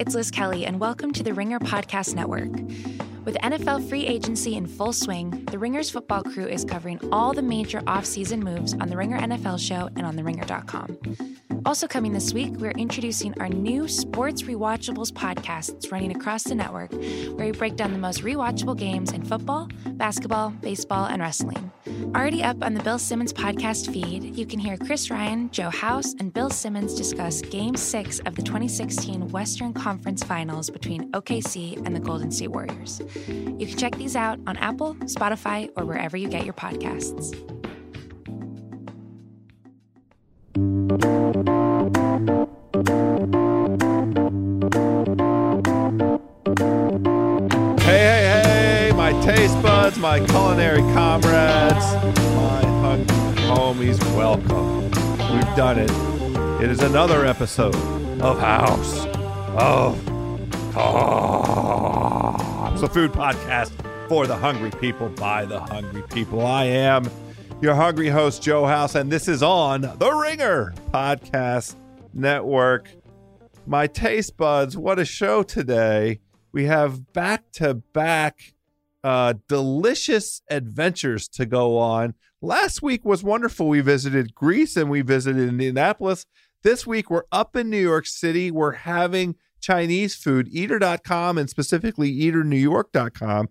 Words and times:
it's 0.00 0.14
Liz 0.14 0.30
Kelly, 0.30 0.64
and 0.64 0.80
welcome 0.80 1.12
to 1.12 1.22
the 1.22 1.34
Ringer 1.34 1.58
Podcast 1.58 2.14
Network. 2.14 2.50
With 3.26 3.36
NFL 3.42 3.86
free 3.86 4.06
agency 4.06 4.56
in 4.56 4.66
full 4.66 4.94
swing, 4.94 5.44
the 5.50 5.58
Ringer's 5.58 5.90
football 5.90 6.22
crew 6.22 6.46
is 6.46 6.64
covering 6.64 6.98
all 7.12 7.34
the 7.34 7.42
major 7.42 7.80
offseason 7.80 8.40
moves 8.40 8.72
on 8.72 8.88
the 8.88 8.96
Ringer 8.96 9.18
NFL 9.18 9.60
show 9.60 9.90
and 9.96 10.06
on 10.06 10.16
theringer.com. 10.16 11.39
Also, 11.66 11.86
coming 11.86 12.12
this 12.12 12.32
week, 12.32 12.52
we're 12.56 12.70
introducing 12.72 13.38
our 13.40 13.48
new 13.48 13.86
Sports 13.86 14.42
Rewatchables 14.42 15.12
podcasts 15.12 15.92
running 15.92 16.14
across 16.14 16.44
the 16.44 16.54
network, 16.54 16.90
where 16.92 17.46
we 17.46 17.52
break 17.52 17.76
down 17.76 17.92
the 17.92 17.98
most 17.98 18.22
rewatchable 18.22 18.76
games 18.76 19.12
in 19.12 19.24
football, 19.24 19.68
basketball, 19.92 20.50
baseball, 20.50 21.06
and 21.06 21.20
wrestling. 21.20 21.70
Already 22.14 22.42
up 22.42 22.64
on 22.64 22.74
the 22.74 22.82
Bill 22.82 22.98
Simmons 22.98 23.32
podcast 23.32 23.92
feed, 23.92 24.36
you 24.36 24.46
can 24.46 24.58
hear 24.58 24.76
Chris 24.78 25.10
Ryan, 25.10 25.50
Joe 25.50 25.70
House, 25.70 26.14
and 26.18 26.32
Bill 26.32 26.50
Simmons 26.50 26.94
discuss 26.94 27.42
Game 27.42 27.76
6 27.76 28.20
of 28.20 28.36
the 28.36 28.42
2016 28.42 29.28
Western 29.28 29.72
Conference 29.72 30.22
Finals 30.22 30.70
between 30.70 31.10
OKC 31.12 31.76
and 31.86 31.94
the 31.94 32.00
Golden 32.00 32.30
State 32.30 32.48
Warriors. 32.48 33.00
You 33.28 33.66
can 33.66 33.76
check 33.76 33.96
these 33.96 34.16
out 34.16 34.38
on 34.46 34.56
Apple, 34.56 34.94
Spotify, 35.04 35.70
or 35.76 35.84
wherever 35.84 36.16
you 36.16 36.28
get 36.28 36.44
your 36.44 36.54
podcasts. 36.54 37.59
Hey, 41.00 41.06
hey, 47.86 48.42
hey, 48.44 48.92
my 48.94 49.12
taste 49.22 49.54
buds, 49.62 49.96
my 49.98 50.20
culinary 50.26 50.82
comrades, 50.92 51.86
my 52.36 52.62
hungry 52.82 53.06
homies, 53.46 53.98
welcome. 54.14 54.82
We've 55.32 55.56
done 55.56 55.78
it. 55.78 55.90
It 56.62 56.70
is 56.70 56.82
another 56.82 57.24
episode 57.24 57.74
of 58.20 58.38
House 58.38 59.06
of 59.56 59.96
Carbs, 60.72 62.82
a 62.82 62.88
food 62.88 63.12
podcast 63.12 63.72
for 64.06 64.26
the 64.26 64.36
hungry 64.36 64.70
people 64.72 65.08
by 65.08 65.46
the 65.46 65.60
hungry 65.60 66.02
people. 66.10 66.44
I 66.44 66.64
am 66.64 67.04
your 67.60 67.74
hungry 67.74 68.08
host, 68.08 68.42
Joe 68.42 68.64
House, 68.64 68.94
and 68.94 69.12
this 69.12 69.28
is 69.28 69.42
on 69.42 69.82
the 69.82 70.10
Ringer 70.10 70.72
Podcast 70.92 71.74
Network. 72.14 72.88
My 73.66 73.86
taste 73.86 74.38
buds, 74.38 74.78
what 74.78 74.98
a 74.98 75.04
show 75.04 75.42
today 75.42 76.20
we 76.52 76.64
have 76.64 77.12
back 77.12 77.52
to 77.52 77.74
back 77.74 78.54
delicious 79.46 80.40
adventures 80.48 81.28
to 81.28 81.44
go 81.44 81.76
on. 81.76 82.14
Last 82.40 82.80
week 82.80 83.04
was 83.04 83.22
wonderful. 83.22 83.68
We 83.68 83.82
visited 83.82 84.34
Greece 84.34 84.76
and 84.76 84.88
we 84.88 85.02
visited 85.02 85.46
Indianapolis. 85.46 86.24
This 86.62 86.86
week 86.86 87.10
we're 87.10 87.24
up 87.30 87.56
in 87.56 87.68
New 87.68 87.80
York 87.80 88.06
City. 88.06 88.50
We're 88.50 88.72
having 88.72 89.36
Chinese 89.60 90.14
food. 90.14 90.48
Eater.com 90.50 91.36
and 91.36 91.50
specifically 91.50 92.10
eaternewyork.com 92.18 93.50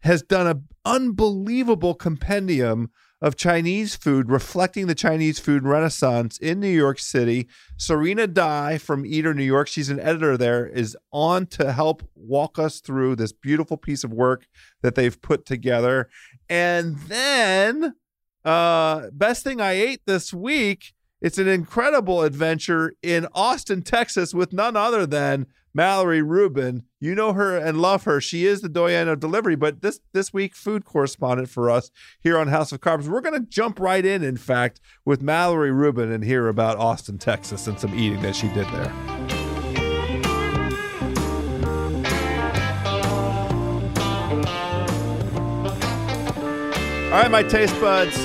has 0.00 0.22
done 0.22 0.46
an 0.46 0.66
unbelievable 0.86 1.94
compendium 1.94 2.90
of 3.22 3.36
Chinese 3.36 3.94
food 3.96 4.30
reflecting 4.30 4.86
the 4.86 4.94
Chinese 4.94 5.38
food 5.38 5.64
renaissance 5.64 6.38
in 6.38 6.58
New 6.60 6.68
York 6.68 6.98
City. 6.98 7.48
Serena 7.76 8.26
Dai 8.26 8.78
from 8.78 9.04
Eater 9.04 9.34
New 9.34 9.44
York, 9.44 9.68
she's 9.68 9.90
an 9.90 10.00
editor 10.00 10.36
there, 10.36 10.66
is 10.66 10.96
on 11.12 11.46
to 11.46 11.72
help 11.72 12.02
walk 12.14 12.58
us 12.58 12.80
through 12.80 13.16
this 13.16 13.32
beautiful 13.32 13.76
piece 13.76 14.04
of 14.04 14.12
work 14.12 14.46
that 14.82 14.94
they've 14.94 15.20
put 15.20 15.44
together. 15.44 16.08
And 16.48 16.98
then, 17.00 17.94
uh, 18.44 19.08
best 19.12 19.44
thing 19.44 19.60
I 19.60 19.72
ate 19.72 20.00
this 20.06 20.32
week, 20.32 20.94
it's 21.20 21.38
an 21.38 21.48
incredible 21.48 22.22
adventure 22.22 22.94
in 23.02 23.26
Austin, 23.34 23.82
Texas, 23.82 24.32
with 24.32 24.54
none 24.54 24.76
other 24.76 25.04
than 25.04 25.46
Mallory 25.72 26.22
Rubin. 26.22 26.84
You 26.98 27.14
know 27.14 27.32
her 27.32 27.56
and 27.56 27.80
love 27.80 28.04
her. 28.04 28.20
She 28.20 28.44
is 28.46 28.60
the 28.60 28.68
doyen 28.68 29.08
of 29.08 29.20
delivery, 29.20 29.56
but 29.56 29.82
this 29.82 30.00
this 30.12 30.32
week 30.32 30.54
food 30.54 30.84
correspondent 30.84 31.48
for 31.48 31.70
us 31.70 31.90
here 32.20 32.38
on 32.38 32.48
House 32.48 32.72
of 32.72 32.80
Carbs. 32.80 33.08
We're 33.08 33.20
going 33.20 33.40
to 33.40 33.48
jump 33.48 33.80
right 33.80 34.04
in, 34.04 34.22
in 34.22 34.36
fact, 34.36 34.80
with 35.04 35.22
Mallory 35.22 35.72
Rubin 35.72 36.10
and 36.10 36.24
hear 36.24 36.48
about 36.48 36.78
Austin, 36.78 37.18
Texas, 37.18 37.66
and 37.66 37.78
some 37.78 37.94
eating 37.98 38.22
that 38.22 38.36
she 38.36 38.48
did 38.48 38.66
there. 38.68 38.92
All 47.10 47.16
right, 47.16 47.30
my 47.30 47.42
taste 47.42 47.74
buds. 47.80 48.16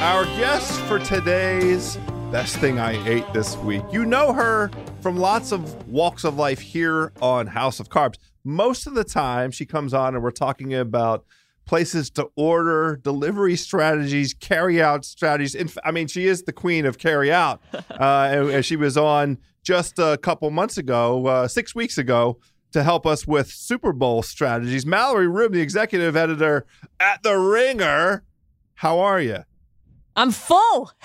Our 0.00 0.24
guest 0.24 0.80
for 0.82 0.98
today's 0.98 1.96
best 2.30 2.56
thing 2.56 2.78
I 2.78 2.92
ate 3.06 3.30
this 3.34 3.56
week. 3.58 3.82
You 3.92 4.06
know 4.06 4.32
her 4.32 4.70
from 5.04 5.18
lots 5.18 5.52
of 5.52 5.86
walks 5.86 6.24
of 6.24 6.38
life 6.38 6.60
here 6.60 7.12
on 7.20 7.46
House 7.46 7.78
of 7.78 7.90
Carbs. 7.90 8.14
Most 8.42 8.86
of 8.86 8.94
the 8.94 9.04
time, 9.04 9.50
she 9.50 9.66
comes 9.66 9.92
on 9.92 10.14
and 10.14 10.24
we're 10.24 10.30
talking 10.30 10.72
about 10.72 11.26
places 11.66 12.08
to 12.08 12.30
order, 12.36 12.98
delivery 13.02 13.54
strategies, 13.54 14.32
carry 14.32 14.80
out 14.80 15.04
strategies. 15.04 15.54
In, 15.54 15.68
I 15.84 15.90
mean, 15.90 16.06
she 16.06 16.26
is 16.26 16.44
the 16.44 16.54
queen 16.54 16.86
of 16.86 16.96
carry 16.96 17.30
out. 17.30 17.60
Uh, 17.90 18.28
and, 18.32 18.50
and, 18.50 18.64
she 18.64 18.76
was 18.76 18.96
on 18.96 19.38
just 19.62 19.98
a 19.98 20.18
couple 20.20 20.50
months 20.50 20.78
ago, 20.78 21.26
uh, 21.26 21.46
six 21.46 21.74
weeks 21.74 21.98
ago, 21.98 22.38
to 22.72 22.82
help 22.82 23.06
us 23.06 23.26
with 23.26 23.48
Super 23.48 23.92
Bowl 23.92 24.22
strategies. 24.22 24.86
Mallory 24.86 25.28
Rubin, 25.28 25.58
the 25.58 25.62
executive 25.62 26.16
editor 26.16 26.66
at 26.98 27.22
The 27.22 27.36
Ringer. 27.36 28.24
How 28.76 28.98
are 29.00 29.20
you? 29.20 29.44
I'm 30.16 30.30
full. 30.30 30.92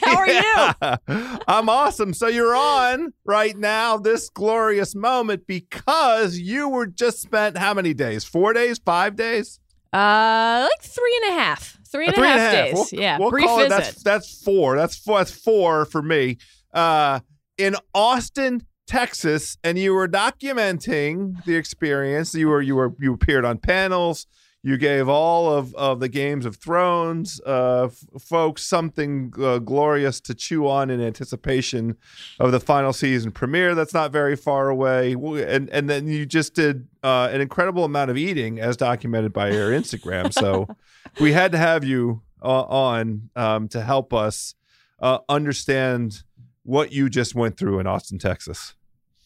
How 0.00 0.16
are 0.16 0.28
yeah. 0.28 0.72
you? 1.08 1.38
I'm 1.48 1.68
awesome. 1.68 2.14
So 2.14 2.28
you're 2.28 2.54
on 2.54 3.12
right 3.24 3.56
now, 3.56 3.96
this 3.98 4.30
glorious 4.30 4.94
moment, 4.94 5.46
because 5.46 6.38
you 6.38 6.68
were 6.68 6.86
just 6.86 7.20
spent 7.20 7.58
how 7.58 7.74
many 7.74 7.94
days? 7.94 8.24
Four 8.24 8.52
days? 8.52 8.78
Five 8.78 9.16
days? 9.16 9.58
Uh, 9.92 10.68
like 10.70 10.82
three 10.82 11.20
and 11.22 11.32
a 11.34 11.40
half. 11.40 11.78
Three 11.90 12.06
and, 12.06 12.14
a, 12.14 12.16
three 12.16 12.28
half, 12.28 12.38
and 12.38 12.40
a 12.40 12.56
half 12.56 12.64
days. 12.66 12.74
We'll, 12.74 13.00
yeah, 13.00 13.18
we'll 13.18 13.30
brief 13.30 13.46
call 13.46 13.58
visit. 13.58 13.72
It, 13.72 13.76
that's 13.76 14.02
that's 14.02 14.42
four. 14.42 14.76
That's 14.76 14.96
four. 14.96 15.18
That's 15.18 15.32
four 15.32 15.84
for 15.86 16.02
me. 16.02 16.36
Uh, 16.72 17.20
in 17.56 17.74
Austin, 17.94 18.62
Texas, 18.86 19.56
and 19.64 19.78
you 19.78 19.94
were 19.94 20.06
documenting 20.06 21.42
the 21.44 21.56
experience. 21.56 22.34
You 22.34 22.48
were 22.48 22.62
you 22.62 22.76
were 22.76 22.94
you 23.00 23.14
appeared 23.14 23.44
on 23.44 23.58
panels. 23.58 24.26
You 24.62 24.76
gave 24.76 25.08
all 25.08 25.52
of, 25.52 25.74
of 25.76 26.00
the 26.00 26.08
Games 26.08 26.44
of 26.44 26.56
Thrones 26.56 27.40
uh, 27.46 27.84
f- 27.84 28.22
folks 28.22 28.64
something 28.64 29.32
uh, 29.40 29.58
glorious 29.58 30.20
to 30.22 30.34
chew 30.34 30.66
on 30.66 30.90
in 30.90 31.00
anticipation 31.00 31.96
of 32.40 32.50
the 32.50 32.58
final 32.58 32.92
season 32.92 33.30
premiere. 33.30 33.76
That's 33.76 33.94
not 33.94 34.10
very 34.10 34.34
far 34.34 34.68
away, 34.68 35.12
and 35.12 35.70
and 35.70 35.88
then 35.88 36.08
you 36.08 36.26
just 36.26 36.54
did 36.54 36.88
uh, 37.04 37.28
an 37.32 37.40
incredible 37.40 37.84
amount 37.84 38.10
of 38.10 38.16
eating, 38.16 38.58
as 38.58 38.76
documented 38.76 39.32
by 39.32 39.50
your 39.50 39.70
Instagram. 39.70 40.32
So 40.32 40.66
we 41.20 41.32
had 41.32 41.52
to 41.52 41.58
have 41.58 41.84
you 41.84 42.22
uh, 42.42 42.62
on 42.62 43.30
um, 43.36 43.68
to 43.68 43.80
help 43.80 44.12
us 44.12 44.54
uh, 45.00 45.18
understand 45.28 46.22
what 46.64 46.92
you 46.92 47.08
just 47.08 47.34
went 47.34 47.56
through 47.56 47.78
in 47.78 47.86
Austin, 47.86 48.18
Texas. 48.18 48.74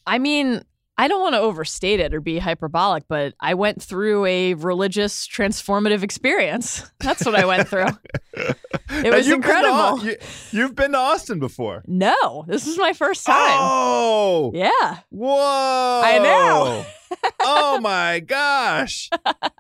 I 0.06 0.19
mean, 0.19 0.62
I 0.98 1.08
don't 1.08 1.20
want 1.20 1.34
to 1.34 1.41
overstate 1.41 2.00
it 2.00 2.12
or 2.12 2.20
be 2.20 2.38
hyperbolic, 2.38 3.04
but 3.08 3.34
I 3.41 3.54
went 3.54 3.82
through 3.82 4.26
a 4.26 4.54
religious 4.54 5.26
transformative 5.26 6.03
experience. 6.03 6.91
That's 7.00 7.25
what 7.25 7.34
I 7.34 7.47
went 7.47 7.69
through. 7.69 7.86
it 8.34 9.12
was 9.12 9.28
incredible. 9.28 9.98
Been 9.98 10.19
to, 10.19 10.26
you, 10.50 10.62
have 10.62 10.75
been 10.75 10.92
to 10.92 10.98
Austin 10.98 11.38
before? 11.38 11.82
No, 11.86 12.44
this 12.47 12.66
is 12.66 12.78
my 12.78 12.92
first 12.92 13.25
time. 13.25 13.36
Oh, 13.58 14.53
yeah. 14.54 14.98
Whoa! 15.10 16.03
I 16.04 16.19
know. 16.19 16.84
Oh 17.41 17.78
my 17.81 18.21
gosh. 18.21 19.09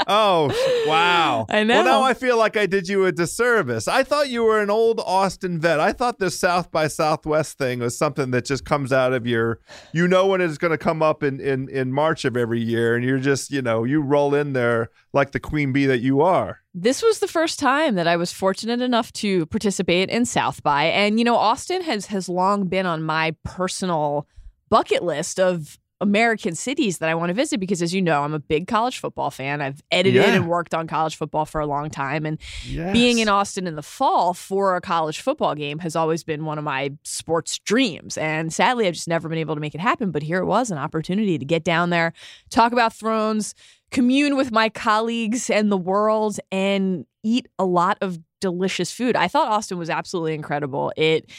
Oh, 0.06 0.84
wow. 0.86 1.46
I 1.48 1.64
know. 1.64 1.76
Well, 1.76 1.84
now 1.84 2.02
I 2.02 2.14
feel 2.14 2.36
like 2.36 2.56
I 2.56 2.66
did 2.66 2.88
you 2.88 3.04
a 3.06 3.12
disservice. 3.12 3.88
I 3.88 4.02
thought 4.02 4.28
you 4.28 4.44
were 4.44 4.60
an 4.60 4.70
old 4.70 5.00
Austin 5.00 5.60
vet. 5.60 5.80
I 5.80 5.92
thought 5.92 6.18
this 6.18 6.38
South 6.38 6.70
by 6.70 6.88
Southwest 6.88 7.58
thing 7.58 7.80
was 7.80 7.96
something 7.96 8.30
that 8.32 8.44
just 8.44 8.64
comes 8.64 8.92
out 8.92 9.12
of 9.12 9.26
your, 9.26 9.60
you 9.92 10.08
know, 10.08 10.26
when 10.26 10.40
it's 10.40 10.58
going 10.58 10.72
to 10.72 10.78
come 10.78 11.02
up 11.02 11.22
in, 11.22 11.40
in, 11.40 11.68
in 11.68 11.92
March 11.92 12.24
of 12.24 12.36
every 12.36 12.60
year. 12.60 12.96
And 12.96 13.04
you're 13.04 13.18
just, 13.18 13.50
you 13.50 13.62
know, 13.62 13.84
you 13.84 14.00
roll 14.00 14.34
in 14.34 14.52
there 14.52 14.90
like 15.12 15.32
the 15.32 15.40
queen 15.40 15.72
bee 15.72 15.86
that 15.86 16.00
you 16.00 16.20
are. 16.20 16.60
This 16.74 17.02
was 17.02 17.18
the 17.18 17.28
first 17.28 17.58
time 17.58 17.96
that 17.96 18.08
I 18.08 18.16
was 18.16 18.32
fortunate 18.32 18.80
enough 18.80 19.12
to 19.14 19.46
participate 19.46 20.08
in 20.08 20.24
South 20.24 20.62
by. 20.62 20.84
And, 20.84 21.18
you 21.18 21.24
know, 21.24 21.36
Austin 21.36 21.82
has, 21.82 22.06
has 22.06 22.28
long 22.28 22.66
been 22.66 22.86
on 22.86 23.02
my 23.02 23.34
personal 23.44 24.26
bucket 24.70 25.02
list 25.02 25.38
of 25.38 25.78
American 26.02 26.56
cities 26.56 26.98
that 26.98 27.08
I 27.08 27.14
want 27.14 27.30
to 27.30 27.34
visit 27.34 27.60
because, 27.60 27.80
as 27.80 27.94
you 27.94 28.02
know, 28.02 28.24
I'm 28.24 28.34
a 28.34 28.40
big 28.40 28.66
college 28.66 28.98
football 28.98 29.30
fan. 29.30 29.60
I've 29.60 29.80
edited 29.92 30.20
yeah. 30.20 30.34
and 30.34 30.48
worked 30.48 30.74
on 30.74 30.88
college 30.88 31.14
football 31.14 31.46
for 31.46 31.60
a 31.60 31.66
long 31.66 31.90
time. 31.90 32.26
And 32.26 32.38
yes. 32.66 32.92
being 32.92 33.20
in 33.20 33.28
Austin 33.28 33.68
in 33.68 33.76
the 33.76 33.82
fall 33.82 34.34
for 34.34 34.74
a 34.74 34.80
college 34.80 35.20
football 35.20 35.54
game 35.54 35.78
has 35.78 35.94
always 35.94 36.24
been 36.24 36.44
one 36.44 36.58
of 36.58 36.64
my 36.64 36.90
sports 37.04 37.60
dreams. 37.60 38.18
And 38.18 38.52
sadly, 38.52 38.88
I've 38.88 38.94
just 38.94 39.06
never 39.06 39.28
been 39.28 39.38
able 39.38 39.54
to 39.54 39.60
make 39.60 39.76
it 39.76 39.80
happen. 39.80 40.10
But 40.10 40.24
here 40.24 40.38
it 40.38 40.46
was 40.46 40.72
an 40.72 40.78
opportunity 40.78 41.38
to 41.38 41.44
get 41.44 41.62
down 41.62 41.90
there, 41.90 42.12
talk 42.50 42.72
about 42.72 42.92
Thrones, 42.92 43.54
commune 43.92 44.36
with 44.36 44.50
my 44.50 44.68
colleagues 44.68 45.50
and 45.50 45.70
the 45.70 45.76
world, 45.76 46.40
and 46.50 47.06
eat 47.22 47.46
a 47.60 47.64
lot 47.64 47.96
of 48.00 48.18
delicious 48.40 48.90
food. 48.90 49.14
I 49.14 49.28
thought 49.28 49.46
Austin 49.46 49.78
was 49.78 49.88
absolutely 49.88 50.34
incredible. 50.34 50.92
It 50.96 51.30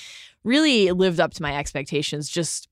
really 0.45 0.89
lived 0.92 1.19
up 1.19 1.33
to 1.33 1.42
my 1.42 1.57
expectations. 1.57 2.30
Just 2.30 2.69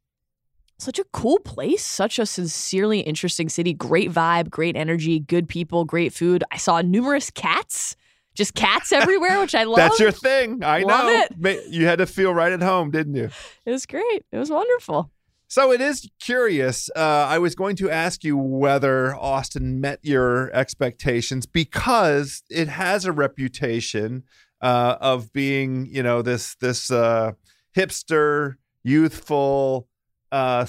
such 0.81 1.00
a 1.00 1.04
cool 1.13 1.39
place, 1.39 1.86
such 1.86 2.19
a 2.19 2.25
sincerely 2.25 3.01
interesting 3.01 3.50
city. 3.50 3.74
Great 3.74 4.12
vibe, 4.12 4.50
great 4.50 4.75
energy, 4.75 5.19
good 5.19 5.48
people, 5.48 5.86
great 5.86 6.13
food. 6.13 6.44
I 6.51 6.57
saw 6.57 6.81
numerous 6.81 7.30
cats, 7.30 7.95
just 8.33 8.56
cats 8.56 8.92
everywhere, 8.92 9.39
which 9.39 9.56
I 9.56 9.63
love. 9.63 9.78
That's 9.78 10.00
your 10.00 10.12
thing. 10.12 10.63
I 10.63 10.81
Love 10.81 11.06
know. 11.38 11.50
it. 11.50 11.68
You 11.68 11.86
had 11.86 12.00
to 12.00 12.06
feel 12.06 12.33
right 12.33 12.51
at 12.51 12.62
home, 12.62 12.92
didn't 12.92 13.16
you? 13.16 13.30
It 13.66 13.72
was 13.72 13.86
great. 13.86 14.25
It 14.31 14.38
was 14.38 14.50
wonderful. 14.50 15.12
So 15.48 15.74
it 15.74 15.81
is 15.81 16.10
curious. 16.22 16.89
Uh, 16.95 17.27
I 17.27 17.38
was 17.38 17.56
going 17.56 17.75
to 17.75 17.89
ask 17.89 18.24
you 18.24 18.38
whether 18.38 19.13
Austin 19.13 19.81
met 19.81 20.00
your 20.01 20.50
expectations 20.56 21.45
because 21.45 22.42
it 22.50 22.69
has 22.69 23.04
a 23.04 23.12
reputation 23.12 24.24
uh, 24.62 24.95
of 25.01 25.34
being, 25.34 25.88
you 25.92 26.04
know, 26.04 26.22
this 26.22 26.56
this 26.56 26.89
uh, 26.89 27.34
hipster, 27.75 28.56
youthful, 28.81 29.89
uh, 30.31 30.66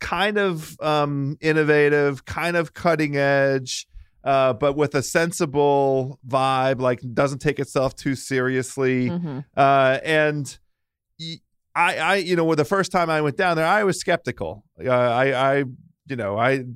kind 0.00 0.38
of 0.38 0.78
um, 0.80 1.36
innovative, 1.40 2.24
kind 2.24 2.56
of 2.56 2.74
cutting 2.74 3.16
edge. 3.16 3.86
Uh, 4.24 4.52
but 4.52 4.76
with 4.76 4.94
a 4.96 5.02
sensible 5.02 6.18
vibe, 6.26 6.80
like 6.80 7.00
doesn't 7.14 7.38
take 7.38 7.60
itself 7.60 7.94
too 7.94 8.16
seriously 8.16 9.08
Mhm. 9.08 9.44
uh, 9.56 9.98
and 10.04 10.58
I, 11.74 11.96
I, 11.98 12.14
you 12.16 12.36
know, 12.36 12.44
well, 12.44 12.56
the 12.56 12.64
first 12.64 12.90
time 12.90 13.10
I 13.10 13.20
went 13.20 13.36
down 13.36 13.56
there, 13.56 13.66
I 13.66 13.84
was 13.84 14.00
skeptical. 14.00 14.64
Uh, 14.82 14.90
I, 14.90 15.58
I, 15.58 15.64
you 16.06 16.16
know, 16.16 16.36
I, 16.38 16.50
it 16.52 16.66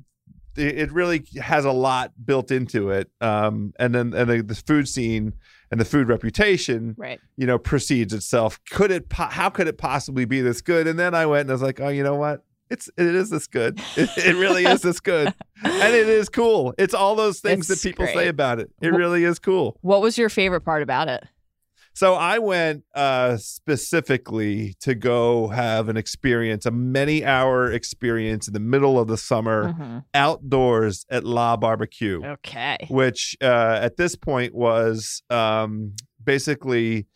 it 0.55 0.91
really 0.91 1.25
has 1.41 1.65
a 1.65 1.71
lot 1.71 2.11
built 2.23 2.51
into 2.51 2.91
it. 2.91 3.09
Um, 3.19 3.73
and 3.79 3.95
then 3.95 4.13
and 4.13 4.29
the, 4.29 4.43
the 4.43 4.55
food 4.55 4.87
scene 4.87 5.33
and 5.71 5.79
the 5.79 5.85
food 5.85 6.07
reputation, 6.09 6.95
Right. 6.97 7.19
you 7.37 7.47
know, 7.47 7.57
precedes 7.57 8.13
itself. 8.13 8.59
Could 8.69 8.91
it? 8.91 9.09
Po- 9.09 9.23
how 9.25 9.49
could 9.49 9.67
it 9.67 9.77
possibly 9.77 10.25
be 10.25 10.41
this 10.41 10.61
good? 10.61 10.85
And 10.87 10.99
then 10.99 11.15
I 11.15 11.25
went 11.25 11.41
and 11.41 11.51
I 11.51 11.53
was 11.53 11.61
like, 11.61 11.79
oh, 11.79 11.87
you 11.89 12.03
know 12.03 12.15
what? 12.15 12.43
It's 12.69 12.89
it 12.97 13.05
is 13.15 13.29
this 13.29 13.47
good. 13.47 13.79
It, 13.97 14.09
it 14.17 14.35
really 14.35 14.65
is 14.65 14.81
this 14.81 14.99
good, 15.01 15.27
and 15.63 15.93
it 15.93 16.07
is 16.07 16.29
cool. 16.29 16.73
It's 16.77 16.93
all 16.93 17.15
those 17.15 17.39
things 17.41 17.69
It's 17.69 17.81
that 17.81 17.89
people 17.89 18.07
say 18.07 18.27
about 18.29 18.59
it. 18.59 18.71
It 18.81 18.89
really 18.93 19.23
is 19.25 19.39
cool. 19.39 19.77
What 19.81 20.01
was 20.01 20.17
your 20.17 20.29
favorite 20.29 20.61
part 20.61 20.81
about 20.81 21.09
it? 21.09 21.23
So 21.93 22.13
I 22.15 22.39
went 22.39 22.83
uh, 22.95 23.37
specifically 23.37 24.75
to 24.81 24.95
go 24.95 25.49
have 25.49 25.89
an 25.89 25.97
experience, 25.97 26.65
a 26.65 26.71
many 26.71 27.25
hour 27.25 27.71
experience 27.71 28.47
in 28.47 28.53
the 28.53 28.59
middle 28.59 28.99
of 28.99 29.07
the 29.07 29.17
summer 29.17 29.73
Mhm. 29.73 30.03
outdoors 30.13 31.05
at 31.09 31.23
La 31.23 31.57
Barbecue, 31.57 32.23
Okay. 32.23 32.77
which 32.89 33.35
uh, 33.41 33.79
at 33.81 33.97
this 33.97 34.15
point 34.15 34.53
was 34.55 35.21
um, 35.29 35.93
basically 36.23 37.07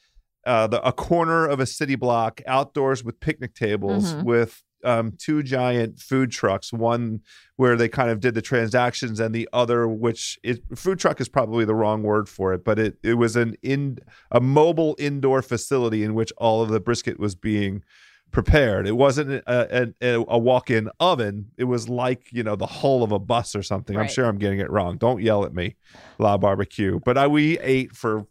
uh, 0.45 0.67
the, 0.67 0.79
a 0.87 0.91
corner 0.91 1.47
of 1.47 1.59
a 1.59 1.65
city 1.65 1.95
block 1.95 2.39
outdoors 2.45 3.03
with 3.03 3.19
picnic 3.19 3.55
tables 3.55 4.13
Mhm. 4.13 4.23
with 4.23 4.61
um, 4.85 5.13
two 5.17 5.43
giant 5.43 5.99
food 5.99 6.31
trucks, 6.31 6.71
one 6.71 7.21
where 7.57 7.75
they 7.75 7.89
kind 7.89 8.09
of 8.09 8.19
did 8.19 8.33
the 8.35 8.41
transactions 8.41 9.19
and 9.19 9.33
the 9.33 9.47
other 9.51 9.87
which 9.87 10.37
is 10.43 10.59
food 10.75 10.99
truck 10.99 11.19
is 11.19 11.27
probably 11.27 11.65
the 11.65 11.75
wrong 11.75 12.03
word 12.03 12.29
for 12.29 12.53
it, 12.53 12.63
but 12.63 12.77
it, 12.77 12.97
it 13.03 13.15
was 13.15 13.35
an 13.35 13.55
in 13.61 13.99
a 14.31 14.39
mobile 14.39 14.95
indoor 14.99 15.41
facility 15.41 16.03
in 16.03 16.13
which 16.13 16.31
all 16.37 16.61
of 16.61 16.69
the 16.69 16.79
brisket 16.79 17.19
was 17.19 17.35
being 17.35 17.83
prepared. 18.31 18.85
It 18.85 18.97
wasn't 18.97 19.43
a, 19.47 19.93
a, 20.01 20.25
a 20.27 20.37
walk-in 20.37 20.89
oven. 20.99 21.51
It 21.57 21.63
was 21.63 21.87
like, 21.87 22.27
you 22.33 22.43
know, 22.43 22.57
the 22.57 22.65
hull 22.65 23.01
of 23.01 23.13
a 23.13 23.19
bus 23.19 23.55
or 23.55 23.63
something. 23.63 23.95
I'm 23.95 24.09
sure 24.09 24.25
I'm 24.25 24.37
getting 24.37 24.59
it 24.59 24.69
wrong. 24.69 24.97
Don't 24.97 25.21
yell 25.21 25.45
at 25.45 25.53
me, 25.53 25.75
La 26.19 26.37
Barbecue. 26.37 26.99
But 26.99 27.17
I, 27.17 27.27
we 27.27 27.57
ate 27.59 27.95
for 27.95 28.27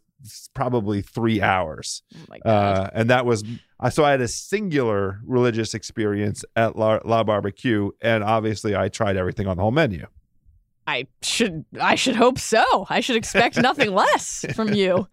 probably 0.53 1.01
three 1.01 1.41
hours. 1.41 2.03
Oh 2.13 2.19
my 2.29 2.39
god. 2.39 2.49
Uh, 2.49 2.89
and 2.93 3.09
that 3.09 3.25
was 3.25 3.43
I 3.79 3.89
so 3.89 4.03
I 4.03 4.11
had 4.11 4.21
a 4.21 4.27
singular 4.27 5.19
religious 5.25 5.73
experience 5.73 6.43
at 6.55 6.75
La, 6.75 6.99
La 7.03 7.23
Barbecue, 7.23 7.91
and 8.01 8.23
obviously 8.23 8.75
I 8.75 8.89
tried 8.89 9.17
everything 9.17 9.47
on 9.47 9.57
the 9.57 9.63
whole 9.63 9.71
menu. 9.71 10.07
I 10.87 11.07
should 11.21 11.65
I 11.79 11.95
should 11.95 12.15
hope 12.15 12.39
so. 12.39 12.85
I 12.89 12.99
should 12.99 13.15
expect 13.15 13.57
nothing 13.57 13.91
less 13.93 14.45
from 14.55 14.73
you 14.73 15.07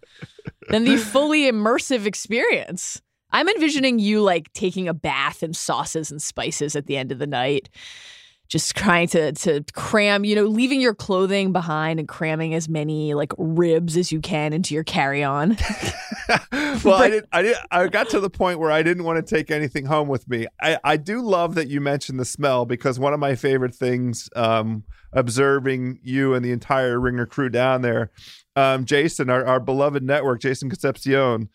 than 0.69 0.85
the 0.85 0.97
fully 0.97 1.51
immersive 1.51 2.07
experience. 2.07 3.01
I'm 3.31 3.49
envisioning 3.49 3.99
you 3.99 4.21
like 4.21 4.53
taking 4.53 4.89
a 4.89 4.95
bath 4.95 5.43
in 5.43 5.55
sauces 5.55 6.11
and 6.11 6.21
spices 6.21 6.77
at 6.77 6.87
the 6.87 6.97
end 6.97 7.13
of 7.13 7.19
the 7.19 7.27
night. 7.27 7.71
Just 8.53 8.77
trying 8.77 9.09
to 9.09 9.33
to 9.33 9.65
cram, 9.73 10.25
you 10.25 10.35
know, 10.35 10.45
leaving 10.45 10.81
your 10.81 10.95
clothing 10.95 11.53
behind 11.53 11.99
and 11.99 12.07
cramming 12.07 12.53
as 12.53 12.69
many 12.69 13.15
like 13.15 13.33
ribs 13.39 13.97
as 13.97 14.13
you 14.13 14.21
can 14.21 14.53
into 14.53 14.75
your 14.75 14.85
carry-on. 14.85 15.57
well, 16.85 16.95
I 16.95 17.09
did. 17.09 17.27
I 17.33 17.43
did. 17.43 17.57
I 17.71 17.89
got 17.89 18.11
to 18.11 18.21
the 18.21 18.29
point 18.29 18.59
where 18.59 18.71
I 18.71 18.83
didn't 18.83 19.05
want 19.05 19.25
to 19.25 19.35
take 19.35 19.51
anything 19.51 19.87
home 19.87 20.09
with 20.09 20.29
me. 20.29 20.47
I, 20.61 20.79
I 20.85 20.97
do 20.99 21.23
love 21.23 21.55
that 21.55 21.69
you 21.69 21.81
mentioned 21.81 22.21
the 22.21 22.27
smell 22.27 22.67
because 22.67 22.99
one 22.99 23.15
of 23.15 23.21
my 23.21 23.35
favorite 23.35 23.75
things, 23.75 24.29
um, 24.37 24.85
observing 25.15 25.99
you 26.03 26.35
and 26.35 26.45
the 26.45 26.53
entire 26.53 27.01
Ringer 27.01 27.27
crew 27.27 27.49
down 27.49 27.81
there, 27.81 28.11
um, 28.55 28.85
Jason, 28.85 29.31
our, 29.31 29.45
our 29.47 29.61
beloved 29.61 30.03
network, 30.03 30.43
Jason 30.43 30.69
Concepcion, 30.69 31.49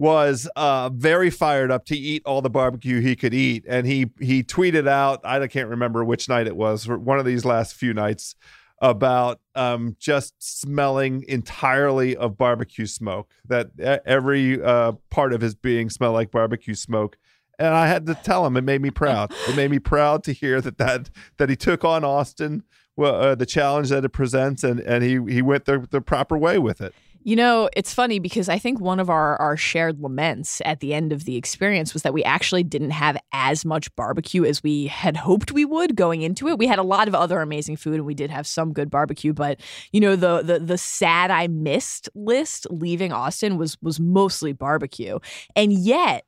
was 0.00 0.48
uh, 0.56 0.88
very 0.88 1.28
fired 1.28 1.70
up 1.70 1.84
to 1.84 1.94
eat 1.94 2.22
all 2.24 2.40
the 2.40 2.48
barbecue 2.48 3.00
he 3.00 3.14
could 3.14 3.34
eat, 3.34 3.66
and 3.68 3.86
he 3.86 4.10
he 4.18 4.42
tweeted 4.42 4.88
out. 4.88 5.20
I 5.24 5.46
can't 5.46 5.68
remember 5.68 6.02
which 6.02 6.26
night 6.26 6.46
it 6.46 6.56
was. 6.56 6.88
One 6.88 7.18
of 7.18 7.26
these 7.26 7.44
last 7.44 7.74
few 7.74 7.92
nights 7.92 8.34
about 8.80 9.40
um, 9.54 9.96
just 10.00 10.34
smelling 10.38 11.22
entirely 11.28 12.16
of 12.16 12.38
barbecue 12.38 12.86
smoke. 12.86 13.30
That 13.46 13.78
every 13.78 14.62
uh, 14.62 14.92
part 15.10 15.34
of 15.34 15.42
his 15.42 15.54
being 15.54 15.90
smelled 15.90 16.14
like 16.14 16.30
barbecue 16.30 16.74
smoke. 16.74 17.18
And 17.58 17.74
I 17.74 17.86
had 17.86 18.06
to 18.06 18.14
tell 18.14 18.46
him 18.46 18.56
it 18.56 18.64
made 18.64 18.80
me 18.80 18.90
proud. 18.90 19.34
It 19.48 19.54
made 19.54 19.70
me 19.70 19.80
proud 19.80 20.24
to 20.24 20.32
hear 20.32 20.62
that 20.62 20.78
that 20.78 21.10
that 21.36 21.50
he 21.50 21.56
took 21.56 21.84
on 21.84 22.04
Austin, 22.04 22.62
well, 22.96 23.16
uh, 23.16 23.34
the 23.34 23.44
challenge 23.44 23.90
that 23.90 24.02
it 24.02 24.08
presents, 24.14 24.64
and 24.64 24.80
and 24.80 25.04
he 25.04 25.20
he 25.30 25.42
went 25.42 25.66
the 25.66 25.86
the 25.90 26.00
proper 26.00 26.38
way 26.38 26.58
with 26.58 26.80
it. 26.80 26.94
You 27.22 27.36
know, 27.36 27.68
it's 27.76 27.92
funny 27.92 28.18
because 28.18 28.48
I 28.48 28.58
think 28.58 28.80
one 28.80 28.98
of 28.98 29.10
our, 29.10 29.36
our 29.36 29.54
shared 29.54 30.00
laments 30.00 30.62
at 30.64 30.80
the 30.80 30.94
end 30.94 31.12
of 31.12 31.24
the 31.24 31.36
experience 31.36 31.92
was 31.92 32.02
that 32.02 32.14
we 32.14 32.24
actually 32.24 32.62
didn't 32.62 32.92
have 32.92 33.18
as 33.32 33.62
much 33.64 33.94
barbecue 33.94 34.44
as 34.44 34.62
we 34.62 34.86
had 34.86 35.18
hoped 35.18 35.52
we 35.52 35.66
would 35.66 35.96
going 35.96 36.22
into 36.22 36.48
it. 36.48 36.58
We 36.58 36.66
had 36.66 36.78
a 36.78 36.82
lot 36.82 37.08
of 37.08 37.14
other 37.14 37.42
amazing 37.42 37.76
food 37.76 37.96
and 37.96 38.06
we 38.06 38.14
did 38.14 38.30
have 38.30 38.46
some 38.46 38.72
good 38.72 38.88
barbecue, 38.88 39.34
but 39.34 39.60
you 39.92 40.00
know, 40.00 40.16
the 40.16 40.42
the 40.42 40.58
the 40.60 40.78
sad 40.78 41.30
I 41.30 41.46
missed 41.48 42.08
list 42.14 42.66
leaving 42.70 43.12
Austin 43.12 43.58
was 43.58 43.76
was 43.82 44.00
mostly 44.00 44.54
barbecue. 44.54 45.18
And 45.54 45.72
yet 45.72 46.24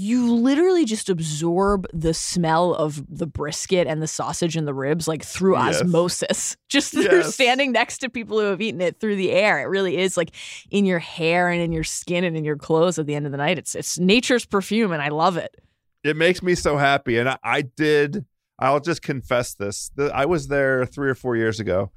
you 0.00 0.32
literally 0.32 0.84
just 0.84 1.10
absorb 1.10 1.84
the 1.92 2.14
smell 2.14 2.72
of 2.72 3.04
the 3.08 3.26
brisket 3.26 3.88
and 3.88 4.00
the 4.00 4.06
sausage 4.06 4.56
and 4.56 4.66
the 4.66 4.72
ribs 4.72 5.08
like 5.08 5.24
through 5.24 5.56
Yes. 5.58 5.82
osmosis 5.82 6.56
just 6.68 6.92
through 6.92 7.24
standing 7.24 7.72
next 7.72 7.98
to 7.98 8.08
people 8.08 8.38
who 8.38 8.46
have 8.46 8.60
eaten 8.62 8.80
it 8.80 9.00
through 9.00 9.16
the 9.16 9.32
air 9.32 9.58
it 9.60 9.64
really 9.64 9.96
is 9.98 10.16
like 10.16 10.30
in 10.70 10.84
your 10.84 11.00
hair 11.00 11.48
and 11.50 11.60
in 11.60 11.72
your 11.72 11.82
skin 11.84 12.22
and 12.22 12.36
in 12.36 12.44
your 12.44 12.56
clothes 12.56 12.98
at 12.98 13.06
the 13.06 13.14
end 13.16 13.26
of 13.26 13.32
the 13.32 13.38
night 13.38 13.58
it's 13.58 13.74
it's 13.74 13.98
nature's 13.98 14.46
perfume 14.46 14.92
and 14.92 15.02
i 15.02 15.08
love 15.08 15.36
it 15.36 15.56
It 16.04 16.16
makes 16.16 16.42
me 16.44 16.54
so 16.54 16.76
happy, 16.78 17.18
and 17.18 17.28
I, 17.28 17.38
I 17.42 17.62
did. 17.62 18.24
I'll 18.60 18.78
just 18.80 19.02
confess 19.02 19.54
this: 19.54 19.90
The- 19.96 20.14
I 20.14 20.26
was 20.26 20.46
there 20.46 20.86
three 20.86 21.10
or 21.10 21.14
four 21.16 21.34
years 21.36 21.58
ago. 21.58 21.90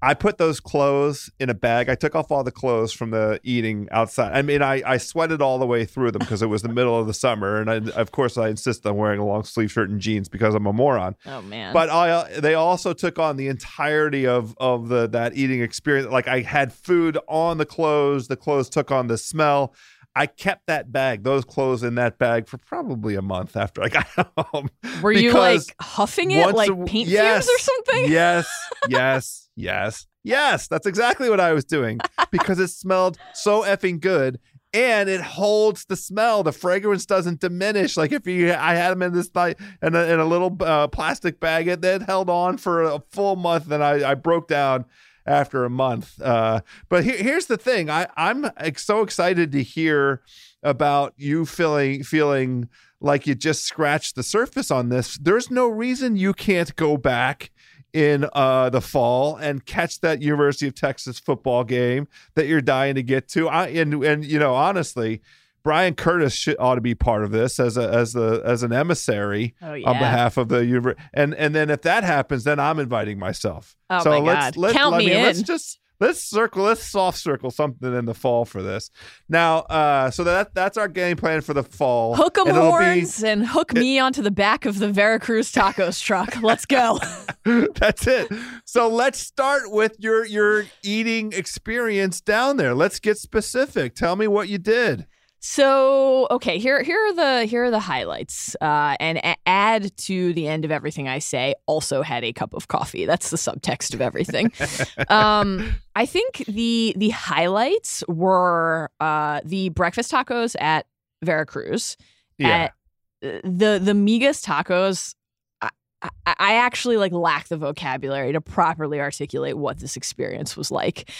I 0.00 0.14
put 0.14 0.38
those 0.38 0.60
clothes 0.60 1.30
in 1.40 1.50
a 1.50 1.54
bag. 1.54 1.88
I 1.88 1.96
took 1.96 2.14
off 2.14 2.30
all 2.30 2.44
the 2.44 2.52
clothes 2.52 2.92
from 2.92 3.10
the 3.10 3.40
eating 3.42 3.88
outside. 3.90 4.32
I 4.32 4.42
mean, 4.42 4.62
I, 4.62 4.82
I 4.86 4.96
sweated 4.96 5.42
all 5.42 5.58
the 5.58 5.66
way 5.66 5.84
through 5.84 6.12
them 6.12 6.20
because 6.20 6.40
it 6.40 6.46
was 6.46 6.62
the 6.62 6.68
middle 6.68 6.98
of 6.98 7.06
the 7.06 7.14
summer, 7.14 7.60
and 7.60 7.70
I, 7.70 7.90
of 7.98 8.12
course, 8.12 8.38
I 8.38 8.48
insist 8.48 8.86
on 8.86 8.96
wearing 8.96 9.18
a 9.18 9.26
long 9.26 9.42
sleeve 9.42 9.72
shirt 9.72 9.90
and 9.90 10.00
jeans 10.00 10.28
because 10.28 10.54
I'm 10.54 10.66
a 10.66 10.72
moron. 10.72 11.16
oh 11.26 11.42
man 11.42 11.72
But 11.72 11.90
I, 11.90 12.10
uh, 12.10 12.40
they 12.40 12.54
also 12.54 12.92
took 12.92 13.18
on 13.18 13.36
the 13.36 13.48
entirety 13.48 14.26
of 14.26 14.56
of 14.58 14.88
the 14.88 15.08
that 15.08 15.36
eating 15.36 15.62
experience. 15.62 16.10
Like 16.10 16.28
I 16.28 16.40
had 16.40 16.72
food 16.72 17.18
on 17.28 17.58
the 17.58 17.66
clothes. 17.66 18.28
The 18.28 18.36
clothes 18.36 18.68
took 18.68 18.90
on 18.90 19.08
the 19.08 19.18
smell. 19.18 19.74
I 20.14 20.26
kept 20.26 20.66
that 20.66 20.90
bag, 20.90 21.22
those 21.22 21.44
clothes 21.44 21.82
in 21.82 21.94
that 21.94 22.18
bag 22.18 22.48
for 22.48 22.58
probably 22.58 23.14
a 23.14 23.22
month 23.22 23.56
after 23.56 23.82
I 23.82 23.88
got 23.88 24.06
home. 24.36 24.68
were 25.00 25.12
you 25.12 25.32
like 25.32 25.62
huffing 25.80 26.30
it 26.32 26.54
like 26.54 26.70
a 26.70 26.84
paint 26.84 27.08
yes, 27.08 27.46
fumes 27.46 27.56
or 27.56 27.58
something 27.62 28.10
Yes, 28.10 28.48
yes, 28.88 29.48
yes, 29.56 30.06
yes. 30.24 30.68
That's 30.68 30.86
exactly 30.86 31.30
what 31.30 31.40
I 31.40 31.52
was 31.52 31.64
doing 31.64 32.00
because 32.30 32.58
it 32.58 32.68
smelled 32.68 33.18
so 33.34 33.62
effing 33.62 34.00
good. 34.00 34.40
And 34.74 35.08
it 35.08 35.22
holds 35.22 35.86
the 35.86 35.96
smell. 35.96 36.42
The 36.42 36.52
fragrance 36.52 37.06
doesn't 37.06 37.40
diminish. 37.40 37.96
Like 37.96 38.12
if 38.12 38.26
you, 38.26 38.52
I 38.52 38.74
had 38.74 38.90
them 38.90 39.00
in 39.00 39.14
this 39.14 39.34
night 39.34 39.56
in 39.80 39.94
a, 39.94 40.02
in 40.02 40.20
a 40.20 40.26
little 40.26 40.54
uh, 40.60 40.88
plastic 40.88 41.40
bag. 41.40 41.68
It 41.68 41.80
that 41.80 42.02
held 42.02 42.28
on 42.28 42.58
for 42.58 42.82
a 42.82 43.00
full 43.10 43.36
month. 43.36 43.64
Then 43.64 43.80
I, 43.80 44.10
I 44.10 44.14
broke 44.14 44.46
down 44.46 44.84
after 45.28 45.64
a 45.64 45.70
month. 45.70 46.20
Uh, 46.20 46.62
but 46.88 47.04
here, 47.04 47.16
here's 47.16 47.46
the 47.46 47.56
thing. 47.56 47.90
I, 47.90 48.08
I'm 48.16 48.50
so 48.76 49.02
excited 49.02 49.52
to 49.52 49.62
hear 49.62 50.22
about 50.62 51.14
you 51.16 51.46
feeling 51.46 52.02
feeling 52.02 52.68
like 53.00 53.26
you 53.26 53.34
just 53.34 53.64
scratched 53.64 54.16
the 54.16 54.22
surface 54.22 54.70
on 54.70 54.88
this. 54.88 55.16
There's 55.18 55.50
no 55.50 55.68
reason 55.68 56.16
you 56.16 56.32
can't 56.32 56.74
go 56.74 56.96
back 56.96 57.50
in 57.92 58.28
uh, 58.32 58.70
the 58.70 58.80
fall 58.80 59.36
and 59.36 59.64
catch 59.64 60.00
that 60.00 60.20
University 60.20 60.66
of 60.66 60.74
Texas 60.74 61.18
football 61.18 61.64
game 61.64 62.08
that 62.34 62.46
you're 62.46 62.60
dying 62.60 62.96
to 62.96 63.02
get 63.02 63.28
to. 63.28 63.48
I 63.48 63.68
and 63.68 64.02
and 64.04 64.24
you 64.24 64.38
know 64.38 64.54
honestly. 64.54 65.20
Bryan 65.68 65.94
Curtis 65.94 66.32
should, 66.32 66.56
ought 66.58 66.76
to 66.76 66.80
be 66.80 66.94
part 66.94 67.24
of 67.24 67.30
this 67.30 67.60
as 67.60 67.76
a 67.76 67.86
as 67.92 68.14
the 68.14 68.40
as 68.42 68.62
an 68.62 68.72
emissary 68.72 69.54
Oh 69.60 69.74
yeah. 69.74 69.86
on 69.90 69.98
behalf 69.98 70.38
of 70.38 70.48
the 70.48 70.64
university. 70.64 71.02
And 71.12 71.34
and 71.34 71.54
then 71.54 71.68
if 71.68 71.82
that 71.82 72.04
happens, 72.04 72.44
then 72.44 72.58
I'm 72.58 72.78
inviting 72.78 73.18
myself. 73.18 73.76
Oh 73.90 74.02
so 74.02 74.10
my 74.10 74.18
let's 74.18 74.46
God. 74.46 74.56
let's 74.56 74.74
Count 74.76 74.94
I 74.94 74.98
me 74.98 75.06
mean, 75.08 75.22
let's 75.22 75.42
just 75.42 75.78
let's 76.00 76.24
circle 76.24 76.62
let's 76.64 76.82
soft 76.82 77.18
circle 77.18 77.50
something 77.50 77.94
in 77.94 78.06
the 78.06 78.14
fall 78.14 78.46
for 78.46 78.62
this. 78.62 78.90
Now, 79.28 79.58
uh, 79.58 80.10
so 80.10 80.24
that 80.24 80.54
that's 80.54 80.78
our 80.78 80.88
game 80.88 81.18
plan 81.18 81.42
for 81.42 81.52
the 81.52 81.62
fall. 81.64 82.14
Hook 82.16 82.38
'em 82.38 82.46
And 82.48 82.56
it'll 82.56 82.70
be- 82.70 82.84
horns 82.84 83.22
and 83.22 83.46
hook 83.46 83.74
me 83.74 83.98
onto 83.98 84.22
the 84.22 84.30
back 84.30 84.64
of 84.64 84.78
the 84.78 84.90
Veracruz 84.90 85.52
tacos 85.52 86.00
truck. 86.02 86.40
Let's 86.40 86.64
go. 86.64 86.98
That's 87.74 88.06
it. 88.06 88.32
So 88.64 88.88
let's 88.88 89.18
start 89.18 89.64
with 89.70 89.96
your 89.98 90.24
your 90.24 90.64
eating 90.82 91.32
experience 91.34 92.22
down 92.22 92.56
there. 92.56 92.74
Let's 92.74 93.00
get 93.00 93.18
specific. 93.18 93.94
Tell 93.94 94.16
me 94.16 94.26
what 94.28 94.48
you 94.48 94.56
did. 94.56 95.06
So 95.40 96.26
okay, 96.32 96.58
here 96.58 96.82
here 96.82 96.98
are 96.98 97.12
the 97.14 97.46
here 97.46 97.64
are 97.64 97.70
the 97.70 97.78
highlights, 97.78 98.56
uh, 98.60 98.96
and 98.98 99.18
a- 99.18 99.36
add 99.46 99.96
to 99.98 100.32
the 100.32 100.48
end 100.48 100.64
of 100.64 100.72
everything 100.72 101.06
I 101.06 101.20
say. 101.20 101.54
Also 101.66 102.02
had 102.02 102.24
a 102.24 102.32
cup 102.32 102.54
of 102.54 102.66
coffee. 102.66 103.06
That's 103.06 103.30
the 103.30 103.36
subtext 103.36 103.94
of 103.94 104.00
everything. 104.00 104.50
um, 105.08 105.76
I 105.94 106.06
think 106.06 106.44
the 106.48 106.92
the 106.96 107.10
highlights 107.10 108.02
were 108.08 108.90
uh, 108.98 109.40
the 109.44 109.68
breakfast 109.70 110.10
tacos 110.10 110.56
at 110.60 110.86
Veracruz. 111.22 111.96
Yeah. 112.36 112.48
At, 112.48 112.74
the 113.20 113.80
the 113.82 113.92
migas 113.94 114.44
tacos. 114.44 115.14
I, 115.60 115.70
I, 116.02 116.10
I 116.26 116.54
actually 116.54 116.96
like 116.96 117.12
lack 117.12 117.48
the 117.48 117.56
vocabulary 117.56 118.32
to 118.32 118.40
properly 118.40 119.00
articulate 119.00 119.56
what 119.56 119.78
this 119.78 119.96
experience 119.96 120.56
was 120.56 120.70
like. 120.70 121.10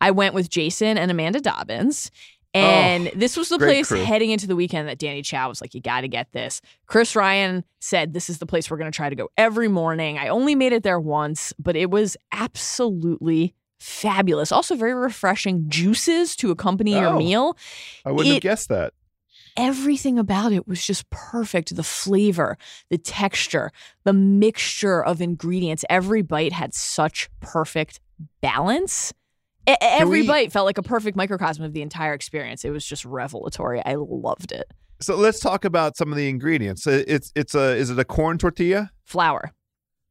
I 0.00 0.10
went 0.12 0.34
with 0.34 0.50
Jason 0.50 0.98
and 0.98 1.10
Amanda 1.10 1.40
Dobbins. 1.40 2.10
Oh, 2.54 2.58
and 2.60 3.10
this 3.14 3.36
was 3.36 3.50
the 3.50 3.56
Oh, 3.56 3.58
place 3.58 3.88
crew. 3.88 4.02
heading 4.02 4.30
into 4.30 4.46
the 4.46 4.56
weekend 4.56 4.88
that 4.88 4.98
Danny 4.98 5.20
Chau 5.22 5.48
was 5.48 5.60
like, 5.60 5.74
you 5.74 5.80
got 5.82 6.00
to 6.00 6.08
get 6.08 6.32
this. 6.32 6.60
Chris 6.86 7.14
Ryan 7.14 7.62
said, 7.80 8.14
this 8.14 8.30
is 8.30 8.38
the 8.38 8.46
place 8.46 8.70
we're 8.70 8.78
going 8.78 8.90
to 8.90 8.96
try 8.96 9.10
to 9.10 9.14
go 9.16 9.28
every 9.36 9.68
morning. 9.68 10.18
I 10.18 10.28
only 10.28 10.54
made 10.54 10.72
it 10.72 10.82
there 10.82 10.98
once, 10.98 11.52
but 11.58 11.76
it 11.76 11.90
was 11.90 12.16
absolutely 12.32 13.54
fabulous. 13.78 14.50
Also, 14.50 14.74
very 14.74 14.94
refreshing 14.94 15.66
juices 15.68 16.34
to 16.36 16.50
accompany 16.50 16.92
your 16.92 17.08
Oh. 17.08 17.18
meal. 17.18 17.56
I 18.04 18.12
wouldn't 18.12 18.32
have 18.34 18.42
guessed 18.42 18.68
that. 18.70 18.94
Everything 19.56 20.18
about 20.18 20.52
it 20.52 20.66
was 20.68 20.84
just 20.84 21.08
perfect. 21.10 21.74
The 21.76 21.82
flavor, 21.82 22.56
the 22.90 22.98
texture, 22.98 23.72
the 24.04 24.12
mixture 24.12 25.04
of 25.04 25.20
ingredients. 25.20 25.84
Every 25.90 26.22
bite 26.22 26.52
had 26.52 26.74
such 26.74 27.28
perfect 27.40 28.00
balance. 28.40 29.12
Every 29.80 30.22
we- 30.22 30.26
bite 30.26 30.52
felt 30.52 30.66
like 30.66 30.78
a 30.78 30.82
perfect 30.82 31.16
microcosm 31.16 31.64
of 31.64 31.72
the 31.72 31.82
entire 31.82 32.14
experience. 32.14 32.64
It 32.64 32.70
was 32.70 32.84
just 32.84 33.04
revelatory. 33.04 33.82
I 33.84 33.96
loved 33.96 34.52
it. 34.52 34.72
So 35.00 35.16
let's 35.16 35.38
talk 35.38 35.64
about 35.64 35.96
some 35.96 36.10
of 36.10 36.16
the 36.16 36.28
ingredients. 36.28 36.86
It's 36.86 37.32
it's 37.36 37.54
a 37.54 37.76
is 37.76 37.90
it 37.90 37.98
a 37.98 38.04
corn 38.04 38.36
tortilla, 38.38 38.90
Flour. 39.04 39.52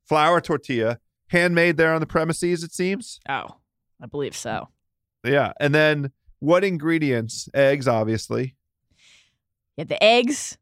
flour 0.05 0.39
tortilla, 0.39 0.99
handmade 1.27 1.75
there 1.77 1.93
on 1.93 1.99
the 1.99 2.07
premises? 2.07 2.63
It 2.63 2.73
seems. 2.73 3.19
Oh, 3.27 3.57
I 4.01 4.05
believe 4.05 4.35
so. 4.35 4.69
Yeah, 5.25 5.51
and 5.59 5.75
then 5.75 6.11
what 6.39 6.63
ingredients? 6.63 7.49
Eggs, 7.53 7.87
obviously. 7.87 8.55
Had 9.77 9.89
the 9.89 10.01
eggs, 10.01 10.57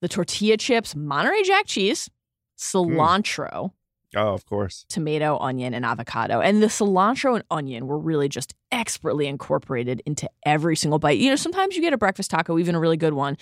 the 0.00 0.08
tortilla 0.08 0.56
chips, 0.56 0.96
Monterey 0.96 1.42
Jack 1.44 1.66
cheese, 1.66 2.10
hmm. 2.58 2.78
cilantro, 2.78 3.72
Oh, 4.16 4.34
of 4.34 4.44
course. 4.46 4.84
tomato, 4.88 5.38
onion, 5.38 5.72
and 5.74 5.84
avocado. 5.84 6.40
And 6.40 6.62
the 6.62 6.66
cilantro 6.66 7.34
and 7.36 7.44
onion 7.50 7.86
were 7.86 7.98
really 7.98 8.28
just 8.28 8.54
expertly 8.72 9.26
incorporated 9.26 10.02
into 10.04 10.28
every 10.44 10.74
single 10.76 10.98
bite. 10.98 11.18
You 11.18 11.30
know, 11.30 11.36
sometimes 11.36 11.76
you 11.76 11.82
get 11.82 11.92
a 11.92 11.98
breakfast 11.98 12.30
taco, 12.30 12.58
even 12.58 12.74
a 12.74 12.80
really 12.80 12.96
good 12.96 13.14
one, 13.14 13.36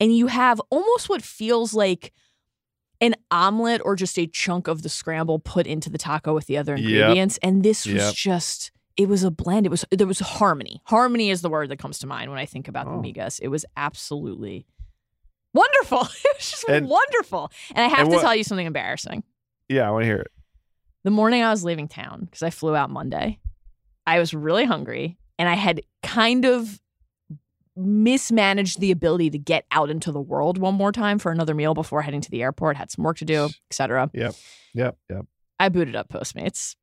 and 0.00 0.16
you 0.16 0.28
have 0.28 0.60
almost 0.70 1.08
what 1.08 1.22
feels 1.22 1.74
like 1.74 2.12
an 3.00 3.14
omelet 3.30 3.80
or 3.84 3.96
just 3.96 4.18
a 4.18 4.26
chunk 4.26 4.68
of 4.68 4.82
the 4.82 4.88
scramble 4.88 5.38
put 5.40 5.66
into 5.66 5.90
the 5.90 5.98
taco 5.98 6.32
with 6.32 6.46
the 6.46 6.56
other 6.56 6.76
Yep. 6.76 6.84
ingredients. 6.84 7.38
And 7.42 7.62
this 7.64 7.84
was 7.84 7.94
Yep. 7.96 8.14
just. 8.14 8.70
It 8.96 9.08
was 9.08 9.24
a 9.24 9.30
blend. 9.32 9.66
It 9.66 9.70
was 9.70 9.84
there 9.90 10.06
was 10.06 10.20
harmony. 10.20 10.80
Harmony 10.84 11.30
is 11.30 11.42
the 11.42 11.50
word 11.50 11.68
that 11.70 11.78
comes 11.80 11.98
to 11.98 12.06
mind 12.06 12.30
when 12.30 12.38
I 12.38 12.46
think 12.46 12.68
about 12.68 12.86
Oh. 12.86 13.02
the 13.02 13.12
migas. 13.12 13.40
It 13.42 13.48
was 13.48 13.64
absolutely 13.76 14.64
wonderful. 15.52 16.02
It 16.24 16.36
was 16.36 16.50
just 16.50 16.64
And- 16.68 16.88
wonderful. 16.88 17.50
And 17.74 17.84
I 17.84 17.88
have 17.88 18.02
and 18.06 18.10
to 18.10 18.16
what- 18.16 18.22
tell 18.22 18.36
you 18.36 18.44
something 18.44 18.66
embarrassing 18.66 19.24
Yeah, 19.68 19.88
I 19.88 19.90
want 19.90 20.02
to 20.02 20.06
hear 20.06 20.18
it. 20.18 20.30
the 21.04 21.10
morning 21.10 21.42
I 21.42 21.50
was 21.50 21.64
leaving 21.64 21.88
town, 21.88 22.24
because 22.24 22.42
I 22.42 22.50
flew 22.50 22.74
out 22.76 22.90
Monday, 22.90 23.38
I 24.06 24.18
was 24.18 24.34
really 24.34 24.64
hungry 24.64 25.16
and 25.38 25.48
I 25.48 25.54
had 25.54 25.82
kind 26.02 26.44
of 26.44 26.80
mismanaged 27.76 28.78
the 28.80 28.90
ability 28.90 29.30
to 29.30 29.38
get 29.38 29.64
out 29.72 29.90
into 29.90 30.12
the 30.12 30.20
world 30.20 30.58
one 30.58 30.74
more 30.74 30.92
time 30.92 31.18
for 31.18 31.32
another 31.32 31.54
meal 31.54 31.74
before 31.74 32.02
heading 32.02 32.20
to 32.20 32.30
the 32.30 32.42
airport, 32.42 32.76
had 32.76 32.90
some 32.90 33.04
work 33.04 33.16
to 33.18 33.24
do, 33.24 33.48
etc. 33.70 34.10
Yep, 34.14 34.34
yep. 34.74 34.96
Yep. 35.10 35.26
I 35.58 35.68
booted 35.70 35.96
up 35.96 36.08
Postmates. 36.08 36.76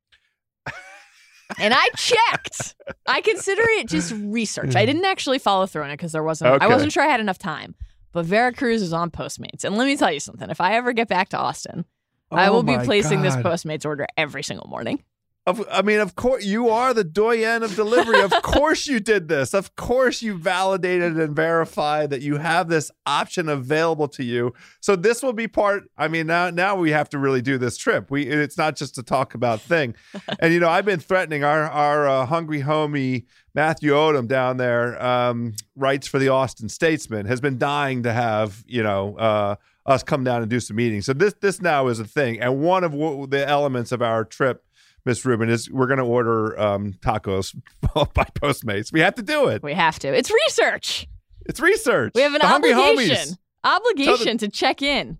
and 1.59 1.73
I 1.73 1.87
checked. 1.95 2.75
I 3.07 3.21
consider 3.21 3.61
it 3.63 3.87
just 3.87 4.13
research. 4.17 4.75
I 4.75 4.85
didn't 4.85 5.05
actually 5.05 5.39
follow 5.39 5.65
through 5.65 5.83
on 5.83 5.91
it 5.91 5.93
because 5.97 6.11
there 6.11 6.23
wasn't 6.23 6.51
Okay. 6.55 6.65
I 6.65 6.67
wasn't 6.69 6.91
sure 6.91 7.03
I 7.03 7.07
had 7.07 7.19
enough 7.19 7.37
time. 7.37 7.75
But 8.13 8.25
Veracruz 8.25 8.81
is 8.81 8.91
on 8.91 9.11
Postmates. 9.11 9.63
And 9.63 9.77
let 9.77 9.85
me 9.85 9.95
tell 9.95 10.11
you 10.11 10.19
something. 10.19 10.49
If 10.49 10.59
I 10.59 10.75
ever 10.75 10.91
get 10.91 11.07
back 11.07 11.29
to 11.29 11.37
Austin, 11.37 11.85
I 12.31 12.47
Oh 12.47 12.53
will 12.53 12.63
be 12.63 12.77
my 12.77 12.85
placing 12.85 13.21
this 13.21 13.35
Postmates 13.35 13.85
order 13.85 14.07
every 14.17 14.43
single 14.43 14.67
morning. 14.67 15.03
Of, 15.47 15.65
I 15.71 15.81
mean, 15.81 15.99
of 15.99 16.15
course, 16.15 16.45
you 16.45 16.69
are 16.69 16.93
the 16.93 17.03
doyen 17.03 17.63
of 17.63 17.75
delivery. 17.75 18.21
of 18.21 18.31
course, 18.43 18.85
you 18.85 18.99
did 18.99 19.27
this. 19.27 19.55
Of 19.55 19.75
course, 19.75 20.21
you 20.21 20.37
validated 20.37 21.19
and 21.19 21.35
verified 21.35 22.11
that 22.11 22.21
you 22.21 22.37
have 22.37 22.67
this 22.67 22.91
option 23.07 23.49
available 23.49 24.07
to 24.09 24.23
you. 24.23 24.53
So 24.81 24.95
this 24.95 25.23
will 25.23 25.33
be 25.33 25.47
part. 25.47 25.85
I 25.97 26.09
mean, 26.09 26.27
now 26.27 26.51
now 26.51 26.75
we 26.75 26.91
have 26.91 27.09
to 27.09 27.17
really 27.17 27.41
do 27.41 27.57
this 27.57 27.75
trip. 27.75 28.11
We 28.11 28.27
it's 28.27 28.57
not 28.57 28.75
just 28.75 28.99
a 28.99 29.03
talk 29.03 29.33
about 29.33 29.61
thing. 29.61 29.95
and 30.39 30.53
you 30.53 30.59
know, 30.59 30.69
I've 30.69 30.85
been 30.85 30.99
threatening 30.99 31.43
our 31.43 31.63
our 31.63 32.07
uh, 32.07 32.25
hungry 32.27 32.61
homie 32.61 33.25
Matthew 33.55 33.93
Odam 33.93 34.27
down 34.27 34.57
there, 34.57 35.03
um, 35.03 35.53
writes 35.75 36.05
for 36.05 36.19
the 36.19 36.29
Austin 36.29 36.69
Statesman, 36.69 37.25
has 37.25 37.41
been 37.41 37.57
dying 37.57 38.03
to 38.03 38.13
have 38.13 38.63
you 38.67 38.83
know. 38.83 39.17
Uh, 39.17 39.55
us 39.85 40.03
come 40.03 40.23
down 40.23 40.41
and 40.41 40.49
do 40.49 40.59
some 40.59 40.75
meetings. 40.77 41.05
So 41.05 41.13
this 41.13 41.33
this 41.41 41.61
now 41.61 41.87
is 41.87 41.99
a 41.99 42.05
thing, 42.05 42.39
and 42.39 42.61
one 42.61 42.83
of 42.83 42.91
w- 42.91 43.27
the 43.27 43.47
elements 43.47 43.91
of 43.91 44.01
our 44.01 44.23
trip 44.23 44.63
Miss 45.05 45.25
Rubin, 45.25 45.49
is 45.49 45.69
we're 45.69 45.87
going 45.87 45.97
to 45.99 46.05
order 46.05 46.59
um, 46.59 46.93
tacos 47.01 47.55
by 48.13 48.25
Postmates. 48.35 48.93
We 48.93 48.99
have 48.99 49.15
to 49.15 49.23
do 49.23 49.47
it. 49.47 49.63
We 49.63 49.73
have 49.73 49.97
to. 49.99 50.07
It's 50.13 50.31
research. 50.45 51.07
It's 51.45 51.59
research. 51.59 52.11
We 52.13 52.21
have 52.21 52.33
an 52.35 52.41
the 52.41 52.47
obligation. 52.47 53.37
Obligation 53.63 54.37
to 54.39 54.47
check 54.47 54.81
in. 54.81 55.17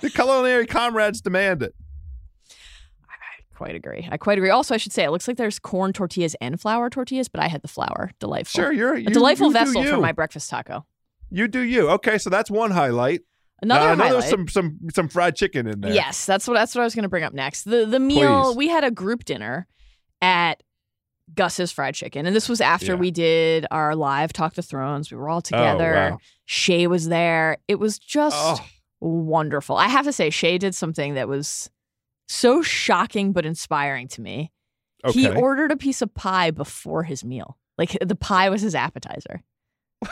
the 0.00 0.10
culinary 0.10 0.66
comrades 0.66 1.20
demand 1.20 1.62
it. 1.62 1.74
I 3.10 3.54
quite 3.54 3.74
agree. 3.74 4.08
I 4.10 4.16
quite 4.16 4.38
agree. 4.38 4.50
Also, 4.50 4.74
I 4.74 4.78
should 4.78 4.92
say 4.92 5.04
it 5.04 5.10
looks 5.10 5.28
like 5.28 5.36
there's 5.36 5.58
corn 5.58 5.92
tortillas 5.92 6.34
and 6.40 6.60
flour 6.60 6.88
tortillas, 6.88 7.28
but 7.28 7.42
I 7.42 7.48
had 7.48 7.62
the 7.62 7.68
flour. 7.68 8.12
Delightful. 8.20 8.62
Sure, 8.62 8.72
you're 8.72 8.94
A 8.94 9.00
you, 9.00 9.10
delightful 9.10 9.48
you 9.48 9.52
vessel 9.52 9.84
for 9.84 9.98
my 9.98 10.12
breakfast 10.12 10.48
taco. 10.48 10.86
You 11.30 11.48
do 11.48 11.60
you. 11.60 11.90
Okay, 11.90 12.16
so 12.16 12.30
that's 12.30 12.50
one 12.50 12.70
highlight. 12.70 13.20
Another 13.60 13.88
Uh, 13.88 13.92
I 13.92 13.94
know 13.94 14.04
highlight. 14.04 14.20
there's 14.20 14.30
some 14.30 14.48
some 14.48 14.78
some 14.94 15.08
fried 15.08 15.34
chicken 15.36 15.66
in 15.66 15.80
there. 15.80 15.92
Yes, 15.92 16.24
that's 16.26 16.46
what 16.46 16.54
that's 16.54 16.74
what 16.74 16.82
I 16.82 16.84
was 16.84 16.94
going 16.94 17.02
to 17.04 17.08
bring 17.08 17.24
up 17.24 17.32
next. 17.32 17.64
The 17.64 17.84
the 17.86 17.98
meal 18.00 18.44
Please. 18.52 18.56
we 18.56 18.68
had 18.68 18.84
a 18.84 18.90
group 18.90 19.24
dinner 19.24 19.66
at 20.22 20.62
Gus's 21.34 21.70
Fried 21.72 21.94
Chicken, 21.94 22.24
and 22.26 22.34
this 22.34 22.48
was 22.48 22.60
after 22.60 22.92
Yeah. 22.92 22.98
we 23.00 23.10
did 23.10 23.66
our 23.70 23.94
live 23.96 24.32
Talk 24.32 24.54
the 24.54 24.62
Thrones. 24.62 25.10
We 25.10 25.16
were 25.18 25.28
all 25.28 25.38
Oh, 25.38 25.40
together. 25.40 25.92
wow. 26.12 26.18
Shea 26.46 26.86
was 26.86 27.08
there. 27.08 27.58
It 27.68 27.78
was 27.78 27.98
just 27.98 28.36
Oh, 28.38 28.64
wonderful. 29.00 29.76
I 29.76 29.88
have 29.88 30.04
to 30.06 30.12
say, 30.12 30.30
Shea 30.30 30.56
did 30.58 30.74
something 30.74 31.14
that 31.14 31.28
was 31.28 31.68
so 32.28 32.62
shocking 32.62 33.32
but 33.32 33.44
inspiring 33.44 34.08
to 34.08 34.20
me. 34.22 34.52
okay. 35.04 35.20
He 35.20 35.28
ordered 35.28 35.70
a 35.72 35.76
piece 35.76 36.00
of 36.02 36.14
pie 36.14 36.50
before 36.50 37.02
his 37.04 37.24
meal. 37.24 37.58
Like 37.76 37.96
the 38.00 38.16
pie 38.16 38.48
was 38.50 38.62
his 38.62 38.74
appetizer. 38.74 39.42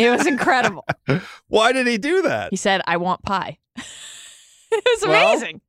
it 0.00 0.10
was 0.10 0.26
incredible. 0.26 0.84
Why 1.48 1.72
did 1.72 1.86
he 1.86 1.98
do 1.98 2.22
that? 2.22 2.48
He 2.50 2.56
said, 2.56 2.80
I 2.86 2.96
want 2.96 3.22
pie. 3.22 3.58
it 3.76 3.84
was 4.84 5.08
Well, 5.08 5.32
amazing. 5.32 5.60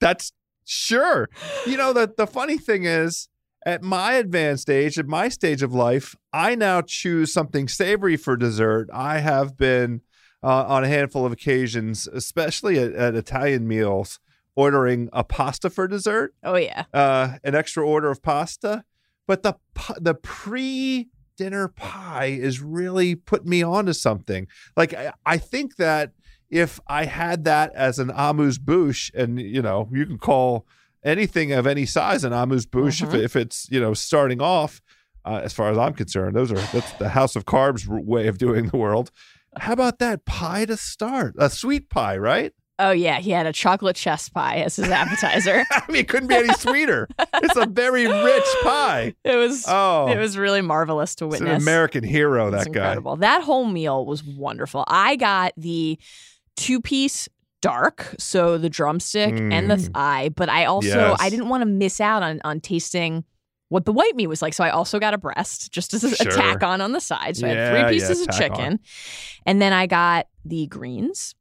That's 0.00 0.32
sure. 0.64 1.28
You 1.66 1.76
know 1.76 1.92
the 1.92 2.12
the 2.16 2.26
funny 2.26 2.58
thing 2.58 2.84
is, 2.84 3.28
at 3.64 3.82
my 3.82 4.14
advanced 4.14 4.68
age, 4.68 4.98
at 4.98 5.06
my 5.06 5.28
stage 5.28 5.62
of 5.62 5.72
life, 5.72 6.14
I 6.32 6.54
now 6.54 6.82
choose 6.82 7.32
something 7.32 7.68
savory 7.68 8.16
for 8.16 8.36
dessert. 8.36 8.88
I 8.92 9.18
have 9.18 9.56
been 9.56 10.02
uh, 10.42 10.64
on 10.66 10.84
a 10.84 10.88
handful 10.88 11.24
of 11.24 11.32
occasions, 11.32 12.06
especially 12.06 12.78
at, 12.78 12.92
at 12.92 13.14
Italian 13.14 13.66
meals, 13.66 14.20
ordering 14.54 15.08
a 15.14 15.24
pasta 15.24 15.70
for 15.70 15.88
dessert, 15.88 16.34
Oh, 16.42 16.56
yeah. 16.56 16.84
uh, 16.92 17.38
an 17.44 17.54
extra 17.54 17.86
order 17.86 18.10
of 18.10 18.22
pasta. 18.22 18.84
But 19.26 19.42
the 19.42 19.54
the 19.98 20.14
pre 20.14 21.08
dinner 21.36 21.68
pie 21.68 22.26
is 22.40 22.60
really 22.60 23.14
put 23.14 23.44
me 23.46 23.62
onto 23.62 23.92
something. 23.92 24.46
Like 24.76 24.94
I, 24.94 25.12
I 25.26 25.38
think 25.38 25.76
that 25.76 26.12
if 26.50 26.78
I 26.86 27.04
had 27.06 27.44
that 27.44 27.72
as 27.74 27.98
an 27.98 28.12
amuse 28.14 28.58
bouche, 28.58 29.10
and 29.14 29.40
you 29.40 29.62
know, 29.62 29.88
you 29.92 30.06
can 30.06 30.18
call 30.18 30.66
anything 31.02 31.52
of 31.52 31.66
any 31.66 31.84
size 31.86 32.24
an 32.24 32.32
amuse 32.32 32.66
bouche 32.66 33.02
Mhm. 33.02 33.08
if, 33.08 33.14
if 33.14 33.36
it's 33.36 33.68
you 33.70 33.80
know 33.80 33.94
starting 33.94 34.40
off. 34.40 34.80
uh, 35.26 35.40
as 35.42 35.54
far 35.54 35.70
as 35.70 35.78
I'm 35.78 35.94
concerned. 35.94 36.36
Those 36.36 36.52
are 36.52 36.56
that's 36.72 36.92
the 36.98 37.08
House 37.08 37.34
of 37.34 37.46
Carbs 37.46 37.86
way 37.88 38.26
of 38.26 38.36
doing 38.36 38.66
the 38.68 38.76
world. 38.76 39.10
How 39.56 39.72
about 39.72 39.98
that 40.00 40.26
pie 40.26 40.66
to 40.66 40.76
start? 40.76 41.34
A 41.38 41.48
sweet 41.48 41.88
pie, 41.88 42.18
right? 42.18 42.52
Oh 42.78 42.90
yeah, 42.90 43.20
he 43.20 43.30
had 43.30 43.46
a 43.46 43.52
chocolate 43.52 43.94
chess 43.94 44.28
pie 44.28 44.56
as 44.56 44.76
his 44.76 44.88
appetizer. 44.88 45.64
I 45.70 45.82
mean, 45.88 45.98
it 46.00 46.08
couldn't 46.08 46.28
be 46.28 46.34
any 46.34 46.52
sweeter. 46.54 47.08
it's 47.42 47.56
a 47.56 47.66
very 47.66 48.06
rich 48.06 48.44
pie. 48.64 49.14
it 49.24 49.36
was 49.36 49.64
Oh, 49.68 50.08
it 50.08 50.18
was 50.18 50.36
really 50.36 50.60
marvelous 50.60 51.14
to 51.16 51.26
it's 51.26 51.38
an 51.40 51.44
witness. 51.46 51.62
American 51.62 52.02
hero. 52.02 52.50
That 52.50 52.64
guy. 52.72 52.80
incredible. 52.80 53.16
That 53.16 53.42
whole 53.42 53.64
meal 53.66 54.04
was 54.04 54.24
wonderful. 54.24 54.84
I 54.88 55.14
got 55.16 55.52
the 55.56 55.98
two 56.56 56.80
piece 56.80 57.28
dark, 57.62 58.14
so 58.18 58.58
the 58.58 58.68
drumstick 58.68 59.32
and 59.34 59.70
the 59.70 59.76
Mm. 59.76 59.92
thigh, 59.94 60.28
but 60.30 60.48
I 60.48 60.64
also 60.66 60.88
Yes. 61.10 61.16
I 61.20 61.30
didn't 61.30 61.48
want 61.48 61.62
to 61.62 61.66
miss 61.66 62.00
out 62.00 62.22
on 62.24 62.40
on 62.44 62.60
tasting 62.60 63.24
what 63.68 63.84
the 63.86 63.92
white 63.92 64.14
meat 64.16 64.26
was 64.26 64.42
like. 64.42 64.52
So 64.52 64.62
I 64.64 64.70
also 64.70 64.98
got 64.98 65.14
a 65.14 65.18
breast 65.18 65.72
just 65.72 65.94
as 65.94 66.04
a, 66.04 66.14
Sure. 66.14 66.30
tack 66.32 66.62
on 66.64 66.80
on 66.80 66.90
the 66.92 67.00
side. 67.00 67.36
So 67.36 67.46
I 67.46 67.50
had 67.50 67.56
Yeah, 67.58 67.70
three 67.70 67.80
yeah, 67.80 67.88
pieces 67.90 68.20
of 68.20 68.26
tack 68.28 68.50
on. 68.50 68.56
chicken. 68.58 68.80
And 69.46 69.62
then 69.62 69.72
I 69.72 69.86
got 69.86 70.26
the 70.44 70.66
greens 70.66 71.34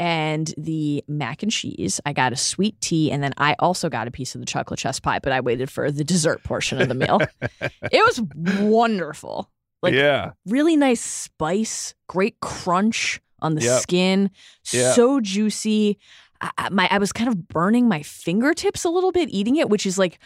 and 0.00 0.52
the 0.56 1.04
mac 1.08 1.42
and 1.42 1.50
cheese. 1.52 2.00
I 2.06 2.12
got 2.12 2.32
a 2.32 2.36
sweet 2.36 2.80
tea, 2.80 3.10
and 3.10 3.22
then 3.22 3.32
I 3.36 3.54
also 3.58 3.88
got 3.88 4.08
a 4.08 4.10
piece 4.10 4.34
of 4.34 4.40
the 4.40 4.46
chocolate 4.46 4.78
chess 4.78 5.00
pie, 5.00 5.18
but 5.20 5.32
I 5.32 5.40
waited 5.40 5.70
for 5.70 5.90
the 5.90 6.04
dessert 6.04 6.42
portion 6.44 6.80
of 6.80 6.88
the 6.88 6.94
meal. 6.94 7.20
it 7.60 8.04
was 8.04 8.20
wonderful. 8.34 9.50
Like 9.82 9.94
yeah, 9.94 10.32
really 10.46 10.76
nice 10.76 11.00
spice, 11.00 11.94
great 12.08 12.40
crunch 12.40 13.20
on 13.40 13.54
the 13.54 13.62
Yep. 13.62 13.80
skin, 13.82 14.30
Yep. 14.72 14.94
so 14.96 15.20
juicy. 15.20 15.98
I, 16.40 16.68
my 16.70 16.88
I 16.90 16.98
was 16.98 17.12
kind 17.12 17.28
of 17.28 17.48
burning 17.48 17.88
my 17.88 18.02
fingertips 18.02 18.84
a 18.84 18.90
little 18.90 19.12
bit 19.12 19.28
eating 19.30 19.56
it, 19.56 19.68
which 19.68 19.86
is 19.86 19.98
like. 19.98 20.18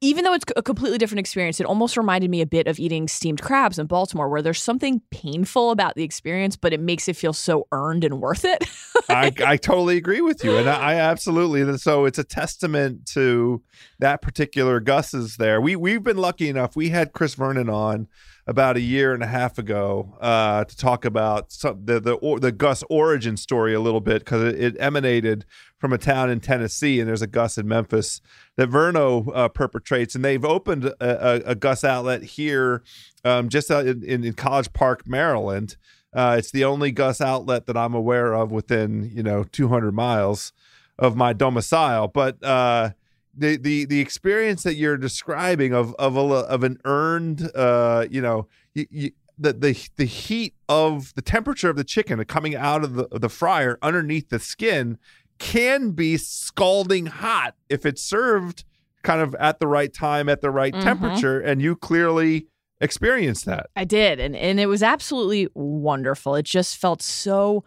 Even 0.00 0.24
though 0.24 0.34
it's 0.34 0.44
a 0.56 0.62
completely 0.62 0.98
different 0.98 1.20
experience, 1.20 1.60
it 1.60 1.66
almost 1.66 1.96
reminded 1.96 2.30
me 2.30 2.40
a 2.40 2.46
bit 2.46 2.66
of 2.66 2.78
eating 2.78 3.08
steamed 3.08 3.42
crabs 3.42 3.78
in 3.78 3.86
Baltimore, 3.86 4.28
where 4.28 4.42
there's 4.42 4.62
something 4.62 5.00
painful 5.10 5.70
about 5.70 5.94
the 5.94 6.04
experience, 6.04 6.56
but 6.56 6.72
it 6.72 6.80
makes 6.80 7.08
it 7.08 7.16
feel 7.16 7.32
so 7.32 7.66
earned 7.72 8.04
and 8.04 8.20
worth 8.20 8.44
it. 8.44 8.64
I, 9.08 9.32
I 9.44 9.56
totally 9.56 9.96
agree 9.96 10.20
with 10.20 10.44
you, 10.44 10.56
and 10.56 10.68
I, 10.68 10.92
I 10.92 10.94
absolutely. 10.96 11.78
So 11.78 12.04
it's 12.04 12.18
a 12.18 12.24
testament 12.24 13.06
to 13.06 13.62
that 13.98 14.22
particular 14.22 14.80
Gus's 14.80 15.36
there. 15.36 15.60
We 15.60 15.76
we've 15.76 16.02
been 16.02 16.18
lucky 16.18 16.48
enough. 16.48 16.76
We 16.76 16.90
had 16.90 17.12
Chris 17.12 17.34
Vernon 17.34 17.68
on 17.68 18.08
about 18.46 18.76
a 18.76 18.80
year 18.80 19.14
and 19.14 19.22
a 19.22 19.26
half 19.26 19.58
ago 19.58 20.16
uh, 20.20 20.64
to 20.64 20.76
talk 20.76 21.04
about 21.04 21.52
some, 21.52 21.84
the 21.84 22.00
the 22.00 22.14
or, 22.14 22.40
the 22.40 22.52
Gus 22.52 22.82
origin 22.90 23.36
story 23.36 23.74
a 23.74 23.80
little 23.80 24.00
bit 24.00 24.20
because 24.20 24.42
it, 24.42 24.60
it 24.60 24.76
emanated 24.80 25.44
from 25.80 25.94
a 25.94 25.98
town 25.98 26.28
in 26.28 26.40
Tennessee, 26.40 27.00
and 27.00 27.08
there's 27.08 27.22
a 27.22 27.26
Gus 27.26 27.56
in 27.56 27.66
Memphis 27.66 28.20
that 28.56 28.68
Verno 28.68 29.34
uh, 29.34 29.48
perpetrates, 29.48 30.14
and 30.14 30.22
they've 30.22 30.44
opened 30.44 30.84
a, 30.84 30.94
a, 31.00 31.34
a 31.46 31.54
Gus 31.54 31.82
outlet 31.82 32.22
here, 32.22 32.82
um, 33.24 33.48
just 33.48 33.70
in, 33.70 34.04
in, 34.04 34.32
College 34.34 34.72
Park, 34.74 35.08
Maryland. 35.08 35.76
Uh, 36.12 36.36
it's 36.38 36.50
the 36.50 36.64
only 36.64 36.92
Gus 36.92 37.20
outlet 37.20 37.66
that 37.66 37.78
I'm 37.78 37.94
aware 37.94 38.34
of 38.34 38.52
within 38.52 39.10
you 39.14 39.22
know 39.22 39.44
200 39.44 39.92
miles 39.92 40.52
of 40.98 41.16
my 41.16 41.32
domicile. 41.32 42.08
But 42.08 42.42
uh, 42.44 42.90
the 43.34 43.56
the 43.56 43.86
the 43.86 44.00
experience 44.00 44.62
that 44.64 44.74
you're 44.74 44.98
describing 44.98 45.72
of 45.72 45.94
of 45.94 46.16
a, 46.16 46.20
of 46.20 46.62
an 46.62 46.78
earned 46.84 47.50
uh, 47.54 48.06
you 48.10 48.20
know 48.20 48.48
the 48.74 49.12
the 49.38 49.88
the 49.96 50.04
heat 50.04 50.54
of 50.68 51.14
the 51.14 51.22
temperature 51.22 51.70
of 51.70 51.76
the 51.76 51.84
chicken 51.84 52.22
coming 52.26 52.54
out 52.54 52.84
of 52.84 52.94
the 52.94 53.04
of 53.06 53.22
the 53.22 53.28
fryer 53.28 53.78
underneath 53.82 54.28
the 54.28 54.38
skin 54.38 54.98
can 55.40 55.90
be 55.90 56.16
scalding 56.16 57.06
hot 57.06 57.56
if 57.68 57.84
it's 57.84 58.02
served 58.02 58.62
kind 59.02 59.20
of 59.20 59.34
at 59.36 59.58
the 59.58 59.66
right 59.66 59.92
time 59.92 60.28
at 60.28 60.42
the 60.42 60.50
right 60.50 60.74
Mhm. 60.74 60.82
temperature 60.82 61.40
and 61.40 61.60
you 61.60 61.74
clearly 61.74 62.46
experienced 62.82 63.46
that 63.46 63.66
I 63.74 63.84
did, 63.84 64.20
and 64.20 64.36
and 64.36 64.60
it 64.60 64.66
was 64.66 64.82
absolutely 64.82 65.48
wonderful. 65.54 66.34
It 66.36 66.44
just 66.44 66.76
felt 66.76 67.02
so 67.02 67.64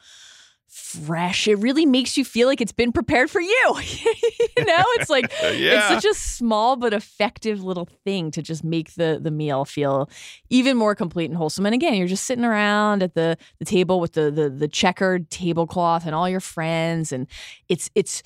fresh. 0.73 1.47
It 1.47 1.55
really 1.59 1.85
makes 1.85 2.17
you 2.17 2.25
feel 2.25 2.47
like 2.47 2.59
it's 2.59 2.71
been 2.71 2.91
prepared 2.91 3.29
for 3.29 3.39
you. 3.39 3.75
you 4.57 4.65
know, 4.65 4.83
it's 4.95 5.09
like 5.09 5.25
it's 5.41 5.87
such 5.87 6.05
a 6.05 6.15
small 6.15 6.75
but 6.75 6.93
effective 6.93 7.63
little 7.63 7.87
thing 8.03 8.31
to 8.31 8.41
just 8.41 8.63
make 8.63 8.95
the 8.95 9.19
the 9.21 9.29
meal 9.29 9.65
feel 9.65 10.09
even 10.49 10.75
more 10.75 10.95
complete 10.95 11.29
and 11.29 11.37
wholesome. 11.37 11.67
And 11.67 11.75
again, 11.75 11.93
you're 11.93 12.07
just 12.07 12.25
sitting 12.25 12.43
around 12.43 13.03
at 13.03 13.13
the 13.13 13.37
the 13.59 13.65
table 13.65 13.99
with 13.99 14.13
the 14.13 14.31
the 14.31 14.49
the 14.49 14.67
checkered 14.67 15.29
tablecloth 15.29 16.07
and 16.07 16.15
all 16.15 16.27
your 16.27 16.39
friends, 16.39 17.11
and 17.11 17.27
it's 17.69 17.91
it's 17.93 18.23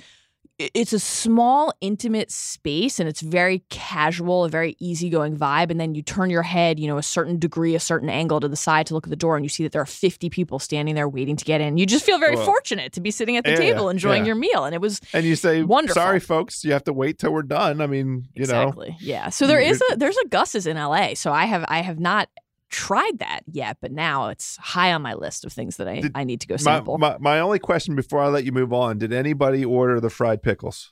it's 0.59 0.91
a 0.91 0.99
small 0.99 1.71
intimate 1.81 2.31
space 2.31 2.99
and 2.99 3.07
it's 3.07 3.21
very 3.21 3.63
casual 3.69 4.43
a 4.43 4.49
very 4.49 4.75
easygoing 4.79 5.37
vibe 5.37 5.69
and 5.69 5.79
then 5.79 5.93
you 5.93 6.01
turn 6.01 6.29
your 6.31 6.41
head 6.41 6.79
you 6.79 6.87
know 6.87 6.97
a 6.97 7.03
certain 7.03 7.37
degree 7.37 7.75
a 7.75 7.79
certain 7.79 8.09
angle 8.09 8.39
to 8.39 8.47
the 8.47 8.55
side 8.55 8.87
to 8.87 8.93
look 8.93 9.05
at 9.05 9.09
the 9.11 9.15
door 9.15 9.35
and 9.35 9.45
you 9.45 9.49
see 9.49 9.63
that 9.63 9.71
there 9.71 9.81
are 9.81 9.85
50 9.85 10.29
people 10.29 10.57
standing 10.57 10.95
there 10.95 11.07
waiting 11.07 11.35
to 11.35 11.45
get 11.45 11.61
in 11.61 11.77
you 11.77 11.85
just 11.85 12.05
feel 12.05 12.17
very 12.17 12.35
Well, 12.35 12.45
fortunate 12.45 12.93
to 12.93 13.01
be 13.01 13.11
sitting 13.11 13.37
at 13.37 13.43
the 13.43 13.51
yeah, 13.51 13.57
table 13.57 13.89
enjoying 13.89 14.23
yeah. 14.23 14.27
your 14.27 14.35
meal 14.35 14.65
and 14.65 14.73
it 14.73 14.81
was 14.81 14.99
and 15.13 15.25
you 15.25 15.35
say 15.35 15.61
Wonderful. 15.61 16.01
sorry 16.01 16.19
folks 16.19 16.63
you 16.63 16.71
have 16.73 16.83
to 16.85 16.93
wait 16.93 17.19
till 17.19 17.31
we're 17.31 17.43
done 17.43 17.79
i 17.79 17.87
mean 17.87 18.27
you 18.33 18.45
know 18.45 18.61
exactly 18.63 18.97
yeah 18.99 19.29
so 19.29 19.45
there 19.45 19.59
is 19.59 19.81
a 19.91 19.97
there's 19.97 20.17
a 20.17 20.27
gus's 20.27 20.65
in 20.65 20.77
la 20.77 21.13
so 21.13 21.31
i 21.31 21.45
have 21.45 21.65
i 21.67 21.81
have 21.81 21.99
not 21.99 22.29
tried 22.69 23.19
that 23.19 23.41
yet 23.51 23.77
but 23.81 23.91
now 23.91 24.27
it's 24.29 24.57
high 24.57 24.91
on 24.93 25.01
my 25.01 25.13
list 25.13 25.45
of 25.45 25.53
things 25.53 25.77
that 25.77 25.87
i, 25.87 26.01
Did- 26.01 26.11
I 26.15 26.23
need 26.23 26.41
to 26.41 26.47
go 26.47 26.53
my, 26.55 26.57
sample 26.57 26.97
my, 26.97 27.17
my 27.19 27.39
only 27.39 27.59
question 27.59 27.95
before 27.95 28.19
i 28.21 28.27
let 28.27 28.43
you 28.43 28.51
move 28.51 28.73
on 28.73 28.97
did 28.97 29.13
anybody 29.13 29.63
order 29.63 29.99
the 29.99 30.09
fried 30.09 30.43
pickles 30.43 30.91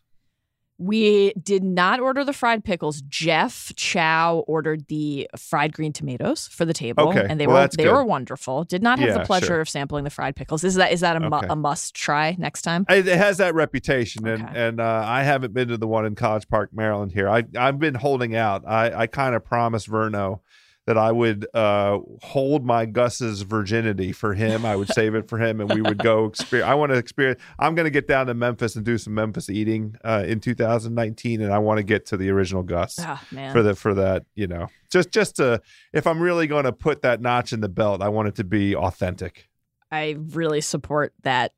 We 0.77 1.31
did 1.41 1.63
not 1.63 2.01
order 2.01 2.25
the 2.25 2.33
fried 2.33 2.65
pickles. 2.65 3.01
Jeff 3.07 3.71
Chow 3.77 4.43
ordered 4.45 4.87
the 4.89 5.29
fried 5.37 5.71
green 5.71 5.93
tomatoes 5.93 6.49
for 6.49 6.65
the 6.65 6.73
table, 6.73 7.07
Okay, 7.09 7.25
and 7.29 7.39
they 7.39 7.47
well, 7.47 7.61
were 7.61 7.69
they 7.77 7.83
good. 7.85 7.93
were 7.93 8.03
wonderful. 8.03 8.65
Did 8.65 8.83
not 8.83 8.99
have 8.99 9.07
Yeah, 9.07 9.17
the 9.19 9.23
pleasure 9.25 9.45
sure. 9.45 9.61
of 9.61 9.69
sampling 9.69 10.03
the 10.03 10.09
fried 10.09 10.35
pickles. 10.35 10.65
Is 10.65 10.75
that 10.75 10.91
is 10.91 10.99
that 10.99 11.15
a, 11.15 11.21
mu- 11.21 11.47
a 11.49 11.55
must 11.55 11.95
try 11.95 12.35
next 12.37 12.63
time? 12.63 12.85
It 12.89 13.05
has 13.05 13.37
that 13.37 13.55
reputation, 13.55 14.27
and 14.27 14.43
Okay. 14.43 14.51
and 14.53 14.81
uh, 14.81 15.03
I 15.07 15.23
haven't 15.23 15.53
been 15.53 15.69
to 15.69 15.77
the 15.77 15.87
one 15.87 16.05
in 16.05 16.13
College 16.15 16.49
Park, 16.49 16.71
Maryland. 16.73 17.13
Here, 17.13 17.29
I 17.29 17.45
I've 17.57 17.79
been 17.79 17.95
holding 17.95 18.35
out. 18.35 18.63
I 18.67 18.91
I 19.03 19.07
kind 19.07 19.33
of 19.33 19.45
promised 19.45 19.89
Verno 19.89 20.41
that 20.85 20.97
I 20.97 21.11
would 21.11 21.47
uh, 21.53 21.99
hold 22.21 22.63
my 22.63 22.85
Gus's 22.85 23.41
virginity 23.41 24.11
for 24.11 24.35
him. 24.35 24.65
I 24.65 24.75
would 24.75 24.89
save 24.89 25.15
it 25.15 25.27
for 25.27 25.39
him, 25.39 25.59
and 25.59 25.73
we 25.73 25.81
would 25.81 25.97
go 25.97 26.25
experience. 26.25 26.69
I 26.69 26.75
want 26.75 26.91
to 26.91 26.97
experience. 26.97 27.41
I'm 27.57 27.73
going 27.73 27.85
to 27.85 27.91
get 27.91 28.07
down 28.07 28.27
to 28.27 28.33
Memphis 28.35 28.75
and 28.75 28.85
do 28.85 28.97
some 28.97 29.15
Memphis 29.15 29.49
eating 29.49 29.95
uh, 30.03 30.23
in 30.27 30.39
2019, 30.39 31.41
and 31.41 31.51
I 31.51 31.57
want 31.57 31.79
to 31.79 31.83
get 31.83 32.05
to 32.07 32.17
the 32.17 32.29
original 32.29 32.61
Gus. 32.61 32.99
Man, 33.31 33.51
For 33.51 33.63
the 33.63 33.75
for 33.75 33.93
that, 33.95 34.25
you 34.35 34.47
know, 34.47 34.67
just 34.91 35.11
just 35.11 35.37
to 35.37 35.61
if 35.91 36.05
I'm 36.05 36.21
really 36.21 36.45
going 36.45 36.65
to 36.65 36.73
put 36.73 37.01
that 37.01 37.19
notch 37.19 37.51
in 37.51 37.61
the 37.61 37.69
belt, 37.69 38.01
I 38.01 38.09
want 38.09 38.27
it 38.27 38.35
to 38.35 38.43
be 38.43 38.75
authentic. 38.75 39.49
I 39.91 40.17
really 40.19 40.61
support 40.61 41.13
that 41.23 41.53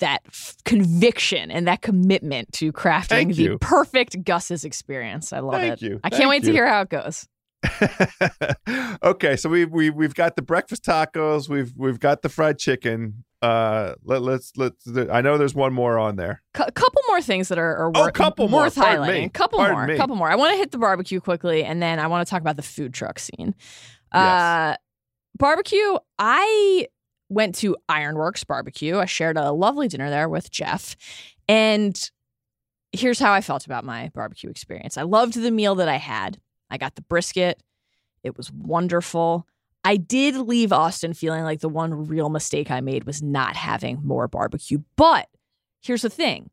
that 0.00 0.22
f- 0.26 0.56
conviction 0.64 1.50
and 1.50 1.68
that 1.68 1.82
commitment 1.82 2.50
to 2.52 2.72
crafting 2.72 3.34
the 3.34 3.58
perfect 3.58 4.24
Gus's 4.24 4.64
experience. 4.64 5.32
I 5.32 5.40
love 5.40 5.60
Thank 5.60 5.74
it. 5.74 5.82
you. 5.82 6.00
I 6.02 6.08
can't 6.08 6.22
Thank 6.22 6.30
wait 6.30 6.44
to 6.44 6.52
hear 6.52 6.66
how 6.66 6.80
it 6.80 6.88
goes. 6.88 7.28
okay, 9.02 9.36
so 9.36 9.48
we 9.48 9.64
we 9.64 9.90
we've 9.90 10.14
got 10.14 10.36
the 10.36 10.42
breakfast 10.42 10.84
tacos. 10.84 11.48
We've 11.48 11.72
we've 11.76 12.00
got 12.00 12.22
the 12.22 12.28
fried 12.28 12.58
chicken. 12.58 13.24
Uh, 13.40 13.94
let, 14.02 14.22
let's 14.22 14.52
let's. 14.56 14.86
I 15.10 15.20
know 15.20 15.38
there's 15.38 15.54
one 15.54 15.72
more 15.72 15.98
on 15.98 16.16
there. 16.16 16.42
A 16.54 16.72
couple 16.72 17.02
more 17.08 17.20
things 17.22 17.48
that 17.48 17.58
are, 17.58 17.76
are 17.76 17.92
Oh, 17.94 18.10
couple 18.10 18.48
more. 18.48 18.62
worth 18.62 18.74
highlighting. 18.76 19.26
A 19.26 19.30
couple 19.30 19.58
Pardon 19.58 19.76
more. 19.76 19.86
me. 19.86 19.96
Couple 19.96 20.16
more. 20.16 20.30
I 20.30 20.34
want 20.36 20.52
to 20.52 20.56
hit 20.58 20.70
the 20.72 20.78
barbecue 20.78 21.20
quickly, 21.20 21.64
and 21.64 21.80
then 21.82 21.98
I 22.00 22.06
want 22.08 22.26
to 22.26 22.30
talk 22.30 22.40
about 22.40 22.56
the 22.56 22.62
food 22.62 22.92
truck 22.94 23.18
scene. 23.18 23.54
Yes. 24.14 24.22
Uh, 24.22 24.76
barbecue. 25.38 25.96
I 26.18 26.86
went 27.28 27.54
to 27.56 27.76
Ironworks 27.88 28.42
Barbecue. 28.44 28.98
I 28.98 29.04
shared 29.04 29.36
a 29.36 29.52
lovely 29.52 29.86
dinner 29.86 30.10
there 30.10 30.28
with 30.28 30.50
Jeff, 30.50 30.96
and 31.48 32.10
here's 32.92 33.18
how 33.20 33.32
I 33.32 33.40
felt 33.40 33.66
about 33.66 33.84
my 33.84 34.10
barbecue 34.14 34.48
experience. 34.50 34.96
I 34.96 35.02
loved 35.02 35.34
the 35.34 35.50
meal 35.50 35.74
that 35.76 35.88
I 35.88 35.96
had. 35.96 36.38
I 36.70 36.78
got 36.78 36.94
the 36.94 37.02
brisket. 37.02 37.62
It 38.22 38.36
was 38.36 38.50
wonderful. 38.52 39.46
I 39.84 39.96
did 39.96 40.36
leave 40.36 40.72
Austin 40.72 41.14
feeling 41.14 41.44
like 41.44 41.60
the 41.60 41.68
one 41.68 42.06
real 42.08 42.28
mistake 42.28 42.70
I 42.70 42.80
made 42.80 43.04
was 43.04 43.22
not 43.22 43.56
having 43.56 44.00
more 44.04 44.28
barbecue. 44.28 44.78
But 44.96 45.28
here's 45.80 46.02
the 46.02 46.10
thing 46.10 46.50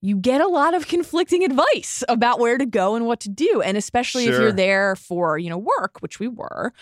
you 0.00 0.16
get 0.16 0.40
a 0.40 0.48
lot 0.48 0.74
of 0.74 0.88
conflicting 0.88 1.44
advice 1.44 2.02
about 2.08 2.40
where 2.40 2.58
to 2.58 2.66
go 2.66 2.96
and 2.96 3.06
what 3.06 3.20
to 3.20 3.28
do. 3.28 3.62
And 3.62 3.76
especially 3.76 4.24
if 4.26 4.30
you're 4.40 4.50
there 4.52 4.96
for, 4.96 5.38
you 5.38 5.48
know, 5.48 5.58
work, 5.58 5.98
which 6.00 6.18
we 6.18 6.26
were. 6.28 6.72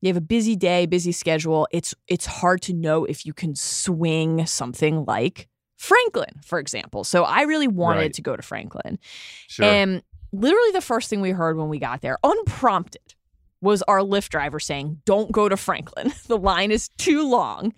You 0.00 0.08
have 0.08 0.16
a 0.16 0.22
busy 0.22 0.56
day, 0.56 0.86
busy 0.86 1.12
schedule. 1.12 1.68
It's 1.72 1.94
it's 2.08 2.24
hard 2.24 2.62
to 2.62 2.72
know 2.72 3.04
if 3.04 3.26
you 3.26 3.34
can 3.34 3.54
swing 3.54 4.46
something 4.46 5.04
like 5.04 5.46
Franklin, 5.76 6.40
for 6.42 6.58
example. 6.58 7.04
So 7.04 7.24
I 7.24 7.42
really 7.42 7.68
wanted 7.68 8.00
Right. 8.00 8.14
to 8.14 8.22
go 8.22 8.34
to 8.34 8.40
Franklin. 8.42 8.98
Sure. 9.46 9.66
And 9.66 10.02
literally 10.32 10.70
the 10.72 10.80
first 10.80 11.08
thing 11.10 11.20
we 11.20 11.30
heard 11.30 11.56
when 11.56 11.68
we 11.68 11.78
got 11.78 12.00
there, 12.00 12.18
unprompted, 12.22 13.14
was 13.60 13.82
our 13.82 14.00
Lyft 14.00 14.30
driver 14.30 14.58
saying, 14.58 15.00
Don't 15.04 15.32
go 15.32 15.48
to 15.48 15.56
Franklin. 15.56 16.12
The 16.26 16.38
line 16.38 16.70
is 16.70 16.88
too 16.96 17.28
long. 17.28 17.72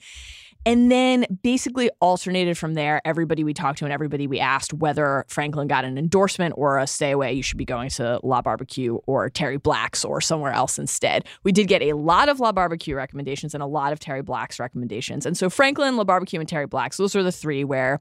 And 0.64 0.92
then 0.92 1.26
basically 1.42 1.90
alternated 2.00 2.56
from 2.56 2.74
there, 2.74 3.00
everybody 3.04 3.42
we 3.42 3.52
talked 3.52 3.78
to 3.78 3.84
and 3.84 3.92
everybody 3.92 4.28
we 4.28 4.38
asked 4.38 4.72
whether 4.72 5.24
Franklin 5.26 5.66
got 5.66 5.84
an 5.84 5.98
endorsement 5.98 6.54
or 6.56 6.78
a 6.78 6.86
stay 6.86 7.10
away, 7.10 7.32
you 7.32 7.42
should 7.42 7.58
be 7.58 7.64
going 7.64 7.90
to 7.90 8.20
La 8.22 8.42
Barbecue 8.42 8.96
or 9.06 9.28
Terry 9.28 9.56
Black's 9.56 10.04
or 10.04 10.20
somewhere 10.20 10.52
else 10.52 10.78
instead. 10.78 11.24
We 11.42 11.50
did 11.50 11.66
get 11.66 11.82
a 11.82 11.94
lot 11.94 12.28
of 12.28 12.38
La 12.38 12.52
Barbecue 12.52 12.94
recommendations 12.94 13.54
and 13.54 13.62
a 13.62 13.66
lot 13.66 13.92
of 13.92 13.98
Terry 13.98 14.22
Black's 14.22 14.60
recommendations. 14.60 15.26
And 15.26 15.36
so 15.36 15.50
Franklin, 15.50 15.96
La 15.96 16.04
Barbecue, 16.04 16.38
and 16.38 16.48
Terry 16.48 16.66
Black's, 16.66 16.96
those 16.96 17.16
are 17.16 17.24
the 17.24 17.32
three 17.32 17.64
where 17.64 18.00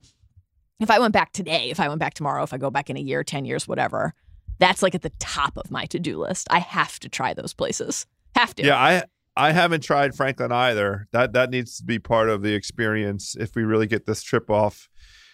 if 0.80 0.92
I 0.92 1.00
went 1.00 1.14
back 1.14 1.32
today, 1.32 1.70
if 1.72 1.80
I 1.80 1.88
went 1.88 2.00
back 2.00 2.14
tomorrow, 2.14 2.44
if 2.44 2.54
I 2.54 2.58
go 2.58 2.70
back 2.70 2.90
in 2.90 2.98
a 2.98 3.02
year, 3.02 3.24
10 3.24 3.46
years, 3.46 3.68
whatever, 3.68 4.14
that's 4.62 4.82
like 4.82 4.96
at 4.96 5.02
the 5.02 5.12
top 5.20 5.58
of 5.58 5.70
my 5.70 5.86
to 5.88 6.00
do 6.00 6.18
list. 6.18 6.48
I 6.50 6.60
have 6.60 7.00
to 7.02 7.10
try 7.10 7.34
those 7.34 7.54
places. 7.54 8.06
Have 8.36 8.56
to. 8.56 8.64
Yeah, 8.64 8.78
I 8.78 9.04
I 9.36 9.52
haven't 9.52 9.84
tried 9.84 10.16
Franklin 10.16 10.52
either. 10.54 11.08
That 11.12 11.34
that 11.34 11.50
needs 11.50 11.78
to 11.78 11.84
be 11.84 12.00
part 12.00 12.30
of 12.30 12.42
the 12.44 12.54
experience 12.54 13.36
if 13.38 13.56
we 13.56 13.64
really 13.64 13.88
get 13.88 14.06
this 14.06 14.24
trip 14.24 14.50
off 14.50 14.88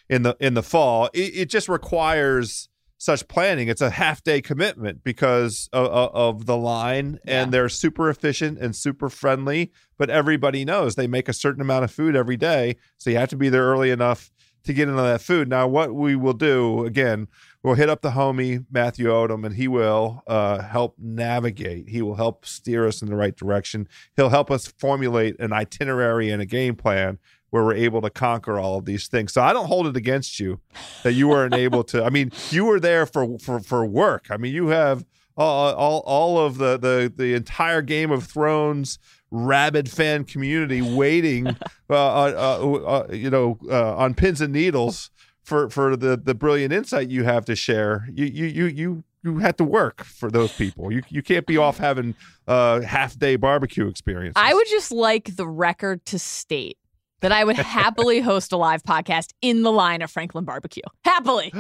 in 0.10 0.24
the 0.24 0.36
in 0.40 0.56
the 0.56 0.64
fall. 0.64 1.10
It, 1.14 1.36
it 1.36 1.50
just 1.50 1.70
requires 1.70 2.70
such 3.00 3.28
planning. 3.28 3.68
It's 3.68 3.82
a 3.82 3.92
half 3.92 4.24
day 4.24 4.42
commitment 4.42 5.04
because 5.04 5.70
of, 5.72 5.86
of 5.88 6.46
the 6.48 6.58
line, 6.58 7.20
Yeah. 7.26 7.44
and 7.44 7.52
they're 7.54 7.70
super 7.70 8.10
efficient 8.10 8.58
and 8.58 8.76
super 8.76 9.08
friendly. 9.10 9.72
But 10.00 10.10
everybody 10.10 10.66
knows 10.66 10.96
they 10.96 11.06
make 11.06 11.30
a 11.30 11.34
certain 11.34 11.62
amount 11.62 11.84
of 11.84 11.92
food 11.92 12.16
every 12.16 12.38
day, 12.38 12.78
so 12.98 13.12
you 13.12 13.18
have 13.18 13.30
to 13.30 13.38
be 13.38 13.50
there 13.50 13.66
early 13.66 13.92
enough 13.92 14.32
to 14.64 14.74
get 14.74 14.90
into 14.90 15.02
that 15.02 15.22
food. 15.22 15.48
Now, 15.48 15.68
what 15.68 15.94
we 15.94 16.16
will 16.16 16.34
do 16.34 16.86
again, 16.86 17.28
we'll 17.68 17.76
hit 17.76 17.90
up 17.90 18.02
the 18.02 18.12
homie 18.12 18.66
Matthew 18.72 19.08
Odam, 19.08 19.46
and 19.46 19.54
he 19.54 19.68
will 19.68 20.24
uh, 20.26 20.62
help 20.62 20.96
navigate. 20.98 21.90
He 21.90 22.02
will 22.02 22.16
help 22.16 22.46
steer 22.46 22.88
us 22.88 23.02
in 23.02 23.10
the 23.10 23.16
right 23.18 23.36
direction. 23.36 23.90
He'll 24.16 24.30
help 24.30 24.50
us 24.50 24.68
formulate 24.68 25.38
an 25.42 25.52
itinerary 25.52 26.30
and 26.30 26.42
a 26.42 26.46
game 26.46 26.76
plan 26.76 27.20
where 27.50 27.66
we're 27.66 27.74
able 27.74 28.02
to 28.02 28.10
conquer 28.10 28.58
all 28.58 28.78
of 28.78 28.86
these 28.86 29.08
things. 29.08 29.34
So 29.34 29.42
I 29.42 29.52
don't 29.52 29.66
hold 29.66 29.86
it 29.86 29.98
against 29.98 30.40
you 30.40 30.62
that 31.04 31.12
you 31.12 31.28
weren't 31.28 31.54
able 31.66 31.84
to. 31.86 32.06
I 32.06 32.10
mean, 32.10 32.32
you 32.52 32.64
were 32.64 32.80
there 32.80 33.06
for 33.06 33.38
for 33.40 33.60
for 33.60 33.86
work. 33.86 34.28
I 34.30 34.38
mean, 34.38 34.54
you 34.54 34.68
have 34.68 35.06
all 35.36 35.74
all, 35.74 36.00
all 36.06 36.40
of 36.40 36.58
the 36.60 36.78
the 36.78 37.12
the 37.14 37.34
entire 37.34 37.82
Game 37.82 38.12
of 38.12 38.24
Thrones 38.24 38.98
rabid 39.30 39.92
fan 39.92 40.24
community 40.24 40.82
waiting, 40.82 41.48
uh, 41.90 41.94
uh, 41.94 42.60
uh, 42.62 42.72
uh, 42.74 43.08
you 43.12 43.30
know, 43.30 43.60
uh, 43.70 43.98
on 43.98 44.14
pins 44.14 44.40
and 44.40 44.54
needles 44.54 45.12
for 45.48 45.70
for 45.70 45.96
the 45.96 46.18
the 46.18 46.36
brilliant 46.36 46.74
insight 46.74 47.10
you 47.10 47.24
have 47.24 47.46
to 47.46 47.56
share. 47.56 48.08
You 48.14 48.26
you 48.26 48.46
you 48.46 48.66
you. 48.66 49.04
You 49.24 49.40
had 49.40 49.58
to 49.58 49.64
work 49.66 50.04
for 50.06 50.30
those 50.32 50.54
people. 50.54 50.90
You 50.92 51.02
you 51.10 51.22
can't 51.22 51.46
be 51.46 51.58
off 51.58 51.80
having 51.80 52.16
uh, 52.48 52.82
half 52.82 53.18
day 53.18 53.36
barbecue 53.36 53.88
experience. 53.88 54.34
I 54.38 54.54
would 54.54 54.68
just 54.70 54.90
like 54.92 55.36
the 55.36 55.48
record 55.48 56.06
to 56.06 56.20
state 56.20 56.78
that 57.22 57.32
I 57.34 57.44
would 57.44 57.58
happily 57.58 58.20
host 58.32 58.54
a 58.54 58.58
live 58.58 58.84
podcast 58.84 59.32
in 59.42 59.64
the 59.64 59.72
line 59.72 60.02
of 60.02 60.12
Franklin 60.12 60.46
Barbecue. 60.46 60.84
Happily. 61.04 61.52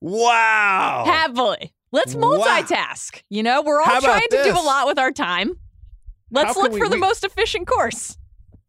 Wow. 0.00 1.04
Happily. 1.06 1.72
Let's 1.90 2.14
Wow. 2.14 2.38
multitask. 2.38 3.22
You 3.30 3.42
know, 3.42 3.62
we're 3.62 3.80
all 3.80 4.00
trying 4.00 4.28
to 4.30 4.42
do 4.44 4.52
a 4.52 4.62
lot 4.62 4.86
with 4.86 4.98
our 4.98 5.10
time. 5.10 5.58
Let's 6.30 6.56
look 6.56 6.70
can 6.72 6.78
for 6.78 6.84
we- 6.84 6.90
the 6.90 6.94
we- 6.96 7.00
most 7.00 7.24
efficient 7.24 7.66
course. 7.66 8.16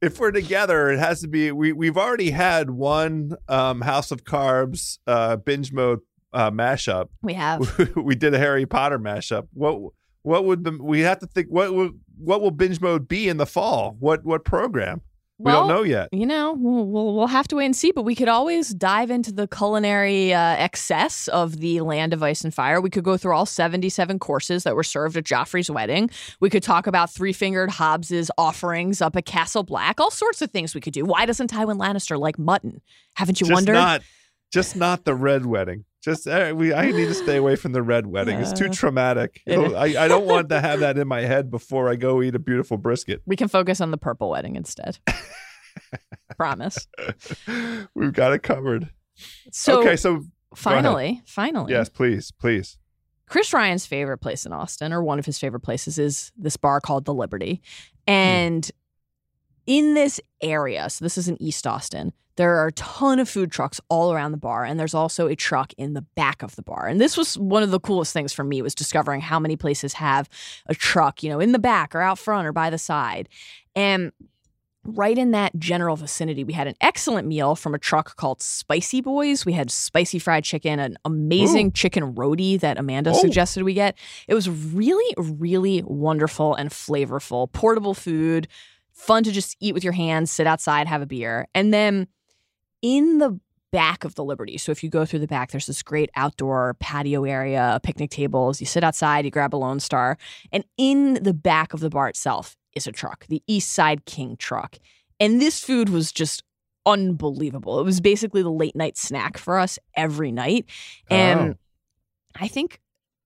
If 0.01 0.19
we're 0.19 0.31
together, 0.31 0.89
it 0.89 0.99
has 0.99 1.21
to 1.21 1.27
be. 1.27 1.51
We 1.51 1.73
we've 1.73 1.97
already 1.97 2.31
had 2.31 2.69
one 2.69 3.35
um, 3.47 3.81
House 3.81 4.11
of 4.11 4.23
Carbs 4.23 4.99
uh, 5.07 5.37
binge 5.37 5.71
mode 5.71 5.99
uh, 6.33 6.51
mashup. 6.51 7.09
We 7.21 7.33
have. 7.33 7.95
we 7.95 8.15
did 8.15 8.33
a 8.33 8.39
Harry 8.39 8.65
Potter 8.65 8.99
mashup. 8.99 9.47
What 9.53 9.93
what 10.21 10.45
would 10.45 10.63
the, 10.63 10.77
we 10.81 11.01
have 11.01 11.19
to 11.19 11.27
think? 11.27 11.47
What 11.49 11.73
would 11.73 11.99
what 12.17 12.41
will 12.41 12.51
binge 12.51 12.79
mode 12.81 13.07
be 13.07 13.27
in 13.27 13.37
the 13.37 13.45
fall? 13.45 13.95
What 13.99 14.23
what 14.23 14.45
program? 14.45 15.01
We 15.39 15.45
Well, 15.45 15.61
don't 15.61 15.75
know 15.77 15.83
yet. 15.83 16.09
You 16.11 16.25
know, 16.25 16.51
we'll, 16.51 16.85
we'll 16.85 17.15
we'll 17.15 17.27
have 17.27 17.47
to 17.47 17.55
wait 17.55 17.65
and 17.65 17.75
see, 17.75 17.91
but 17.91 18.03
we 18.03 18.13
could 18.13 18.27
always 18.27 18.73
dive 18.73 19.09
into 19.09 19.31
the 19.31 19.47
culinary 19.47 20.33
uh, 20.33 20.55
excess 20.57 21.29
of 21.29 21.61
the 21.61 21.79
land 21.79 22.13
of 22.13 22.21
ice 22.21 22.43
and 22.43 22.53
fire. 22.53 22.81
We 22.81 22.89
could 22.89 23.05
go 23.05 23.15
through 23.15 23.33
all 23.33 23.45
77 23.45 24.19
courses 24.19 24.63
that 24.63 24.75
were 24.75 24.83
served 24.83 25.15
at 25.15 25.23
Joffrey's 25.23 25.71
wedding. 25.71 26.09
We 26.41 26.49
could 26.49 26.61
talk 26.61 26.87
about 26.87 27.09
Three 27.09 27.31
Fingered 27.31 27.69
Hobbs's 27.69 28.29
offerings 28.37 29.01
up 29.01 29.15
at 29.15 29.25
Castle 29.25 29.63
Black. 29.63 30.01
All 30.01 30.11
sorts 30.11 30.41
of 30.41 30.51
things 30.51 30.75
we 30.75 30.81
could 30.81 30.93
do. 30.93 31.05
Why 31.05 31.25
doesn't 31.25 31.49
Tywin 31.49 31.79
Lannister 31.79 32.19
like 32.19 32.37
mutton? 32.37 32.81
Haven't 33.15 33.39
you 33.39 33.47
just 33.47 33.55
wondered? 33.55 33.73
not 33.73 34.01
just 34.51 34.75
not 34.75 35.05
the 35.05 35.15
red 35.15 35.45
wedding. 35.45 35.85
Just 36.01 36.27
uh, 36.27 36.53
we. 36.55 36.73
I 36.73 36.91
need 36.91 37.07
to 37.07 37.13
stay 37.13 37.37
away 37.37 37.55
from 37.55 37.73
the 37.73 37.81
red 37.81 38.07
wedding. 38.11 38.39
It's 38.39 38.53
too 38.53 38.69
traumatic. 38.69 39.41
I, 39.47 39.95
I 39.97 40.07
don't 40.07 40.25
want 40.25 40.49
to 40.49 40.61
have 40.61 40.79
that 40.79 40.97
in 40.97 41.07
my 41.07 41.21
head 41.21 41.51
before 41.51 41.89
I 41.89 41.95
go 41.95 42.21
eat 42.21 42.35
a 42.35 42.39
beautiful 42.39 42.77
brisket. 42.77 43.21
we 43.25 43.35
can 43.35 43.47
focus 43.47 43.81
on 43.81 43.91
the 43.91 43.97
purple 43.97 44.29
wedding 44.29 44.55
instead. 44.55 44.99
Promise. 46.37 46.87
We've 47.93 48.13
got 48.13 48.33
it 48.33 48.43
covered. 48.43 48.89
So 49.51 49.81
okay, 49.81 49.97
so 49.97 50.23
finally, 50.55 51.21
finally, 51.25 51.73
yes, 51.73 51.89
please, 51.89 52.31
please. 52.31 52.77
Chris 53.27 53.53
Ryan's 53.53 53.85
favorite 53.85 54.17
place 54.17 54.45
in 54.45 54.53
Austin, 54.53 54.91
or 54.91 55.03
one 55.03 55.19
of 55.19 55.25
his 55.25 55.37
favorite 55.37 55.59
places, 55.59 55.99
is 55.99 56.31
this 56.35 56.57
bar 56.57 56.81
called 56.81 57.05
the 57.05 57.13
Liberty. 57.13 57.61
And 58.07 58.69
in 59.67 59.93
this 59.93 60.19
area, 60.41 60.89
so 60.89 61.05
this 61.05 61.15
is 61.17 61.27
in 61.27 61.39
East 61.41 61.67
Austin, 61.67 62.11
there 62.39 62.55
are 62.55 62.67
a 62.67 62.71
ton 62.71 63.19
of 63.19 63.27
food 63.27 63.51
trucks 63.51 63.81
all 63.89 64.13
around 64.13 64.31
the 64.31 64.37
bar, 64.37 64.63
and 64.63 64.79
there's 64.79 64.93
also 64.93 65.27
a 65.27 65.35
truck 65.35 65.73
in 65.77 65.93
the 65.93 66.03
back 66.15 66.41
of 66.41 66.55
the 66.55 66.61
bar. 66.61 66.87
And 66.87 66.99
this 66.99 67.17
was 67.17 67.37
one 67.37 67.63
of 67.63 67.71
the 67.71 67.81
coolest 67.81 68.13
things 68.13 68.31
for 68.31 68.45
me 68.45 68.61
was 68.61 68.73
discovering 68.73 69.19
how 69.19 69.39
many 69.39 69.57
places 69.57 69.91
have 69.95 70.29
a 70.67 70.73
truck, 70.73 71.21
you 71.21 71.29
know, 71.29 71.41
in 71.41 71.51
the 71.51 71.59
back 71.59 71.93
or 71.93 71.99
out 72.01 72.17
front 72.17 72.47
or 72.47 72.53
by 72.53 72.69
the 72.69 72.77
side. 72.77 73.27
And 73.75 74.13
right 74.85 75.17
in 75.17 75.31
that 75.31 75.51
general 75.59 75.97
vicinity, 75.97 76.45
we 76.45 76.53
had 76.53 76.65
an 76.65 76.75
excellent 76.79 77.27
meal 77.27 77.55
from 77.55 77.75
a 77.75 77.77
truck 77.77 78.15
called 78.15 78.41
Spicy 78.41 79.01
Boys. 79.01 79.45
We 79.45 79.51
had 79.51 79.69
spicy 79.69 80.17
fried 80.17 80.45
chicken, 80.45 80.79
an 80.79 80.95
amazing 81.03 81.73
chicken 81.73 82.15
roti 82.15 82.55
that 82.55 82.77
Amanda 82.79 83.09
Oh. 83.09 83.19
suggested 83.19 83.63
we 83.63 83.73
get. 83.73 83.97
It 84.29 84.33
was 84.33 84.49
really, 84.49 85.13
really 85.17 85.83
wonderful 85.85 86.55
and 86.55 86.69
flavorful, 86.69 87.51
portable 87.51 87.93
food, 87.93 88.47
fun 88.93 89.25
to 89.25 89.31
just 89.33 89.57
eat 89.59 89.73
with 89.73 89.83
your 89.83 89.93
hands, 89.93 90.31
sit 90.31 90.47
outside, 90.47 90.87
have 90.87 91.01
a 91.01 91.05
beer. 91.05 91.45
And 91.53 91.73
then 91.73 92.07
in 92.81 93.17
the 93.19 93.39
back 93.71 94.03
of 94.03 94.15
the 94.15 94.23
Liberty. 94.23 94.57
So 94.57 94.71
if 94.71 94.83
you 94.83 94.89
go 94.89 95.05
through 95.05 95.19
the 95.19 95.27
back, 95.27 95.51
there's 95.51 95.67
this 95.67 95.83
great 95.83 96.09
outdoor 96.15 96.75
patio 96.79 97.23
area, 97.23 97.79
picnic 97.83 98.09
tables. 98.09 98.59
You 98.59 98.65
sit 98.65 98.83
outside, 98.83 99.25
you 99.25 99.31
grab 99.31 99.53
a 99.53 99.57
Lone 99.57 99.79
Star, 99.79 100.17
and 100.51 100.63
in 100.77 101.15
the 101.21 101.33
back 101.33 101.73
of 101.73 101.79
the 101.79 101.89
bar 101.89 102.07
itself 102.09 102.57
is 102.75 102.87
a 102.87 102.91
truck, 102.91 103.27
the 103.27 103.43
East 103.47 103.71
Side 103.71 104.05
King 104.05 104.37
truck. 104.37 104.77
And 105.19 105.41
this 105.41 105.63
food 105.63 105.89
was 105.89 106.11
just 106.11 106.43
unbelievable. 106.85 107.79
It 107.79 107.83
was 107.83 108.01
basically 108.01 108.41
the 108.41 108.49
late 108.51 108.75
night 108.75 108.97
snack 108.97 109.37
for 109.37 109.59
us 109.59 109.77
every 109.95 110.31
night. 110.31 110.65
And 111.09 111.39
Oh. 111.39 111.55
I 112.35 112.47
think 112.47 112.79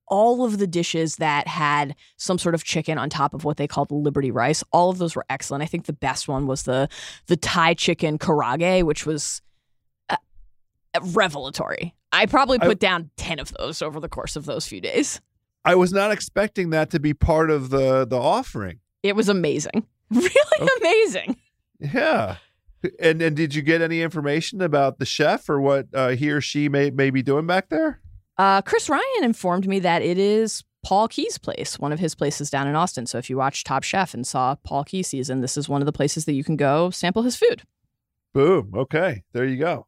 all 0.08 0.44
of 0.46 0.58
the 0.58 0.68
dishes 0.68 1.16
that 1.18 1.48
had 1.48 1.96
some 2.18 2.38
sort 2.38 2.56
of 2.56 2.64
chicken 2.64 2.98
on 2.98 3.10
top 3.10 3.34
of 3.34 3.44
what 3.46 3.58
they 3.58 3.68
called 3.68 3.92
Liberty 3.92 4.32
rice, 4.32 4.64
all 4.72 4.90
of 4.90 4.98
those 4.98 5.16
were 5.16 5.26
excellent. 5.30 5.64
I 5.64 5.66
think 5.66 5.86
the 5.86 5.94
best 5.94 6.28
one 6.28 6.46
was 6.48 6.64
the 6.64 6.90
the 7.28 7.38
Thai 7.38 7.74
chicken 7.74 8.18
karaage, 8.18 8.84
which 8.84 9.06
was 9.06 9.42
uh, 10.10 10.18
revelatory. 11.02 11.94
I 12.12 12.26
probably 12.26 12.60
I- 12.62 12.66
put 12.66 12.80
down 12.80 13.10
10 13.18 13.40
of 13.40 13.52
those 13.58 13.82
over 13.82 14.00
the 14.00 14.10
course 14.10 14.36
of 14.36 14.46
those 14.46 14.68
few 14.68 14.82
days. 14.82 15.22
I 15.66 15.76
was 15.76 15.94
not 15.94 16.12
expecting 16.12 16.72
that 16.72 16.90
to 16.90 17.00
be 17.00 17.14
part 17.14 17.50
of 17.50 17.70
the 17.70 18.06
the 18.06 18.20
offering. 18.20 18.80
It 19.02 19.16
was 19.16 19.30
amazing. 19.30 19.86
Really 20.12 20.70
amazing. 20.80 21.38
Yeah. 21.80 22.36
And 23.00 23.20
and 23.22 23.36
did 23.36 23.56
you 23.56 23.64
get 23.64 23.82
any 23.82 24.02
information 24.04 24.62
about 24.62 25.00
the 25.00 25.06
chef 25.06 25.50
or 25.50 25.60
what 25.60 25.88
uh, 25.94 26.10
he 26.10 26.30
or 26.30 26.40
she 26.42 26.70
may 26.70 26.92
may 26.92 27.10
be 27.10 27.24
doing 27.24 27.48
back 27.48 27.70
there? 27.70 28.00
Uh, 28.38 28.62
Chris 28.62 28.90
Ryan 28.90 29.24
informed 29.24 29.68
me 29.68 29.80
that 29.80 30.02
it 30.02 30.18
is 30.18 30.64
Paul 30.84 31.08
Qui's 31.08 31.38
place, 31.38 31.80
one 31.80 31.94
of 31.94 32.00
his 32.00 32.16
places 32.16 32.50
down 32.50 32.68
in 32.68 32.76
Austin. 32.76 33.06
So 33.06 33.18
if 33.18 33.30
you 33.30 33.38
watch 33.38 33.64
Top 33.64 33.84
Chef 33.84 34.14
and 34.14 34.26
saw 34.26 34.56
Paul 34.64 34.84
Qui 34.86 35.04
season, 35.04 35.42
this 35.42 35.56
is 35.56 35.70
one 35.70 35.82
of 35.82 35.86
the 35.86 35.92
places 35.94 36.26
that 36.26 36.34
you 36.34 36.44
can 36.44 36.56
go 36.58 36.90
sample 36.90 37.22
his 37.24 37.36
food. 37.36 37.64
Boom. 38.34 38.72
Okay. 38.76 39.24
There 39.34 39.46
you 39.46 39.58
go. 39.58 39.88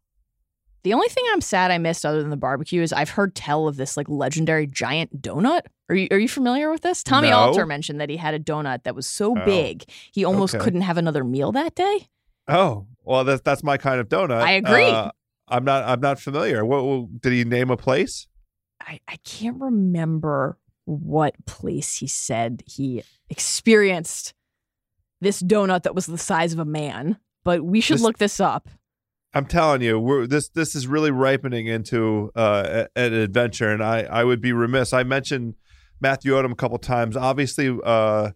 The 0.83 0.93
only 0.93 1.07
thing 1.07 1.23
I'm 1.31 1.41
sad 1.41 1.71
I 1.71 1.79
missed 1.79 2.05
other 2.05 2.21
than 2.21 2.29
the 2.29 2.37
barbecue 2.37 2.83
is 2.83 2.93
I've 2.93 3.09
heard 3.09 3.33
tell 3.33 3.67
of 3.67 3.75
this 3.75 3.97
like 3.97 4.07
legendary 4.07 4.67
giant 4.67 5.19
donut. 5.19 5.61
Are 5.89 5.95
you 5.95 6.07
are 6.11 6.19
you 6.19 6.29
familiar 6.29 6.69
with 6.69 6.81
this? 6.81 7.01
Tommy 7.01 7.31
No. 7.31 7.37
Alter 7.37 7.65
mentioned 7.65 7.99
that 7.99 8.09
he 8.11 8.17
had 8.17 8.35
a 8.35 8.39
donut 8.39 8.83
that 8.83 8.93
was 8.95 9.07
so 9.07 9.35
Oh. 9.35 9.45
big 9.45 9.85
he 10.11 10.23
almost 10.23 10.53
Okay. 10.53 10.63
couldn't 10.63 10.81
have 10.81 10.97
another 10.97 11.23
meal 11.23 11.51
that 11.53 11.73
day. 11.73 12.07
Oh, 12.47 12.85
well 13.03 13.23
that's 13.23 13.41
that's 13.41 13.63
my 13.63 13.77
kind 13.77 13.99
of 13.99 14.07
donut. 14.09 14.41
I 14.43 14.51
agree. 14.51 14.85
Uh, 14.87 15.09
I'm 15.47 15.63
not 15.65 15.83
I'm 15.85 16.01
not 16.01 16.19
familiar. 16.19 16.63
What, 16.63 16.83
what 16.85 17.19
did 17.19 17.33
he 17.33 17.43
name 17.45 17.71
a 17.71 17.77
place? 17.77 18.27
I, 18.81 18.99
I 19.07 19.17
can't 19.23 19.59
remember 19.59 20.57
what 20.85 21.33
place 21.45 21.95
he 21.97 22.07
said 22.07 22.63
he 22.67 23.03
experienced 23.29 24.33
this 25.21 25.41
donut 25.41 25.83
that 25.83 25.95
was 25.95 26.05
the 26.05 26.17
size 26.17 26.53
of 26.53 26.59
a 26.59 26.65
man, 26.65 27.17
but 27.43 27.63
we 27.63 27.81
should 27.81 27.95
This- 27.95 28.01
look 28.03 28.17
this 28.17 28.39
up. 28.39 28.69
I'm 29.33 29.45
telling 29.47 29.81
you, 29.81 29.99
we're, 29.99 30.25
this 30.27 30.47
this 30.47 30.75
is 30.75 30.87
really 30.87 31.11
ripening 31.11 31.67
into 31.67 32.31
uh, 32.35 32.85
an 32.95 33.11
adventure, 33.13 33.69
and 33.69 33.83
I 33.83 34.03
I 34.03 34.23
would 34.23 34.39
be 34.39 34.53
remiss. 34.53 34.93
I 34.93 35.03
mentioned 35.03 35.55
Matthew 35.99 36.31
Odam 36.31 36.53
a 36.53 36.55
couple 36.55 36.77
times. 36.77 37.17
Obviously, 37.17 37.77
uh, 37.83 38.31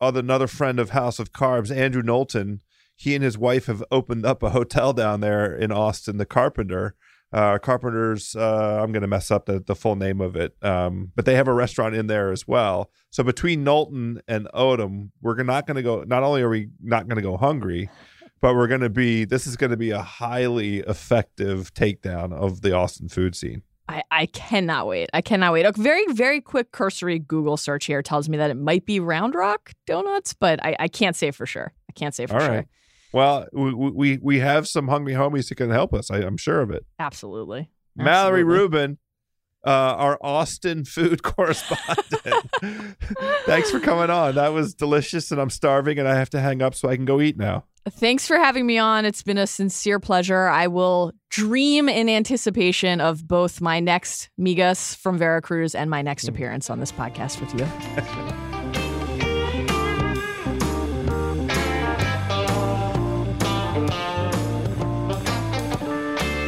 other 0.00 0.18
another 0.18 0.48
friend 0.48 0.80
of 0.80 0.90
House 0.90 1.20
of 1.20 1.32
Carbs, 1.32 1.70
Andrew 1.74 2.02
Knowlton. 2.02 2.62
he 2.96 3.14
and 3.14 3.22
his 3.22 3.38
wife 3.38 3.66
have 3.66 3.84
opened 3.92 4.26
up 4.26 4.42
a 4.42 4.50
hotel 4.50 4.92
down 4.92 5.20
there 5.20 5.54
in 5.54 5.70
Austin, 5.70 6.16
the 6.16 6.26
Carpenter. 6.26 6.96
Uh, 7.32 7.58
Carpenter's, 7.58 8.34
uh, 8.34 8.80
I'm 8.82 8.90
going 8.92 9.02
to 9.02 9.08
mess 9.08 9.30
up 9.30 9.46
the, 9.46 9.60
the 9.60 9.76
full 9.76 9.94
name 9.94 10.20
of 10.20 10.34
it, 10.34 10.56
um, 10.62 11.12
but 11.14 11.26
they 11.26 11.36
have 11.36 11.46
a 11.46 11.52
restaurant 11.52 11.94
in 11.94 12.08
there 12.08 12.32
as 12.32 12.48
well. 12.48 12.90
So 13.10 13.22
between 13.22 13.62
Knowlton 13.62 14.20
and 14.26 14.48
Odam, 14.52 15.10
we're 15.22 15.40
not 15.42 15.66
going 15.66 15.76
to 15.76 15.82
go. 15.82 16.02
Not 16.02 16.24
only 16.24 16.42
are 16.42 16.48
we 16.48 16.70
not 16.82 17.06
going 17.06 17.16
to 17.16 17.22
go 17.22 17.36
hungry, 17.36 17.88
but 18.40 18.54
we're 18.54 18.66
going 18.66 18.80
to 18.80 18.90
be. 18.90 19.24
This 19.24 19.46
is 19.46 19.56
going 19.56 19.70
to 19.70 19.76
be 19.76 19.90
a 19.90 20.02
highly 20.02 20.78
effective 20.78 21.72
takedown 21.74 22.32
of 22.32 22.62
the 22.62 22.72
Austin 22.72 23.08
food 23.08 23.36
scene. 23.36 23.62
I, 23.88 24.02
I 24.10 24.26
cannot 24.26 24.86
wait. 24.86 25.10
I 25.12 25.20
cannot 25.20 25.52
wait. 25.52 25.66
A 25.66 25.72
very, 25.72 26.06
very 26.12 26.40
quick 26.40 26.70
cursory 26.70 27.18
Google 27.18 27.56
search 27.56 27.86
here 27.86 28.02
tells 28.02 28.28
me 28.28 28.36
that 28.36 28.50
it 28.50 28.56
might 28.56 28.86
be 28.86 29.00
Round 29.00 29.34
Rock 29.34 29.72
Donuts, 29.86 30.32
but 30.32 30.64
I, 30.64 30.76
I 30.78 30.88
can't 30.88 31.16
say 31.16 31.32
for 31.32 31.44
sure. 31.44 31.72
I 31.88 31.92
can't 31.92 32.14
say 32.14 32.26
for 32.26 32.34
All 32.34 32.40
sure. 32.40 32.48
right. 32.48 32.66
Well, 33.12 33.46
we, 33.52 33.72
we 33.72 34.18
we 34.22 34.38
have 34.38 34.68
some 34.68 34.88
hungry 34.88 35.14
homies 35.14 35.48
who 35.48 35.54
can 35.54 35.70
help 35.70 35.92
us. 35.92 36.10
I, 36.10 36.18
I'm 36.18 36.36
sure 36.36 36.60
of 36.60 36.70
it. 36.70 36.84
Absolutely. 36.98 37.70
Mallory 37.96 38.42
Absolutely. 38.42 38.58
Rubin, 38.60 38.98
uh, 39.66 39.70
our 39.70 40.18
Austin 40.22 40.84
food 40.84 41.22
correspondent. 41.24 42.46
Thanks 43.46 43.70
for 43.70 43.80
coming 43.80 44.10
on. 44.10 44.36
That 44.36 44.52
was 44.52 44.74
delicious, 44.74 45.30
and 45.30 45.40
I'm 45.40 45.50
starving, 45.50 45.98
and 45.98 46.08
I 46.08 46.14
have 46.16 46.30
to 46.30 46.40
hang 46.40 46.62
up 46.62 46.74
so 46.74 46.88
I 46.88 46.96
can 46.96 47.04
go 47.04 47.20
eat 47.20 47.36
now. 47.36 47.64
Thanks 47.88 48.26
for 48.26 48.36
having 48.36 48.66
me 48.66 48.78
on. 48.78 49.04
It's 49.06 49.22
been 49.22 49.38
a 49.38 49.46
sincere 49.46 49.98
pleasure. 49.98 50.48
I 50.48 50.66
will 50.66 51.12
dream 51.30 51.88
in 51.88 52.08
anticipation 52.08 53.00
of 53.00 53.26
both 53.26 53.60
my 53.60 53.80
next 53.80 54.28
migas 54.38 54.94
from 54.96 55.16
Veracruz 55.16 55.74
and 55.74 55.88
my 55.88 56.02
next 56.02 56.28
appearance 56.28 56.68
on 56.68 56.78
this 56.78 56.92
podcast 56.92 57.40
with 57.40 57.58
you. 57.58 58.26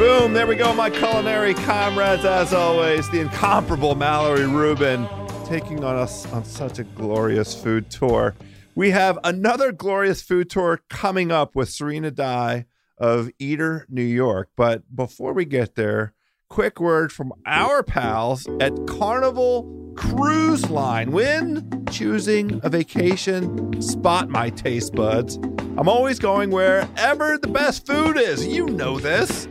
Boom! 0.03 0.33
There 0.33 0.49
we 0.49 0.57
go, 0.57 0.75
my 0.75 0.91
culinary 0.91 1.55
comrades. 1.55 2.25
As 2.25 2.53
always, 2.53 3.09
the 3.11 3.21
incomparable 3.21 3.95
Mallory 3.95 4.47
Rubin 4.47 5.09
taking 5.47 5.85
on 5.85 5.95
us 5.95 6.27
on 6.33 6.45
such 6.45 6.81
a 6.81 6.83
glorious 6.83 7.55
food 7.55 7.89
tour. 7.89 8.35
We 8.75 8.91
have 8.91 9.17
another 9.23 9.71
glorious 9.71 10.21
food 10.21 10.51
tour 10.51 10.81
coming 10.89 11.31
up 11.31 11.55
with 11.55 11.69
Serena 11.69 12.11
Dai 12.11 12.67
of 12.99 13.31
Eater, 13.39 13.87
New 13.89 14.03
York. 14.03 14.49
But 14.57 14.83
before 14.93 15.35
we 15.35 15.45
get 15.45 15.77
there, 15.77 16.15
quick 16.49 16.81
word 16.81 17.13
from 17.13 17.33
our 17.47 17.85
pals 17.85 18.49
at 18.61 18.73
Carnival 18.89 19.93
Cruise 19.97 20.69
Line. 20.69 21.13
When 21.13 21.87
choosing 21.93 22.61
a 22.65 22.69
vacation, 22.69 23.81
spot 23.81 24.29
my 24.29 24.51
taste 24.51 24.97
buds. 24.97 25.37
I'm 25.79 25.89
always 25.89 26.19
going 26.19 26.51
wherever 26.51 27.39
the 27.39 27.47
best 27.47 27.87
food 27.87 28.17
is. 28.17 28.45
You 28.45 28.67
know 28.67 28.99
this. 28.99 29.47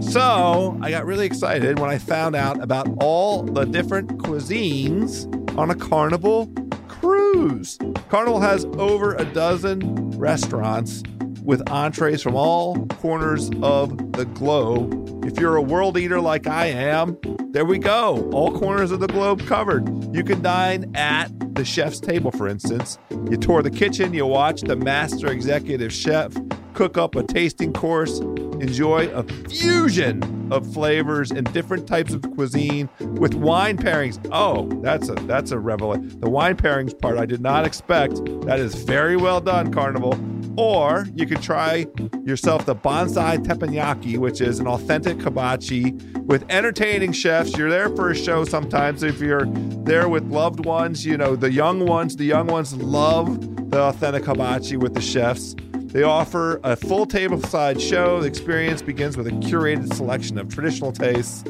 So 0.00 0.78
I 0.82 0.90
got 0.90 1.04
really 1.04 1.26
excited 1.26 1.78
when 1.78 1.90
I 1.90 1.98
found 1.98 2.34
out 2.34 2.62
about 2.62 2.88
all 3.00 3.42
the 3.42 3.64
different 3.64 4.18
cuisines 4.18 5.26
on 5.58 5.70
a 5.70 5.74
Carnival 5.74 6.52
cruise. 6.88 7.78
Carnival 8.08 8.40
has 8.40 8.64
over 8.76 9.14
a 9.14 9.24
dozen 9.24 10.10
restaurants 10.18 11.02
with 11.42 11.68
entrees 11.70 12.22
from 12.22 12.36
all 12.36 12.86
corners 12.86 13.50
of 13.62 14.12
the 14.12 14.24
globe. 14.24 15.24
If 15.24 15.38
you're 15.38 15.56
a 15.56 15.62
world 15.62 15.98
eater 15.98 16.20
like 16.20 16.46
I 16.46 16.66
am, 16.66 17.18
there 17.50 17.64
we 17.64 17.78
go. 17.78 18.30
All 18.32 18.56
corners 18.58 18.90
of 18.92 19.00
the 19.00 19.08
globe 19.08 19.46
covered. 19.46 20.14
You 20.14 20.24
can 20.24 20.42
dine 20.42 20.90
at 20.96 21.28
the 21.54 21.64
chef's 21.64 22.00
table, 22.00 22.30
for 22.30 22.48
instance. 22.48 22.98
You 23.10 23.36
tour 23.36 23.62
the 23.62 23.70
kitchen, 23.70 24.14
you 24.14 24.26
watch 24.26 24.62
the 24.62 24.76
master 24.76 25.30
executive 25.30 25.92
chef 25.92 26.32
cook 26.74 26.98
up 26.98 27.14
a 27.14 27.22
tasting 27.22 27.72
course, 27.72 28.18
enjoy 28.18 29.08
a 29.08 29.22
fusion 29.48 30.52
of 30.52 30.70
flavors 30.72 31.30
and 31.30 31.50
different 31.52 31.86
types 31.86 32.12
of 32.12 32.22
cuisine 32.34 32.88
with 33.00 33.34
wine 33.34 33.76
pairings. 33.76 34.24
Oh, 34.32 34.68
that's 34.82 35.08
a 35.08 35.14
that's 35.14 35.50
a 35.50 35.58
revelation. 35.58 36.20
The 36.20 36.30
wine 36.30 36.56
pairings 36.56 36.98
part 36.98 37.18
I 37.18 37.26
did 37.26 37.40
not 37.40 37.64
expect. 37.64 38.16
That 38.46 38.58
is 38.60 38.74
very 38.74 39.16
well 39.16 39.40
done, 39.40 39.72
Carnival. 39.72 40.18
Or 40.56 41.06
you 41.14 41.26
could 41.26 41.40
try 41.40 41.86
yourself 42.24 42.66
the 42.66 42.76
bonsai 42.76 43.38
teppanyaki, 43.38 44.18
which 44.18 44.42
is 44.42 44.58
an 44.58 44.66
authentic 44.66 45.20
hibachi 45.20 45.92
with 46.26 46.44
entertaining 46.50 47.12
chefs. 47.12 47.56
You're 47.56 47.70
there 47.70 47.88
for 47.96 48.10
a 48.10 48.14
show 48.14 48.44
sometimes. 48.44 49.02
If 49.02 49.18
you're 49.20 49.46
there 49.46 50.08
with 50.10 50.24
loved 50.24 50.66
ones, 50.66 51.06
you 51.06 51.16
know, 51.16 51.36
the 51.36 51.50
young 51.50 51.86
ones, 51.86 52.16
the 52.16 52.24
young 52.24 52.48
ones 52.48 52.74
love 52.74 53.70
the 53.70 53.80
authentic 53.80 54.26
hibachi 54.26 54.76
with 54.76 54.92
the 54.92 55.00
chefs. 55.00 55.56
They 55.92 56.02
offer 56.02 56.58
a 56.64 56.74
full 56.74 57.06
tableside 57.06 57.80
show. 57.80 58.20
The 58.20 58.26
experience 58.26 58.80
begins 58.80 59.16
with 59.16 59.26
a 59.26 59.32
curated 59.32 59.92
selection 59.94 60.38
of 60.38 60.48
traditional 60.48 60.90
tastes, 60.90 61.44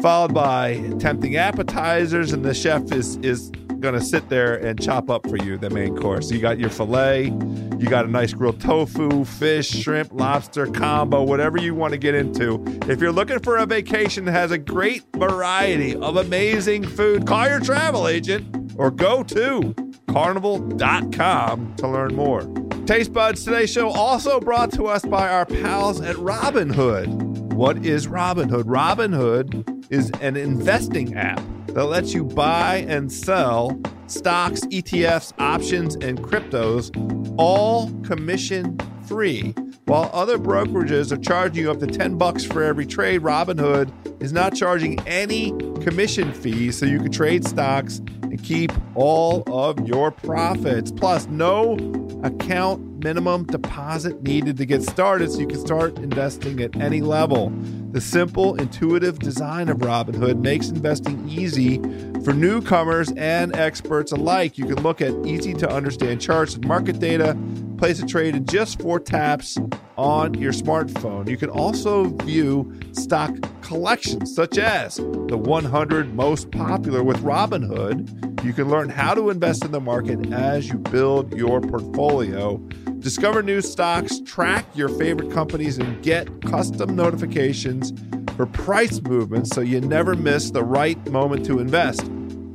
followed 0.00 0.32
by 0.32 0.92
tempting 0.98 1.36
appetizers, 1.36 2.32
and 2.32 2.44
the 2.44 2.54
chef 2.54 2.92
is 2.92 3.16
is 3.18 3.50
to 3.80 4.00
sit 4.00 4.28
there 4.28 4.56
and 4.56 4.80
chop 4.80 5.08
up 5.08 5.28
for 5.28 5.36
you 5.36 5.56
the 5.56 5.70
main 5.70 5.96
course. 5.96 6.30
You 6.30 6.40
got 6.40 6.58
your 6.58 6.70
filet, 6.70 7.26
you 7.26 7.88
got 7.88 8.04
a 8.04 8.08
nice 8.08 8.32
grilled 8.32 8.60
tofu, 8.60 9.24
fish, 9.24 9.68
shrimp, 9.68 10.12
lobster 10.12 10.66
combo, 10.66 11.22
whatever 11.22 11.58
you 11.58 11.74
want 11.74 11.92
to 11.92 11.98
get 11.98 12.14
into. 12.14 12.62
If 12.88 13.00
you're 13.00 13.12
looking 13.12 13.38
for 13.38 13.56
a 13.56 13.66
vacation 13.66 14.24
that 14.24 14.32
has 14.32 14.50
a 14.50 14.58
great 14.58 15.04
variety 15.16 15.94
of 15.94 16.16
amazing 16.16 16.86
food, 16.86 17.26
call 17.26 17.48
your 17.48 17.60
travel 17.60 18.08
agent 18.08 18.74
or 18.76 18.90
go 18.90 19.22
to 19.22 19.74
carnival.com 20.08 21.76
to 21.76 21.88
learn 21.88 22.14
more. 22.14 22.67
Taste 22.88 23.12
Buds 23.12 23.44
Today's 23.44 23.70
show 23.70 23.90
also 23.90 24.40
brought 24.40 24.72
to 24.72 24.86
us 24.86 25.04
by 25.04 25.28
our 25.28 25.44
pals 25.44 26.00
at 26.00 26.16
Robinhood. 26.16 27.52
What 27.52 27.84
is 27.84 28.06
Robinhood? 28.06 28.62
Robinhood 28.62 29.92
is 29.92 30.10
an 30.22 30.38
investing 30.38 31.14
app 31.14 31.38
that 31.66 31.84
lets 31.84 32.14
you 32.14 32.24
buy 32.24 32.76
and 32.88 33.12
sell 33.12 33.78
stocks, 34.06 34.62
ETFs, 34.68 35.34
options, 35.38 35.96
and 35.96 36.18
cryptos, 36.20 36.90
all 37.36 37.90
commission 38.04 38.78
free. 39.06 39.54
While 39.84 40.08
other 40.14 40.38
brokerages 40.38 41.12
are 41.12 41.18
charging 41.18 41.64
you 41.64 41.70
up 41.70 41.80
to 41.80 41.86
10 41.86 42.16
bucks 42.16 42.42
for 42.42 42.62
every 42.62 42.86
trade, 42.86 43.20
Robinhood 43.20 44.22
is 44.22 44.32
not 44.32 44.54
charging 44.54 44.98
any 45.06 45.50
commission 45.82 46.32
fees 46.32 46.78
so 46.78 46.86
you 46.86 47.00
can 47.00 47.12
trade 47.12 47.46
stocks 47.46 48.00
and 48.30 48.42
keep 48.42 48.72
all 48.94 49.42
of 49.46 49.86
your 49.86 50.10
profits. 50.10 50.90
Plus, 50.90 51.26
no 51.28 51.74
account 52.22 53.02
minimum 53.02 53.44
deposit 53.44 54.22
needed 54.22 54.56
to 54.56 54.66
get 54.66 54.82
started 54.82 55.30
so 55.30 55.38
you 55.40 55.46
can 55.46 55.60
start 55.60 55.98
investing 55.98 56.60
at 56.60 56.74
any 56.76 57.00
level. 57.00 57.50
The 57.92 58.00
simple, 58.00 58.56
intuitive 58.56 59.18
design 59.18 59.68
of 59.68 59.78
Robinhood 59.78 60.40
makes 60.40 60.68
investing 60.68 61.28
easy 61.28 61.78
for 62.24 62.32
newcomers 62.32 63.12
and 63.12 63.54
experts 63.54 64.12
alike. 64.12 64.58
You 64.58 64.66
can 64.66 64.82
look 64.82 65.00
at 65.00 65.14
easy 65.24 65.54
to 65.54 65.70
understand 65.70 66.20
charts 66.20 66.54
and 66.54 66.66
market 66.66 66.98
data, 66.98 67.36
place 67.78 68.02
a 68.02 68.06
trade 68.06 68.34
in 68.34 68.44
just 68.44 68.82
four 68.82 68.98
taps 69.00 69.56
on 69.96 70.34
your 70.34 70.52
smartphone. 70.52 71.28
You 71.28 71.36
can 71.36 71.48
also 71.48 72.04
view 72.04 72.72
stock 72.92 73.30
collections 73.62 74.34
such 74.34 74.58
as 74.58 74.96
the 74.96 75.36
100 75.36 76.14
most 76.14 76.50
popular 76.50 77.02
with 77.02 77.18
Robinhood. 77.18 78.44
You 78.44 78.52
can 78.52 78.68
learn 78.68 78.88
how 78.88 79.14
to 79.14 79.30
invest 79.30 79.64
in 79.64 79.72
the 79.72 79.80
market 79.80 80.32
as 80.32 80.68
you 80.68 80.78
build 80.78 81.32
your 81.36 81.60
portfolio. 81.60 82.58
Discover 82.98 83.42
new 83.42 83.60
stocks, 83.60 84.20
track 84.20 84.66
your 84.74 84.88
favorite 84.88 85.30
companies, 85.32 85.78
and 85.78 86.02
get 86.02 86.42
custom 86.42 86.96
notifications 86.96 87.92
for 88.36 88.46
price 88.46 89.00
movements 89.02 89.50
so 89.50 89.60
you 89.60 89.80
never 89.80 90.14
miss 90.14 90.50
the 90.50 90.64
right 90.64 90.98
moment 91.10 91.44
to 91.46 91.58
invest. 91.58 92.00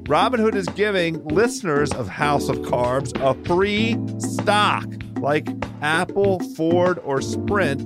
Robinhood 0.03 0.55
is 0.55 0.67
giving 0.69 1.23
listeners 1.25 1.91
of 1.93 2.09
House 2.09 2.49
of 2.49 2.57
Carbs 2.59 3.13
a 3.21 3.33
free 3.45 3.97
stock 4.19 4.85
like 5.23 5.47
Apple, 5.81 6.39
Ford, 6.55 6.99
or 7.03 7.19
Sprint 7.21 7.81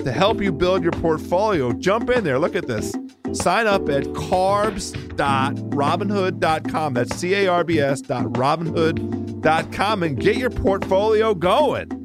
to 0.00 0.10
help 0.10 0.42
you 0.42 0.50
build 0.52 0.82
your 0.82 0.90
portfolio. 0.92 1.72
Jump 1.72 2.10
in 2.10 2.24
there. 2.24 2.40
Look 2.40 2.56
at 2.56 2.66
this. 2.66 2.92
Sign 3.32 3.68
up 3.68 3.88
at 3.88 4.02
carbs.robinhood.com. 4.04 6.94
That's 6.94 7.16
C 7.16 7.34
A 7.34 7.46
R 7.46 7.64
B 7.64 7.78
S.robinhood.com 7.78 10.02
and 10.02 10.20
get 10.20 10.36
your 10.36 10.50
portfolio 10.50 11.34
going. 11.34 11.98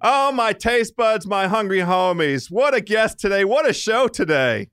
Oh, 0.00 0.30
my 0.32 0.52
taste 0.52 0.94
buds, 0.96 1.26
my 1.26 1.48
hungry 1.48 1.80
homies. 1.80 2.50
What 2.50 2.72
a 2.74 2.80
guest 2.80 3.18
today. 3.18 3.44
What 3.44 3.68
a 3.68 3.74
show 3.74 4.08
today. 4.08 4.68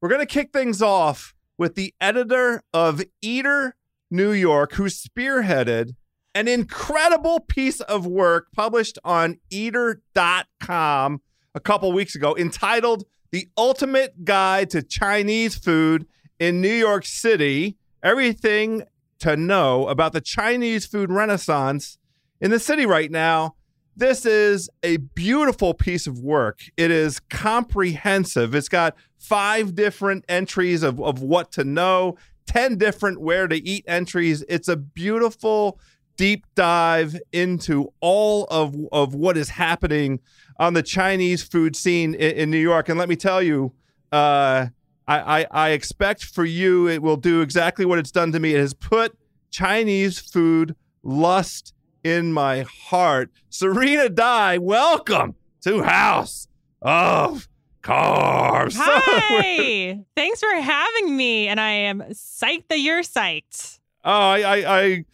We're 0.00 0.10
going 0.10 0.20
to 0.20 0.26
kick 0.26 0.52
things 0.52 0.80
off 0.80 1.34
with 1.56 1.74
the 1.74 1.92
editor 2.00 2.62
of 2.72 3.02
Eater 3.20 3.74
New 4.10 4.32
York, 4.32 4.74
who 4.74 4.84
spearheaded 4.84 5.94
an 6.34 6.48
incredible 6.48 7.40
piece 7.40 7.80
of 7.80 8.06
work 8.06 8.48
published 8.54 8.98
on 9.04 9.38
eater.com 9.50 11.20
a 11.54 11.60
couple 11.60 11.90
weeks 11.92 12.14
ago 12.14 12.36
entitled 12.36 13.04
The 13.32 13.48
Ultimate 13.56 14.24
Guide 14.24 14.70
to 14.70 14.82
Chinese 14.82 15.56
Food 15.56 16.06
in 16.38 16.60
New 16.60 16.72
York 16.72 17.04
City. 17.04 17.76
Everything 18.02 18.84
to 19.18 19.36
know 19.36 19.88
about 19.88 20.12
the 20.12 20.20
Chinese 20.20 20.86
food 20.86 21.10
renaissance 21.10 21.98
in 22.40 22.50
the 22.50 22.60
city 22.60 22.86
right 22.86 23.10
now. 23.10 23.56
This 23.96 24.24
is 24.24 24.70
a 24.84 24.98
beautiful 24.98 25.74
piece 25.74 26.06
of 26.06 26.20
work. 26.20 26.60
It 26.76 26.92
is 26.92 27.18
comprehensive. 27.18 28.54
It's 28.54 28.68
got 28.68 28.94
five 29.18 29.74
different 29.74 30.24
entries 30.28 30.84
of, 30.84 31.00
of 31.00 31.20
what 31.20 31.50
to 31.52 31.64
know, 31.64 32.16
10 32.48 32.78
different 32.78 33.20
where 33.20 33.46
to 33.46 33.56
eat 33.56 33.84
entries. 33.86 34.42
It's 34.48 34.68
a 34.68 34.76
beautiful 34.76 35.78
deep 36.16 36.44
dive 36.54 37.16
into 37.30 37.92
all 38.00 38.46
of, 38.50 38.74
of 38.90 39.14
what 39.14 39.36
is 39.36 39.50
happening 39.50 40.18
on 40.58 40.72
the 40.72 40.82
Chinese 40.82 41.42
food 41.42 41.76
scene 41.76 42.14
in, 42.14 42.36
in 42.36 42.50
New 42.50 42.58
York. 42.58 42.88
And 42.88 42.98
let 42.98 43.08
me 43.08 43.16
tell 43.16 43.42
you, 43.42 43.72
uh, 44.10 44.66
I, 45.06 45.40
I, 45.40 45.46
I 45.50 45.68
expect 45.70 46.24
for 46.24 46.44
you 46.44 46.88
it 46.88 47.02
will 47.02 47.16
do 47.16 47.42
exactly 47.42 47.84
what 47.84 47.98
it's 47.98 48.10
done 48.10 48.32
to 48.32 48.40
me. 48.40 48.54
It 48.54 48.60
has 48.60 48.74
put 48.74 49.16
Chinese 49.50 50.18
food 50.18 50.74
lust 51.02 51.74
in 52.02 52.32
my 52.32 52.62
heart. 52.62 53.30
Serena 53.50 54.08
Dai, 54.08 54.56
welcome 54.58 55.34
to 55.60 55.82
House 55.82 56.48
of 56.80 57.46
Carbs. 57.88 58.74
Hi. 58.78 60.04
Thanks 60.14 60.40
for 60.40 60.60
having 60.60 61.16
me. 61.16 61.48
And 61.48 61.58
I 61.58 61.70
am 61.70 62.00
psyched 62.10 62.68
that 62.68 62.80
you're 62.80 63.00
psyched. 63.00 63.78
Oh, 64.04 64.12
I, 64.12 64.40
I, 64.40 64.80
I 64.80 65.04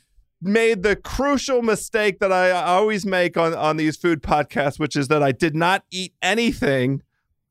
made 0.42 0.82
the 0.82 0.96
crucial 0.96 1.62
mistake 1.62 2.18
that 2.18 2.32
I 2.32 2.50
always 2.50 3.06
make 3.06 3.36
on, 3.36 3.54
on 3.54 3.76
these 3.76 3.96
food 3.96 4.22
podcasts, 4.22 4.80
which 4.80 4.96
is 4.96 5.06
that 5.06 5.22
I 5.22 5.30
did 5.30 5.54
not 5.54 5.84
eat 5.92 6.14
anything 6.20 7.02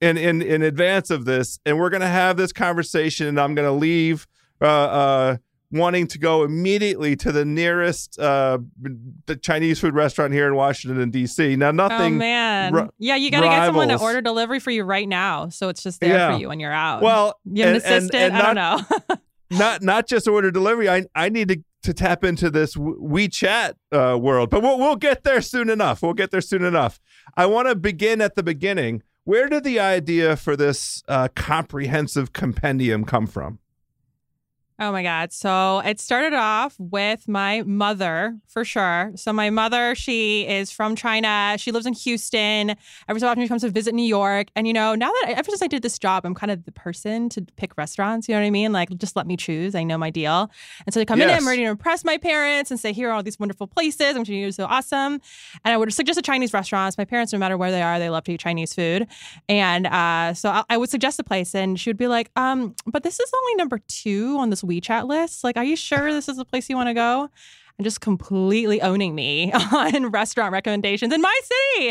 in, 0.01 0.17
in, 0.17 0.41
in 0.41 0.61
advance 0.61 1.09
of 1.09 1.23
this. 1.23 1.57
And 1.65 1.79
we're 1.79 1.89
going 1.89 2.01
to 2.01 2.07
have 2.07 2.35
this 2.35 2.51
conversation, 2.51 3.27
and 3.27 3.39
I'm 3.39 3.55
going 3.55 3.67
to 3.67 3.71
leave 3.71 4.27
uh, 4.61 4.65
uh, 4.65 5.37
wanting 5.73 6.07
to 6.07 6.19
go 6.19 6.43
immediately 6.43 7.15
to 7.17 7.31
the 7.31 7.43
nearest 7.43 8.19
uh, 8.19 8.59
the 9.25 9.35
Chinese 9.35 9.79
food 9.79 9.95
restaurant 9.95 10.31
here 10.31 10.47
in 10.47 10.55
Washington, 10.55 11.09
D.C. 11.09 11.55
Now, 11.55 11.71
nothing. 11.71 12.15
Oh, 12.15 12.17
man. 12.17 12.89
yeah, 12.99 13.15
you 13.15 13.31
got 13.31 13.41
to 13.41 13.47
get 13.47 13.65
someone 13.65 13.87
to 13.89 13.99
order 13.99 14.21
delivery 14.21 14.59
for 14.59 14.71
you 14.71 14.83
right 14.83 15.07
now. 15.07 15.49
So 15.49 15.69
it's 15.69 15.83
just 15.83 15.99
there 15.99 16.15
yeah. 16.15 16.33
for 16.33 16.39
you 16.39 16.47
when 16.47 16.59
you're 16.59 16.71
out. 16.71 17.01
Well, 17.01 17.39
you 17.45 17.63
have 17.63 17.71
an 17.71 17.77
assistant? 17.77 18.15
And, 18.15 18.33
and 18.33 18.33
not, 18.33 18.45
I 18.45 18.53
don't 18.53 19.09
know. 19.09 19.15
not, 19.57 19.81
not 19.81 20.07
just 20.07 20.27
order 20.27 20.51
delivery. 20.51 20.89
I, 20.89 21.05
I 21.15 21.29
need 21.29 21.47
to 21.49 21.63
to 21.83 21.93
tap 21.93 22.23
into 22.23 22.49
this 22.49 22.75
WeChat 22.75 23.73
uh, 23.91 24.17
world, 24.17 24.49
but 24.49 24.61
we'll 24.61 24.79
we'll 24.79 24.95
get 24.95 25.23
there 25.23 25.41
soon 25.41 25.69
enough. 25.69 26.01
We'll 26.01 26.13
get 26.13 26.31
there 26.31 26.39
soon 26.39 26.63
enough. 26.63 26.99
I 27.35 27.45
want 27.45 27.67
to 27.67 27.75
begin 27.75 28.21
at 28.21 28.35
the 28.35 28.43
beginning. 28.43 29.03
Where 29.25 29.47
did 29.47 29.63
the 29.63 29.79
idea 29.79 30.35
for 30.35 30.55
this 30.55 31.03
uh, 31.07 31.29
comprehensive 31.35 32.33
compendium 32.33 33.05
come 33.05 33.27
from? 33.27 33.59
Oh 34.83 34.91
my 34.91 35.01
God. 35.01 35.31
So 35.31 35.79
it 35.79 36.01
started 36.01 36.33
off 36.33 36.75
with 36.77 37.29
my 37.29 37.61
mother 37.61 38.37
for 38.47 38.65
sure. 38.65 39.13
So 39.15 39.31
my 39.31 39.49
mother, 39.49 39.95
she 39.95 40.45
is 40.45 40.71
from 40.71 40.97
China. 40.97 41.55
She 41.57 41.71
lives 41.71 41.85
in 41.85 41.93
Houston. 41.93 42.75
Every 43.07 43.21
so 43.21 43.29
often 43.29 43.41
she 43.41 43.47
comes 43.47 43.61
to 43.61 43.69
visit 43.69 43.95
New 43.95 44.03
York. 44.03 44.47
And 44.57 44.67
you 44.67 44.73
know, 44.73 44.93
now 44.93 45.09
that 45.09 45.35
ever 45.37 45.49
since 45.49 45.61
I 45.61 45.67
did 45.67 45.83
this 45.83 45.97
job, 45.97 46.25
I'm 46.25 46.35
kind 46.35 46.51
of 46.51 46.65
the 46.65 46.73
person 46.73 47.29
to 47.29 47.41
pick 47.55 47.77
restaurants. 47.77 48.27
You 48.27 48.35
know 48.35 48.41
what 48.41 48.47
I 48.47 48.49
mean? 48.49 48.73
Like 48.73 48.89
just 48.97 49.15
let 49.15 49.25
me 49.25 49.37
choose. 49.37 49.73
I 49.73 49.83
know 49.83 49.97
my 49.97 50.09
deal. 50.09 50.51
And 50.85 50.93
so 50.93 50.99
they 50.99 51.05
come 51.05 51.19
yes. 51.19 51.31
in, 51.31 51.37
I'm 51.37 51.47
ready 51.47 51.63
to 51.63 51.69
impress 51.69 52.03
my 52.03 52.17
parents 52.17 52.69
and 52.69 52.77
say, 52.77 52.91
here 52.91 53.07
are 53.07 53.13
all 53.13 53.23
these 53.23 53.39
wonderful 53.39 53.67
places. 53.67 54.17
I'm 54.17 54.25
sure 54.25 54.35
you're 54.35 54.51
so 54.51 54.65
awesome. 54.65 55.21
And 55.63 55.73
I 55.73 55.77
would 55.77 55.93
suggest 55.93 56.19
a 56.19 56.21
Chinese 56.21 56.53
restaurant. 56.53 56.97
My 56.97 57.05
parents, 57.05 57.31
no 57.31 57.39
matter 57.39 57.57
where 57.57 57.71
they 57.71 57.81
are, 57.81 57.99
they 57.99 58.09
love 58.09 58.25
to 58.25 58.33
eat 58.33 58.41
Chinese 58.41 58.73
food. 58.73 59.07
And 59.47 59.87
uh, 59.87 60.33
so 60.33 60.49
I, 60.49 60.63
I 60.71 60.75
would 60.75 60.89
suggest 60.89 61.19
a 61.19 61.23
place 61.23 61.55
and 61.55 61.79
she 61.79 61.89
would 61.89 61.97
be 61.97 62.07
like, 62.07 62.31
um, 62.35 62.75
but 62.85 63.03
this 63.03 63.17
is 63.21 63.31
only 63.33 63.55
number 63.55 63.79
two 63.87 64.35
on 64.39 64.49
this 64.49 64.61
WeChat 64.81 65.07
list. 65.07 65.43
Like, 65.43 65.57
are 65.57 65.63
you 65.63 65.75
sure 65.75 66.11
this 66.13 66.29
is 66.29 66.37
the 66.37 66.45
place 66.45 66.69
you 66.69 66.75
want 66.75 66.89
to 66.89 66.93
go? 66.93 67.29
And 67.77 67.85
just 67.85 68.01
completely 68.01 68.81
owning 68.81 69.15
me 69.15 69.51
on 69.71 70.07
restaurant 70.11 70.51
recommendations 70.51 71.13
in 71.13 71.21
my 71.21 71.39
city. 71.43 71.89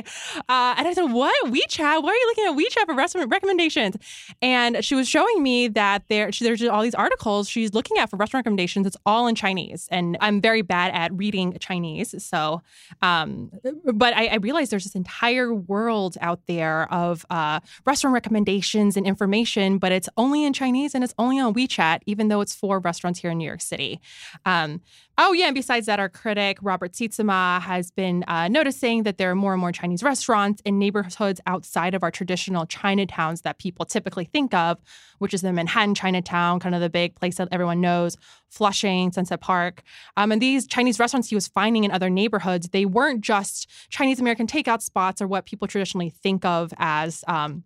Uh, 0.49 0.75
and 0.79 0.87
I 0.87 0.93
said, 0.95 1.05
What? 1.05 1.53
WeChat? 1.53 2.03
Why 2.03 2.11
are 2.11 2.15
you 2.15 2.35
looking 2.37 2.45
at 2.45 2.57
WeChat 2.57 2.87
for 2.87 2.95
restaurant 2.95 3.31
recommendations? 3.31 3.97
And 4.41 4.85
she 4.85 4.95
was 4.95 5.09
showing 5.09 5.43
me 5.43 5.69
that 5.69 6.05
there, 6.09 6.31
she, 6.31 6.45
there's 6.45 6.63
all 6.63 6.83
these 6.83 6.95
articles 6.95 7.49
she's 7.49 7.75
looking 7.75 7.99
at 7.99 8.11
for 8.11 8.17
restaurant 8.17 8.45
recommendations. 8.45 8.87
It's 8.87 8.97
all 9.05 9.27
in 9.27 9.35
Chinese. 9.35 9.89
And 9.91 10.17
I'm 10.21 10.41
very 10.41 10.63
bad 10.63 10.93
at 10.95 11.13
reading 11.15 11.57
Chinese. 11.59 12.15
So, 12.25 12.63
um, 13.01 13.51
but 13.85 14.15
I, 14.15 14.27
I, 14.27 14.37
realized 14.37 14.73
there's 14.73 14.85
this 14.85 14.95
entire 14.95 15.55
world 15.55 16.17
out 16.21 16.41
there 16.47 16.93
of 16.93 17.25
uh, 17.31 17.61
restaurant 17.87 18.15
recommendations 18.15 18.97
and 18.97 19.07
information, 19.07 19.79
but 19.79 19.93
it's 19.93 20.09
only 20.17 20.45
in 20.45 20.53
Chinese 20.53 20.95
and 20.95 21.05
it's 21.05 21.15
only 21.19 21.39
on 21.39 21.55
WeChat, 21.55 22.01
even 22.07 22.29
though 22.29 22.41
it's 22.41 22.55
for 22.55 22.79
restaurants 22.79 23.21
here 23.21 23.31
in 23.31 23.39
New 23.39 23.47
York 23.47 23.61
City. 23.61 24.01
Um, 24.45 24.81
Oh, 25.19 25.33
yeah. 25.33 25.47
And 25.47 25.55
besides 25.55 25.72
that, 25.81 25.99
our 25.99 26.09
critic, 26.09 26.59
Robert 26.61 26.93
Sietsema, 26.93 27.61
has 27.61 27.91
been 27.91 28.25
uh, 28.29 28.49
noticing 28.49 29.03
that 29.05 29.19
there 29.19 29.31
are 29.31 29.35
more 29.35 29.53
and 29.53 29.61
more 29.61 29.73
Chinese 29.73 30.03
restaurants 30.03 30.63
in 30.65 30.79
neighborhoods 30.79 31.41
outside 31.47 31.95
of 31.95 32.03
our 32.03 32.11
traditional 32.11 32.67
Chinatowns 32.67 33.43
that 33.43 33.59
people 33.59 33.85
typically 33.85 34.25
think 34.25 34.55
of, 34.55 34.79
which 35.19 35.33
is 35.33 35.41
the 35.41 35.53
Manhattan 35.53 35.95
Chinatown, 35.95 36.61
kind 36.61 36.75
of 36.75 36.81
the 36.81 36.91
big 36.91 37.15
place 37.15 37.37
that 37.37 37.49
everyone 37.51 37.81
knows, 37.81 38.17
Flushing, 38.49 39.11
Sunset 39.13 39.41
Park. 39.41 39.83
Um, 40.17 40.31
and 40.31 40.43
these 40.43 40.67
Chinese 40.67 40.99
restaurants 40.99 41.31
he 41.31 41.35
was 41.35 41.49
finding 41.49 41.85
in 41.85 41.91
other 41.91 42.11
neighborhoods, 42.11 42.69
they 42.69 42.85
weren't 42.85 43.23
just 43.23 43.69
Chinese 43.89 44.21
American 44.21 44.47
takeout 44.47 44.83
spots 44.83 45.23
or 45.23 45.27
what 45.27 45.47
people 45.47 45.67
traditionally 45.67 46.11
think 46.11 46.45
of 46.45 46.73
as. 46.79 47.25
Um, 47.27 47.65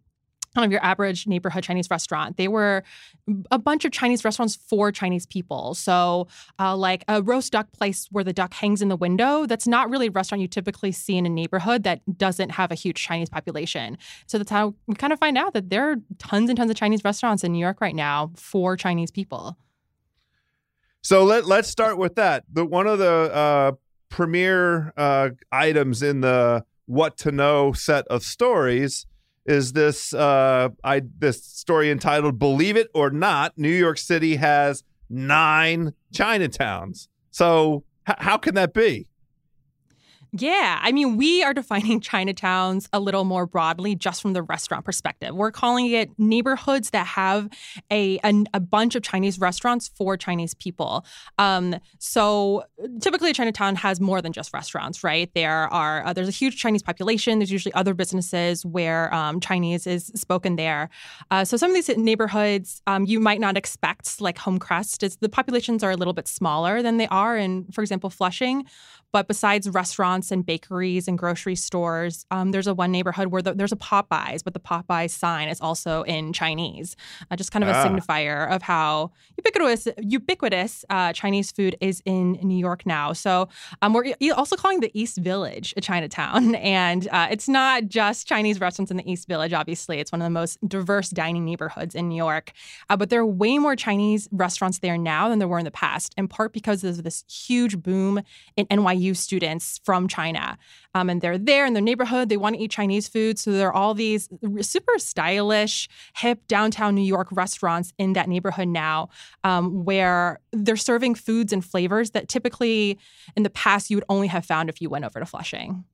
kind 0.57 0.64
of 0.64 0.73
your 0.73 0.83
average 0.83 1.27
neighborhood 1.27 1.62
Chinese 1.62 1.90
restaurant. 1.90 2.38
They 2.38 2.49
were 2.49 2.83
a 3.51 3.59
bunch 3.59 3.85
of 3.85 3.92
Chinese 3.92 4.25
restaurants 4.25 4.57
for 4.57 4.90
Chinese 4.90 5.27
people. 5.27 5.75
So, 5.75 6.29
uh, 6.59 6.75
like 6.75 7.05
a 7.09 7.23
roast 7.23 7.53
duck 7.53 7.71
place 7.73 8.09
where 8.11 8.25
the 8.25 8.33
duck 8.33 8.55
hangs 8.55 8.81
in 8.81 8.88
the 8.88 8.97
window, 8.97 9.45
that's 9.45 9.66
not 9.66 9.90
really 9.90 10.07
a 10.07 10.11
restaurant 10.11 10.40
you 10.40 10.49
typically 10.49 10.92
see 10.92 11.19
in 11.19 11.27
a 11.27 11.29
neighborhood 11.29 11.83
that 11.83 12.01
doesn't 12.16 12.51
have 12.51 12.73
a 12.73 12.75
huge 12.75 12.97
Chinese 12.97 13.29
population. 13.29 13.99
So, 14.27 14.38
that's 14.38 14.51
how 14.51 14.75
we 14.87 14.95
kind 14.95 15.12
of 15.12 15.19
find 15.19 15.37
out 15.37 15.53
that 15.53 15.69
there 15.69 15.90
are 15.90 15.97
tons 16.19 16.49
and 16.49 16.57
tons 16.57 16.71
of 16.71 16.77
Chinese 16.77 17.05
restaurants 17.05 17.45
in 17.45 17.53
New 17.53 17.59
York 17.59 17.83
right 17.83 17.95
now 17.95 18.33
for 18.35 18.79
Chinese 18.79 19.11
people. 19.11 19.59
So, 21.03 21.23
let, 21.23 21.45
let's 21.45 21.69
start 21.69 21.99
with 21.99 22.14
that. 22.14 22.45
The, 22.51 22.64
one 22.64 22.87
of 22.87 22.99
the 22.99 23.31
uh, 23.35 23.73
premier 24.09 24.95
uh, 24.97 25.31
items 25.53 26.03
in 26.03 26.23
the 26.23 26.64
what 26.87 27.19
to 27.19 27.31
know 27.31 27.73
set 27.73 28.07
of 28.07 28.23
stories 28.23 29.07
is 29.46 29.72
this 29.72 30.12
uh, 30.12 30.68
I 30.85 31.02
this 31.18 31.44
story 31.44 31.90
entitled 31.90 32.38
"Believe 32.38 32.76
It 32.76 32.88
or 32.94 33.11
Not." 33.11 33.56
New 33.56 33.68
York 33.70 33.98
City 33.98 34.37
has 34.37 34.82
nine 35.09 35.92
Chinatowns. 36.12 37.09
So 37.30 37.85
h- 38.09 38.16
how 38.18 38.37
can 38.37 38.54
that 38.56 38.74
be? 38.74 39.09
Yeah, 40.32 40.78
I 40.82 40.92
mean, 40.92 41.16
we 41.16 41.42
are 41.42 41.54
defining 41.54 42.00
Chinatowns 42.02 42.88
a 42.92 43.00
little 43.00 43.24
more 43.24 43.46
broadly 43.46 43.94
just 43.94 44.22
from 44.22 44.32
the 44.32 44.42
restaurant 44.42 44.84
perspective. 44.84 45.34
We're 45.34 45.50
calling 45.50 45.90
it 45.90 46.10
neighborhoods 46.18 46.90
that 46.90 47.06
have 47.06 47.48
a 47.90 48.18
a, 48.24 48.44
a 48.54 48.60
bunch 48.60 48.94
of 48.94 49.02
Chinese 49.02 49.38
restaurants 49.38 49.88
for 49.88 50.16
Chinese 50.16 50.54
people. 50.54 51.04
Um, 51.38 51.76
so 51.98 52.64
typically, 53.00 53.30
a 53.30 53.34
Chinatown 53.34 53.76
has 53.76 54.00
more 54.00 54.22
than 54.22 54.32
just 54.32 54.52
restaurants, 54.52 55.04
right? 55.04 55.30
There 55.34 55.72
are 55.72 56.06
uh, 56.06 56.12
there's 56.12 56.28
a 56.28 56.32
huge 56.32 56.56
Chinese 56.56 56.82
population. 56.82 57.38
There's 57.38 57.52
usually 57.52 57.74
other 57.74 57.94
businesses 57.94 58.64
where 58.64 59.12
um, 59.14 59.40
Chinese 59.40 59.86
is 59.86 60.06
spoken 60.14 60.56
there. 60.56 60.88
Uh, 61.30 61.44
so 61.44 61.56
some 61.56 61.70
of 61.70 61.74
these 61.74 61.88
neighborhoods 61.96 62.82
um, 62.86 63.04
you 63.04 63.20
might 63.20 63.40
not 63.40 63.56
expect, 63.56 64.20
like 64.20 64.36
Homecrest, 64.38 65.02
is 65.02 65.16
the 65.16 65.28
populations 65.28 65.82
are 65.82 65.90
a 65.90 65.96
little 65.96 66.14
bit 66.14 66.28
smaller 66.28 66.82
than 66.82 66.96
they 66.96 67.08
are 67.08 67.36
in, 67.36 67.66
for 67.72 67.82
example, 67.82 68.10
Flushing. 68.10 68.64
But 69.12 69.28
besides 69.28 69.68
restaurants 69.68 70.15
and 70.31 70.44
bakeries 70.44 71.09
and 71.09 71.18
grocery 71.18 71.55
stores, 71.55 72.26
um, 72.31 72.50
there's 72.50 72.66
a 72.66 72.74
one 72.74 72.90
neighborhood 72.90 73.29
where 73.29 73.42
the, 73.42 73.55
there's 73.55 73.72
a 73.72 73.76
Popeyes, 73.76 74.42
but 74.42 74.55
the 74.55 74.61
Popeyes 74.61 75.11
sign 75.11 75.48
is 75.48 75.61
also 75.61 76.02
in 76.02 76.33
Chinese, 76.33 76.96
uh, 77.31 77.37
just 77.37 77.52
kind 77.52 77.62
of 77.62 77.70
ah. 77.70 77.83
a 77.83 77.87
signifier 77.87 78.50
of 78.50 78.62
how 78.62 79.12
ubiquitous 79.37 79.88
ubiquitous 80.00 80.85
uh, 80.90 81.12
Chinese 81.12 81.50
food 81.52 81.76
is 81.81 82.02
in 82.05 82.33
New 82.42 82.59
York 82.59 82.87
now. 82.87 83.12
So 83.12 83.48
um, 83.83 83.92
we're 83.92 84.14
also 84.35 84.57
calling 84.57 84.81
the 84.81 84.90
East 84.94 85.18
Village 85.18 85.74
a 85.76 85.81
Chinatown, 85.81 86.55
and 86.57 87.09
uh, 87.09 87.29
it's 87.31 87.48
not 87.48 87.87
just 87.88 88.26
Chinese 88.26 88.61
restaurants 88.61 88.90
in 88.90 88.96
the 88.96 89.11
East 89.11 89.29
Village. 89.29 89.52
Obviously, 89.52 89.98
it's 89.98 90.12
one 90.12 90.20
of 90.20 90.26
the 90.26 90.31
most 90.31 90.59
diverse 90.68 91.11
dining 91.11 91.44
neighborhoods 91.44 91.94
in 91.94 92.09
New 92.09 92.16
York, 92.16 92.52
uh, 92.90 92.96
but 92.96 93.11
there 93.11 93.20
are 93.20 93.26
way 93.26 93.59
more 93.59 93.76
Chinese 93.76 94.29
restaurants 94.33 94.79
there 94.79 94.98
now 94.98 95.29
than 95.29 95.38
there 95.38 95.48
were 95.48 95.59
in 95.59 95.64
the 95.64 95.70
past, 95.70 96.14
in 96.16 96.29
part 96.29 96.52
because 96.52 96.85
of 96.85 97.02
this 97.02 97.24
huge 97.29 97.79
boom 97.79 98.22
in 98.57 98.66
NYU 98.66 99.16
students 99.16 99.81
from 99.85 100.06
China. 100.09 100.59
Um, 100.94 101.11
and 101.11 101.21
they're 101.21 101.38
there 101.38 101.67
in 101.67 101.73
their 101.73 101.83
neighborhood. 101.83 102.29
They 102.29 102.37
want 102.37 102.57
to 102.57 102.63
eat 102.63 102.71
Chinese 102.71 103.09
food. 103.09 103.38
So 103.38 103.52
there 103.52 103.69
are 103.69 103.73
all 103.75 103.94
these 103.94 104.29
super 104.61 104.98
stylish, 104.98 105.88
hip 106.17 106.46
downtown 106.48 106.94
New 106.94 107.02
York 107.02 107.29
restaurants 107.31 107.92
in 107.98 108.15
that 108.15 108.29
neighborhood 108.29 108.69
now 108.69 109.09
um, 109.44 109.85
where 109.85 110.40
they're 110.52 110.77
serving 110.77 111.15
foods 111.15 111.52
and 111.52 111.65
flavors 111.65 112.11
that 112.13 112.29
typically 112.29 112.98
in 113.37 113.42
the 113.42 113.50
past 113.50 113.90
you 113.90 113.96
would 113.96 114.04
only 114.09 114.29
have 114.29 114.44
found 114.44 114.69
if 114.69 114.81
you 114.81 114.88
went 114.88 115.04
over 115.04 115.21
to 115.21 115.27
Flushing. 115.27 115.85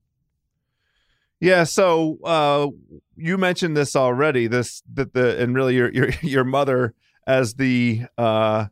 Yeah, 1.43 1.65
so 1.65 2.19
uh, 2.23 2.69
you 3.17 3.37
mentioned 3.37 3.77
this 3.77 3.97
already. 3.97 4.47
This 4.47 4.81
that 4.95 5.13
the 5.13 5.43
and 5.43 5.57
really 5.57 5.75
your 5.75 5.91
your 5.91 6.11
your 6.23 6.45
mother 6.45 6.95
as 7.27 7.55
the 7.55 8.03
uh, 8.17 8.67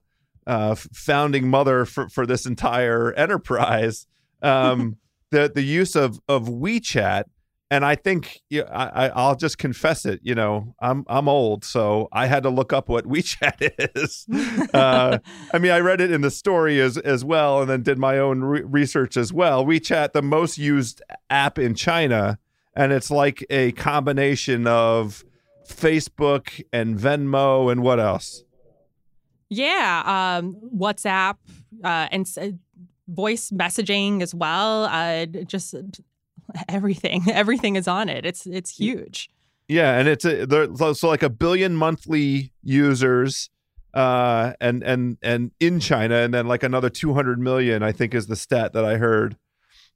uh, 0.47 0.77
founding 0.77 1.49
mother 1.49 1.85
for 1.85 2.09
for 2.09 2.27
this 2.27 2.47
entire 2.47 3.13
enterprise 3.15 4.07
um, 4.43 4.99
the 5.31 5.51
the 5.55 5.63
use 5.63 5.97
of 5.97 6.21
of 6.29 6.49
WeChat 6.49 7.25
and 7.71 7.85
I 7.85 7.95
think 7.95 8.41
yeah, 8.51 8.63
I, 8.65 9.11
I'll 9.11 9.37
just 9.37 9.57
confess 9.59 10.05
it. 10.05 10.21
You 10.23 10.35
know, 10.35 10.75
I'm 10.81 11.05
I'm 11.07 11.29
old, 11.29 11.65
so 11.65 12.09
I 12.13 12.27
had 12.27 12.43
to 12.43 12.51
look 12.51 12.73
up 12.73 12.89
what 12.89 13.05
WeChat 13.09 13.95
is. 13.97 14.27
uh, 14.75 15.19
I 15.55 15.59
mean, 15.59 15.71
I 15.71 15.79
read 15.79 16.01
it 16.01 16.11
in 16.11 16.21
the 16.21 16.33
story 16.33 16.81
as 16.81 16.99
as 16.99 17.25
well, 17.25 17.61
and 17.61 17.71
then 17.71 17.83
did 17.83 17.97
my 17.97 18.19
own 18.19 18.43
re- 18.43 18.63
research 18.63 19.17
as 19.17 19.33
well. 19.33 19.65
WeChat, 19.65 20.13
the 20.13 20.23
most 20.23 20.59
used 20.59 21.01
app 21.31 21.59
in 21.59 21.75
China, 21.75 22.39
and 22.75 22.93
it's 22.93 23.11
like 23.11 23.47
a 23.51 23.71
combination 23.73 24.67
of 24.67 25.25
Facebook 25.69 26.63
and 26.73 26.99
Venmo 26.99 27.71
and 27.71 27.83
what 27.83 28.01
else? 28.01 28.43
Yeah, 29.49 30.39
um, 30.39 30.57
WhatsApp 30.77 31.37
uh, 31.85 32.09
and 32.11 32.27
voice 33.11 33.51
messaging 33.51 34.23
as 34.23 34.35
well. 34.35 34.85
Uh, 34.85 35.27
just 35.27 35.75
everything 36.69 37.25
everything 37.31 37.77
is 37.77 37.89
on 37.89 38.09
it. 38.09 38.25
It's 38.25 38.47
it's 38.47 38.71
huge. 38.71 39.31
Yeah 39.69 39.99
and 39.99 40.09
it's 40.09 40.25
a, 40.25 40.47
there, 40.47 40.75
so 40.95 41.09
like 41.09 41.23
a 41.23 41.31
billion 41.31 41.77
monthly 41.77 42.53
users 42.63 43.51
uh 43.95 44.53
and 44.61 44.83
and 44.85 45.19
and 45.21 45.51
in 45.59 45.81
china 45.81 46.15
and 46.17 46.33
then 46.33 46.47
like 46.47 46.63
another 46.63 46.89
200 46.89 47.41
million 47.41 47.83
i 47.83 47.91
think 47.91 48.15
is 48.15 48.29
the 48.29 48.37
stat 48.37 48.73
that 48.73 48.85
i 48.85 48.97
heard 48.97 49.37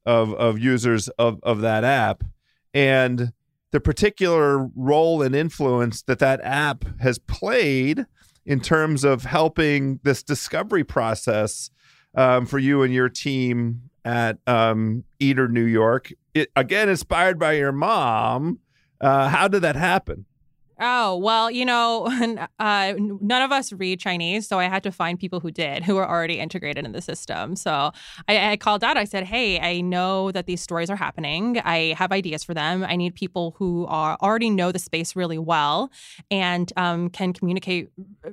of 0.06 0.34
of 0.34 0.58
users 0.58 1.08
of 1.10 1.40
of 1.42 1.60
that 1.60 1.84
app. 1.84 2.24
And 2.72 3.32
the 3.70 3.80
particular 3.80 4.68
role 4.76 5.22
and 5.22 5.34
influence 5.34 6.02
that 6.02 6.18
that 6.20 6.40
app 6.42 6.84
has 7.00 7.18
played 7.18 8.06
in 8.46 8.60
terms 8.60 9.04
of 9.04 9.24
helping 9.24 10.00
this 10.02 10.22
discovery 10.22 10.84
process 10.84 11.70
um, 12.14 12.46
for 12.46 12.58
you 12.58 12.82
and 12.82 12.92
your 12.92 13.08
team 13.08 13.90
at 14.04 14.38
um, 14.46 15.04
Eater, 15.18 15.48
New 15.48 15.64
York. 15.64 16.12
It, 16.34 16.50
again, 16.56 16.88
inspired 16.88 17.38
by 17.38 17.52
your 17.54 17.72
mom. 17.72 18.60
Uh, 19.00 19.28
how 19.28 19.48
did 19.48 19.62
that 19.62 19.76
happen? 19.76 20.26
Oh, 20.80 21.16
well, 21.16 21.50
you 21.50 21.64
know, 21.64 22.06
uh, 22.58 22.94
none 22.98 23.42
of 23.42 23.52
us 23.52 23.72
read 23.72 24.00
Chinese, 24.00 24.48
so 24.48 24.58
I 24.58 24.64
had 24.64 24.82
to 24.82 24.92
find 24.92 25.18
people 25.18 25.40
who 25.40 25.50
did, 25.50 25.84
who 25.84 25.94
were 25.94 26.08
already 26.08 26.40
integrated 26.40 26.84
in 26.84 26.92
the 26.92 27.00
system. 27.00 27.54
So 27.54 27.92
I, 28.28 28.52
I, 28.52 28.56
called 28.56 28.82
out. 28.82 28.96
I 28.96 29.04
said, 29.04 29.24
hey, 29.24 29.60
I 29.60 29.80
know 29.80 30.32
that 30.32 30.46
these 30.46 30.60
stories 30.60 30.90
are 30.90 30.96
happening. 30.96 31.60
I 31.60 31.94
have 31.96 32.10
ideas 32.10 32.42
for 32.42 32.54
them. 32.54 32.82
I 32.82 32.96
need 32.96 33.14
people 33.14 33.54
who 33.58 33.86
are 33.86 34.16
already 34.20 34.50
know 34.50 34.72
the 34.72 34.78
space 34.78 35.14
really 35.14 35.38
well 35.38 35.90
and 36.30 36.72
um, 36.76 37.08
can 37.10 37.32
communicate 37.32 37.90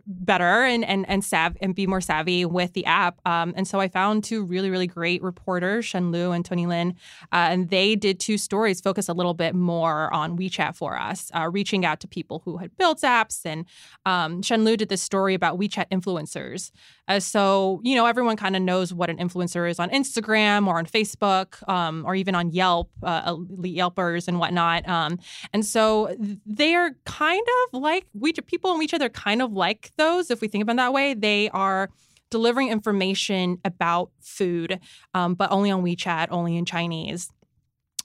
better 0.07 0.63
and 0.63 0.83
and 0.85 1.07
and 1.09 1.23
sav- 1.23 1.57
and 1.61 1.75
be 1.75 1.85
more 1.85 2.01
savvy 2.01 2.45
with 2.45 2.73
the 2.73 2.85
app. 2.85 3.19
Um, 3.25 3.53
and 3.55 3.67
so 3.67 3.79
I 3.79 3.87
found 3.87 4.23
two 4.23 4.43
really, 4.43 4.69
really 4.69 4.87
great 4.87 5.21
reporters, 5.21 5.85
Shen 5.85 6.11
Lu 6.11 6.31
and 6.31 6.43
Tony 6.43 6.65
Lin, 6.65 6.95
uh, 7.31 7.49
and 7.51 7.69
they 7.69 7.95
did 7.95 8.19
two 8.19 8.37
stories, 8.37 8.81
focus 8.81 9.09
a 9.09 9.13
little 9.13 9.33
bit 9.33 9.53
more 9.53 10.13
on 10.13 10.37
WeChat 10.37 10.75
for 10.75 10.97
us, 10.97 11.29
uh, 11.35 11.49
reaching 11.51 11.85
out 11.85 11.99
to 11.99 12.07
people 12.07 12.30
people 12.31 12.41
who 12.45 12.57
had 12.57 12.75
built 12.77 13.01
apps. 13.01 13.45
And 13.45 13.65
um, 14.05 14.41
Shen 14.41 14.63
Lu 14.63 14.77
did 14.77 14.89
this 14.89 15.01
story 15.01 15.33
about 15.33 15.59
WeChat 15.59 15.89
influencers. 15.91 16.71
Uh, 17.07 17.19
so, 17.19 17.81
you 17.83 17.95
know, 17.95 18.05
everyone 18.05 18.37
kind 18.37 18.55
of 18.55 18.61
knows 18.61 18.93
what 18.93 19.09
an 19.09 19.17
influencer 19.17 19.69
is 19.69 19.79
on 19.79 19.89
Instagram 19.89 20.67
or 20.67 20.77
on 20.77 20.85
Facebook 20.85 21.67
um, 21.67 22.03
or 22.05 22.15
even 22.15 22.35
on 22.35 22.51
Yelp, 22.51 22.89
uh, 23.03 23.35
Yelpers 23.35 24.27
and 24.27 24.39
whatnot. 24.39 24.87
Um, 24.87 25.19
and 25.53 25.65
so 25.65 26.15
they're 26.45 26.95
kind 27.05 27.45
of 27.65 27.81
like 27.81 28.05
we 28.13 28.31
people 28.33 28.73
in 28.73 28.79
WeChat, 28.79 28.99
they're 28.99 29.09
kind 29.09 29.41
of 29.41 29.51
like 29.51 29.91
those, 29.97 30.31
if 30.31 30.41
we 30.41 30.47
think 30.47 30.61
about 30.63 30.77
that 30.77 30.93
way. 30.93 31.13
They 31.13 31.49
are 31.49 31.89
delivering 32.29 32.69
information 32.69 33.59
about 33.65 34.09
food, 34.21 34.79
um, 35.13 35.33
but 35.33 35.51
only 35.51 35.69
on 35.69 35.83
WeChat, 35.83 36.27
only 36.31 36.55
in 36.55 36.65
Chinese. 36.65 37.29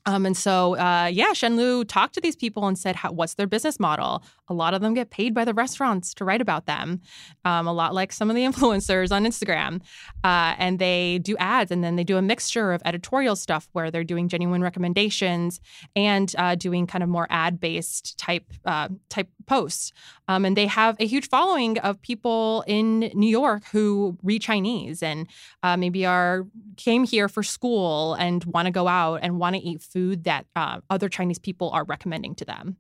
Um, 0.07 0.25
and 0.25 0.37
so, 0.37 0.77
uh, 0.77 1.11
yeah, 1.13 1.33
Shen 1.33 1.57
Lu 1.57 1.85
talked 1.85 2.15
to 2.15 2.21
these 2.21 2.37
people 2.37 2.67
and 2.67 2.79
said, 2.79 2.97
what's 3.11 3.35
their 3.35 3.49
business 3.49 3.81
model? 3.81 4.23
A 4.49 4.55
lot 4.55 4.73
of 4.73 4.81
them 4.81 4.95
get 4.95 5.11
paid 5.11 5.35
by 5.35 5.45
the 5.45 5.53
restaurants 5.53 6.15
to 6.15 6.25
write 6.25 6.41
about 6.41 6.67
them, 6.67 7.01
um, 7.45 7.67
a 7.67 7.73
lot 7.73 7.93
like 7.93 8.13
some 8.13 8.31
of 8.31 8.37
the 8.37 8.43
influencers 8.47 9.11
on 9.11 9.25
Instagram. 9.25 9.81
Uh, 10.23 10.55
and 10.59 10.79
they 10.79 11.19
do 11.19 11.37
ads 11.39 11.73
and 11.73 11.83
then 11.83 11.97
they 11.97 12.05
do 12.05 12.17
a 12.17 12.23
mixture 12.23 12.73
of 12.73 12.81
editorial 12.85 13.35
stuff 13.35 13.69
where 13.73 13.91
they're 13.91 14.05
doing 14.05 14.29
genuine 14.29 14.63
recommendations 14.63 15.61
and 15.97 16.35
uh, 16.39 16.55
doing 16.55 16.87
kind 16.87 17.03
of 17.03 17.11
more 17.11 17.27
ad 17.29 17.59
based 17.59 18.17
type, 18.17 18.53
uh, 18.65 18.89
type 19.09 19.29
posts. 19.47 19.93
Um, 20.29 20.45
and 20.45 20.57
they 20.57 20.67
have 20.67 20.97
a 21.01 21.07
huge 21.07 21.29
following 21.29 21.79
of 21.79 22.01
people 22.03 22.65
in 22.67 23.11
New 23.15 23.29
York 23.29 23.65
who 23.73 24.19
read 24.23 24.43
Chinese 24.43 25.03
and 25.03 25.29
uh, 25.63 25.77
maybe 25.77 26.05
are 26.05 26.47
came 26.77 27.05
here 27.05 27.29
for 27.29 27.43
school 27.43 28.15
and 28.15 28.45
want 28.45 28.67
to 28.67 28.73
go 28.73 28.89
out 28.89 29.21
and 29.23 29.39
want 29.39 29.57
to 29.57 29.63
eat 29.63 29.83
food 29.83 30.25
that 30.25 30.47
uh, 30.55 30.81
other 30.91 31.09
Chinese 31.09 31.39
people 31.39 31.71
are 31.71 31.85
recommending 31.85 32.35
to 32.35 32.45
them. 32.45 32.77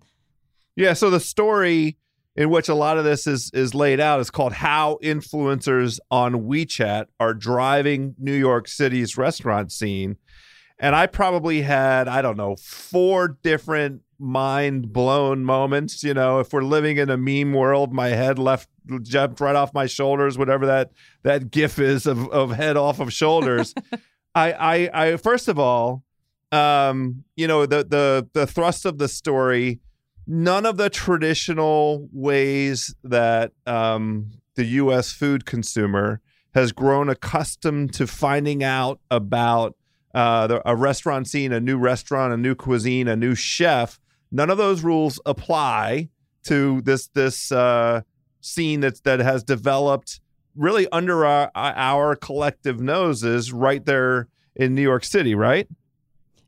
Yeah. 0.75 0.93
So 0.93 1.09
the 1.09 1.21
story 1.21 1.97
in 2.37 2.51
which 2.51 2.69
a 2.69 2.75
lot 2.75 2.99
of 2.99 3.05
this 3.05 3.27
is 3.27 3.51
is 3.55 3.75
laid 3.75 3.99
out 3.99 4.21
is 4.21 4.31
called 4.31 4.53
"How 4.53 4.99
Influencers 5.03 5.99
on 6.11 6.45
WeChat 6.45 7.07
Are 7.19 7.35
Driving 7.35 8.15
New 8.19 8.35
York 8.35 8.69
City's 8.69 9.17
Restaurant 9.17 9.73
Scene." 9.73 10.17
And 10.79 10.95
I 10.95 11.07
probably 11.07 11.63
had 11.63 12.07
I 12.07 12.21
don't 12.23 12.37
know 12.37 12.57
four 12.57 13.39
different 13.43 14.03
mind 14.19 14.93
blown 14.93 15.45
moments. 15.45 16.03
You 16.03 16.15
know, 16.15 16.41
if 16.41 16.53
we're 16.53 16.63
living 16.63 16.97
in 16.97 17.11
a 17.11 17.17
meme 17.17 17.53
world, 17.53 17.93
my 17.93 18.09
head 18.09 18.39
left 18.39 18.69
jumped 19.03 19.41
right 19.41 19.57
off 19.57 19.75
my 19.75 19.87
shoulders. 19.87 20.39
Whatever 20.39 20.67
that 20.67 20.93
that 21.23 21.51
gif 21.51 21.79
is 21.79 22.07
of 22.07 22.29
of 22.29 22.51
head 22.51 22.77
off 22.77 23.01
of 23.01 23.13
shoulders. 23.13 23.75
I, 24.35 24.53
I 24.53 25.07
I 25.07 25.17
first 25.17 25.49
of 25.49 25.59
all 25.59 26.05
um, 26.53 27.25
you 27.37 27.47
know, 27.47 27.67
the 27.67 27.85
the 27.85 28.29
the 28.33 28.47
thrust 28.47 28.85
of 28.85 28.99
the 28.99 29.09
story, 29.09 29.81
none 30.27 30.67
of 30.67 30.77
the 30.77 30.91
traditional 30.91 32.09
ways 32.13 32.95
that 33.05 33.53
um, 33.67 34.31
the 34.55 34.65
U.S. 34.65 35.13
food 35.13 35.45
consumer 35.45 36.21
has 36.55 36.73
grown 36.73 37.09
accustomed 37.09 37.93
to 37.95 38.07
finding 38.07 38.65
out 38.65 39.01
about 39.11 39.77
uh, 40.15 40.47
the, 40.47 40.69
a 40.69 40.75
restaurant 40.75 41.29
scene, 41.29 41.53
a 41.53 41.61
new 41.61 41.77
restaurant, 41.77 42.33
a 42.33 42.37
new 42.37 42.55
cuisine, 42.55 43.09
a 43.09 43.17
new 43.17 43.35
chef. 43.35 44.01
None 44.31 44.51
of 44.51 44.59
those 44.59 44.83
rules 44.83 45.21
apply 45.27 46.09
to 46.45 46.81
this 46.83 47.09
this 47.09 47.51
uh, 47.53 48.03
scene 48.41 48.81
that 48.81 49.03
that 49.05 49.21
has 49.21 49.43
developed 49.43 50.21
really 50.55 50.89
under 50.91 51.27
our, 51.27 51.51
our 51.55 52.17
collective 52.17 52.81
noses 52.81 53.53
right 53.53 53.85
there 53.85 54.29
in 54.55 54.75
New 54.75 54.83
York 54.83 55.05
City, 55.05 55.35
right? 55.35 55.69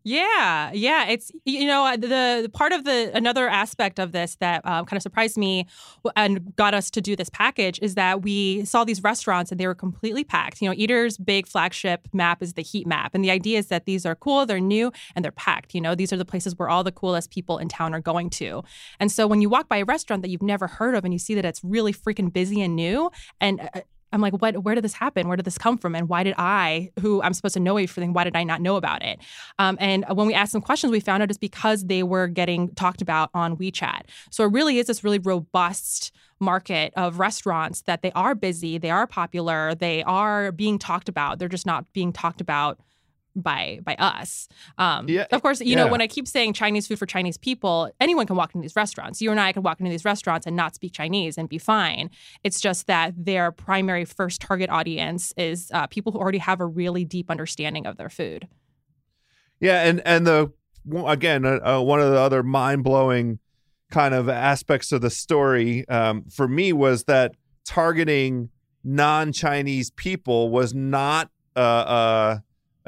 Yeah, 0.05 0.71
yeah. 0.73 1.07
It's 1.09 1.31
you 1.45 1.67
know 1.67 1.85
uh, 1.85 1.97
the, 1.97 2.41
the 2.43 2.51
part 2.53 2.73
of 2.73 2.85
the 2.85 3.11
another 3.15 3.49
aspect 3.49 3.99
of 3.99 4.13
this 4.13 4.37
that 4.37 4.65
um, 4.65 4.87
kind 4.87 4.97
of 4.97 5.03
surprised 5.03 5.37
me 5.37 5.67
and 6.17 6.55
got 6.57 6.73
us 6.73 6.91
to 6.93 7.01
do 7.01 7.15
this 7.15 7.29
package 7.29 7.79
is 7.83 7.95
that 7.97 8.23
we 8.23 8.65
saw 8.65 8.85
these 8.85 9.03
restaurants 9.03 9.51
and 9.51 9.61
they 9.61 9.67
were 9.67 9.75
completely 9.75 10.25
packed. 10.25 10.63
You 10.63 10.69
know, 10.69 10.75
Eater's 10.77 11.19
big 11.19 11.47
flagship 11.47 12.09
map 12.15 12.43
is 12.43 12.55
the 12.55 12.63
heat 12.63 12.87
map, 12.87 13.15
and 13.15 13.23
the 13.23 13.31
idea 13.31 13.59
is 13.59 13.67
that 13.67 13.85
these 13.85 14.07
are 14.07 14.15
cool, 14.15 14.47
they're 14.47 14.61
new, 14.61 14.93
and 15.15 15.25
they're 15.25 15.33
packed. 15.33 15.75
You 15.75 15.81
know, 15.81 15.95
these 15.95 16.13
are 16.13 16.17
the 16.17 16.25
places 16.25 16.57
where 16.59 16.71
all 16.71 16.85
the 16.85 16.93
coolest 16.93 17.31
people 17.31 17.59
in 17.59 17.69
town 17.69 17.93
are 17.93 18.01
going 18.01 18.31
to. 18.31 18.63
And 19.01 19.13
so 19.13 19.27
when 19.27 19.43
you 19.43 19.49
walk 19.51 19.69
by 19.69 19.79
a 19.79 19.85
restaurant 19.85 20.23
that 20.23 20.31
you've 20.31 20.43
never 20.43 20.69
heard 20.69 20.95
of 20.95 21.05
and 21.05 21.13
you 21.13 21.19
see 21.19 21.35
that 21.35 21.45
it's 21.45 21.63
really 21.63 21.93
freaking 21.93 22.33
busy 22.33 22.63
and 22.63 22.75
new, 22.77 23.11
and 23.41 23.61
uh, 23.61 23.81
I'm 24.13 24.21
like, 24.21 24.35
what? 24.35 24.65
Where 24.65 24.75
did 24.75 24.85
this 24.85 24.95
happen? 24.95 25.29
Where 25.29 25.37
did 25.37 25.45
this 25.45 25.59
come 25.59 25.79
from? 25.79 25.95
And 25.95 26.09
why 26.09 26.23
did 26.23 26.35
I, 26.39 26.91
who 27.01 27.23
I'm 27.23 27.35
supposed 27.35 27.55
to 27.55 27.61
know 27.61 27.77
everything, 27.77 28.13
why 28.13 28.25
did 28.25 28.37
I 28.37 28.45
not 28.45 28.61
know 28.61 28.77
about 28.77 29.03
it? 29.03 29.21
Um, 29.59 29.77
and 29.81 30.05
when 30.13 30.27
we 30.27 30.35
asked 30.35 30.53
some 30.53 30.63
questions, 30.63 30.91
we 30.91 31.01
found 31.01 31.23
out 31.23 31.31
it's 31.31 31.39
because 31.39 31.85
they 31.85 32.03
were 32.03 32.27
getting 32.27 32.75
talked 32.75 33.03
about 33.03 33.31
on 33.35 33.57
WeChat. 33.57 34.03
So 34.31 34.45
it 34.45 34.53
really 34.53 34.79
is 34.79 34.87
this 34.87 35.05
really 35.05 35.19
robust 35.19 36.13
market 36.41 36.93
of 36.97 37.19
restaurants 37.19 37.83
that 37.83 38.03
they 38.03 38.13
are 38.13 38.35
busy, 38.35 38.79
they 38.79 38.91
are 38.91 39.07
popular, 39.07 39.75
they 39.75 40.03
are 40.05 40.53
being 40.53 40.79
talked 40.79 41.09
about. 41.09 41.39
They're 41.39 41.49
just 41.49 41.67
not 41.67 41.93
being 41.93 42.13
talked 42.13 42.41
about 42.41 42.79
by 43.43 43.81
by 43.83 43.95
us. 43.97 44.49
Um, 44.79 45.09
yeah, 45.09 45.27
of 45.31 45.43
course, 45.43 45.61
you 45.61 45.69
yeah. 45.69 45.77
know 45.77 45.89
when 45.89 46.01
I 46.01 46.07
keep 46.07 46.29
saying 46.29 46.53
Chinese 46.53 46.87
food 46.87 46.99
for 46.99 47.07
Chinese 47.07 47.39
people, 47.39 47.91
anyone 48.01 48.27
can 48.27 48.37
walk 48.37 48.55
into 48.55 48.63
these 48.63 48.77
restaurants. 48.77 49.21
You 49.21 49.31
and 49.31 49.41
I 49.41 49.53
can 49.53 49.63
walk 49.63 49.81
into 49.81 49.91
these 49.91 50.05
restaurants 50.05 50.47
and 50.47 50.57
not 50.57 50.75
speak 50.75 50.93
Chinese 50.93 51.39
and 51.39 51.49
be 51.49 51.59
fine. 51.59 52.11
It's 52.45 52.61
just 52.61 52.87
that 52.87 53.15
their 53.17 53.53
primary 53.53 54.05
first 54.05 54.41
target 54.41 54.71
audience 54.71 55.33
is 55.37 55.71
uh, 55.73 55.87
people 55.87 56.13
who 56.13 56.19
already 56.19 56.39
have 56.39 56.61
a 56.61 56.67
really 56.67 57.05
deep 57.05 57.31
understanding 57.31 57.87
of 57.87 57.97
their 57.97 58.11
food. 58.11 58.49
Yeah, 59.61 59.83
and 59.85 60.01
and 60.05 60.27
the 60.27 60.53
again 61.07 61.45
uh, 61.45 61.59
uh 61.63 61.83
one 61.83 62.01
of 62.01 62.11
the 62.11 62.19
other 62.19 62.43
mind 62.43 62.83
blowing 62.85 63.39
kind 63.91 64.15
of 64.15 64.29
aspects 64.29 64.93
of 64.93 65.01
the 65.01 65.11
story 65.11 65.89
um, 65.89 66.25
for 66.31 66.47
me 66.47 66.73
was 66.73 67.05
that 67.05 67.35
targeting 67.65 68.51
non 68.85 69.33
Chinese 69.33 69.91
people 69.91 70.51
was 70.51 70.75
not. 70.75 71.31
Uh, 71.57 71.61
uh 71.61 72.39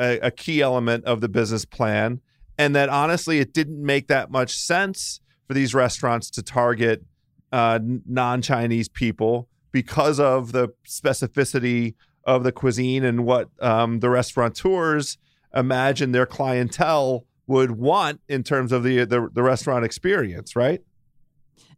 a, 0.00 0.18
a 0.20 0.30
key 0.30 0.62
element 0.62 1.04
of 1.04 1.20
the 1.20 1.28
business 1.28 1.64
plan, 1.64 2.20
and 2.58 2.74
that 2.74 2.88
honestly, 2.88 3.38
it 3.38 3.52
didn't 3.52 3.84
make 3.84 4.08
that 4.08 4.30
much 4.30 4.56
sense 4.56 5.20
for 5.46 5.54
these 5.54 5.74
restaurants 5.74 6.30
to 6.30 6.42
target 6.42 7.04
uh, 7.52 7.78
non 7.82 8.42
Chinese 8.42 8.88
people 8.88 9.48
because 9.72 10.18
of 10.18 10.52
the 10.52 10.68
specificity 10.86 11.94
of 12.24 12.44
the 12.44 12.52
cuisine 12.52 13.04
and 13.04 13.24
what 13.24 13.48
um, 13.60 14.00
the 14.00 14.10
restaurateurs 14.10 15.18
imagine 15.54 16.12
their 16.12 16.26
clientele 16.26 17.24
would 17.46 17.72
want 17.72 18.20
in 18.28 18.42
terms 18.42 18.72
of 18.72 18.82
the 18.82 19.04
the, 19.04 19.28
the 19.32 19.42
restaurant 19.42 19.84
experience, 19.84 20.54
right? 20.54 20.80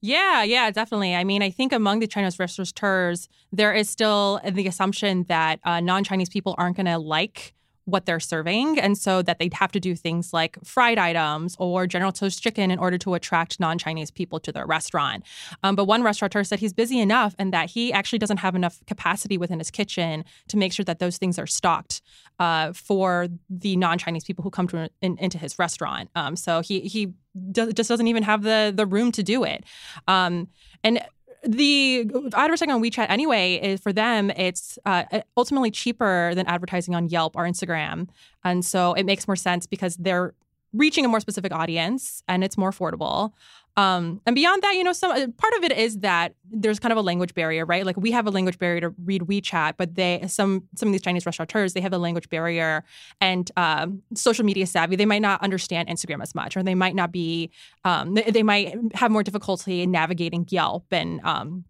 Yeah, 0.05 0.43
yeah, 0.43 0.71
definitely. 0.73 1.15
I 1.15 1.23
mean, 1.23 1.43
I 1.43 1.51
think 1.51 1.73
among 1.73 2.01
the 2.01 2.09
Chinese 2.09 2.39
restaurateurs, 2.39 3.29
there 3.53 3.73
is 3.73 3.89
still 3.89 4.41
the 4.45 4.67
assumption 4.67 5.25
that 5.29 5.61
uh, 5.65 5.81
non 5.81 6.05
Chinese 6.05 6.29
people 6.29 6.55
aren't 6.59 6.77
going 6.77 6.87
to 6.87 6.99
like 6.99 7.55
what 7.85 8.07
they're 8.07 8.21
serving. 8.21 8.79
And 8.79 8.97
so 8.97 9.23
that 9.23 9.39
they'd 9.39 9.55
have 9.55 9.73
to 9.73 9.81
do 9.81 9.95
things 9.97 10.33
like 10.33 10.57
fried 10.65 10.99
items 10.99 11.57
or 11.59 11.87
General 11.87 12.13
Tso's 12.13 12.39
chicken 12.39 12.71
in 12.71 12.79
order 12.79 12.99
to 12.99 13.15
attract 13.15 13.59
non 13.59 13.79
Chinese 13.79 14.11
people 14.11 14.39
to 14.41 14.53
their 14.53 14.67
restaurant. 14.67 15.25
Um, 15.63 15.75
but 15.75 15.85
one 15.85 16.03
restaurateur 16.03 16.45
said 16.45 16.61
he's 16.61 16.73
busy 16.73 17.01
enough 17.01 17.35
and 17.39 17.53
that 17.53 17.71
he 17.71 17.93
actually 17.93 18.19
doesn't 18.19 18.39
have 18.39 18.55
enough 18.55 18.81
capacity 18.87 19.37
within 19.37 19.59
his 19.59 19.71
kitchen 19.71 20.25
to 20.49 20.57
make 20.57 20.73
sure 20.73 20.85
that 20.85 20.99
those 20.99 21.19
things 21.19 21.39
are 21.39 21.47
stocked 21.47 22.03
uh, 22.39 22.73
for 22.73 23.29
the 23.51 23.77
non 23.77 23.99
Chinese 23.99 24.25
people 24.25 24.43
who 24.43 24.51
come 24.51 24.69
to 24.69 24.89
in, 25.01 25.19
into 25.19 25.39
his 25.39 25.59
restaurant. 25.59 26.11
Um, 26.15 26.37
so 26.37 26.61
he, 26.61 26.81
he 26.81 27.13
does, 27.51 27.73
just 27.75 27.89
doesn't 27.89 28.09
even 28.09 28.23
have 28.23 28.43
the, 28.43 28.73
the 28.75 28.87
room 28.87 29.13
to 29.13 29.23
do 29.23 29.45
it. 29.45 29.65
Um, 30.07 30.49
and 30.85 31.01
the 31.45 32.11
advertising 32.35 32.71
on 32.71 32.83
WeChat 32.83 33.07
anyway 33.09 33.55
is 33.63 33.81
for 33.81 33.93
them 33.93 34.31
it's 34.31 34.79
uh, 34.87 35.05
ultimately 35.37 35.71
cheaper 35.71 36.33
than 36.35 36.47
advertising 36.47 36.95
on 36.95 37.09
Yelp 37.09 37.35
or 37.37 37.45
Instagram, 37.45 38.09
and 38.45 38.65
so 38.65 38.93
it 38.95 39.05
makes 39.05 39.27
more 39.27 39.37
sense 39.37 39.67
because 39.67 39.97
they're 39.97 40.35
reaching 40.73 41.05
a 41.05 41.09
more 41.09 41.21
specific 41.21 41.53
audience 41.53 42.23
and 42.29 42.43
it's 42.43 42.57
more 42.57 42.71
affordable. 42.71 43.33
Um, 43.77 44.21
and 44.27 44.35
beyond 44.35 44.63
that, 44.63 44.75
you 44.75 44.85
know, 44.85 44.93
some 44.93 45.13
uh, 45.13 45.27
part 45.39 45.55
of 45.55 45.65
it 45.65 45.73
is 45.73 46.01
that 46.01 46.35
there's 46.51 46.79
kind 46.79 46.93
of 46.93 46.99
a 46.99 47.03
language 47.03 47.33
barrier, 47.33 47.65
right? 47.65 47.87
Like 47.87 47.97
we 47.97 48.11
have 48.11 48.27
a 48.27 48.31
language 48.31 48.59
barrier 48.59 48.83
to 48.83 48.95
read 49.05 49.23
WeChat, 49.23 49.75
but 49.79 49.95
they 49.95 50.23
some 50.29 50.69
some 50.77 50.91
of 50.91 50.93
these 50.93 51.01
Chinese 51.01 51.25
restaurateurs 51.25 51.73
they 51.73 51.81
have 51.81 51.93
a 51.95 51.99
language 51.99 52.29
barrier 52.29 52.85
and 53.21 53.51
um, 53.57 54.03
social 54.15 54.45
media 54.45 54.67
savvy. 54.67 54.97
They 54.97 55.07
might 55.07 55.23
not 55.23 55.43
understand 55.43 55.89
Instagram 55.89 56.23
as 56.23 56.35
much, 56.35 56.57
or 56.57 56.63
they 56.63 56.75
might 56.75 56.95
not 56.95 57.13
be. 57.13 57.51
Um, 57.85 58.15
they, 58.15 58.23
they, 58.23 58.43
might 58.43 58.75
have 58.95 59.11
more 59.11 59.23
difficulty 59.23 59.87
navigating 59.87 60.47
Yelp 60.51 60.85
and 60.91 61.21
um, 61.25 61.65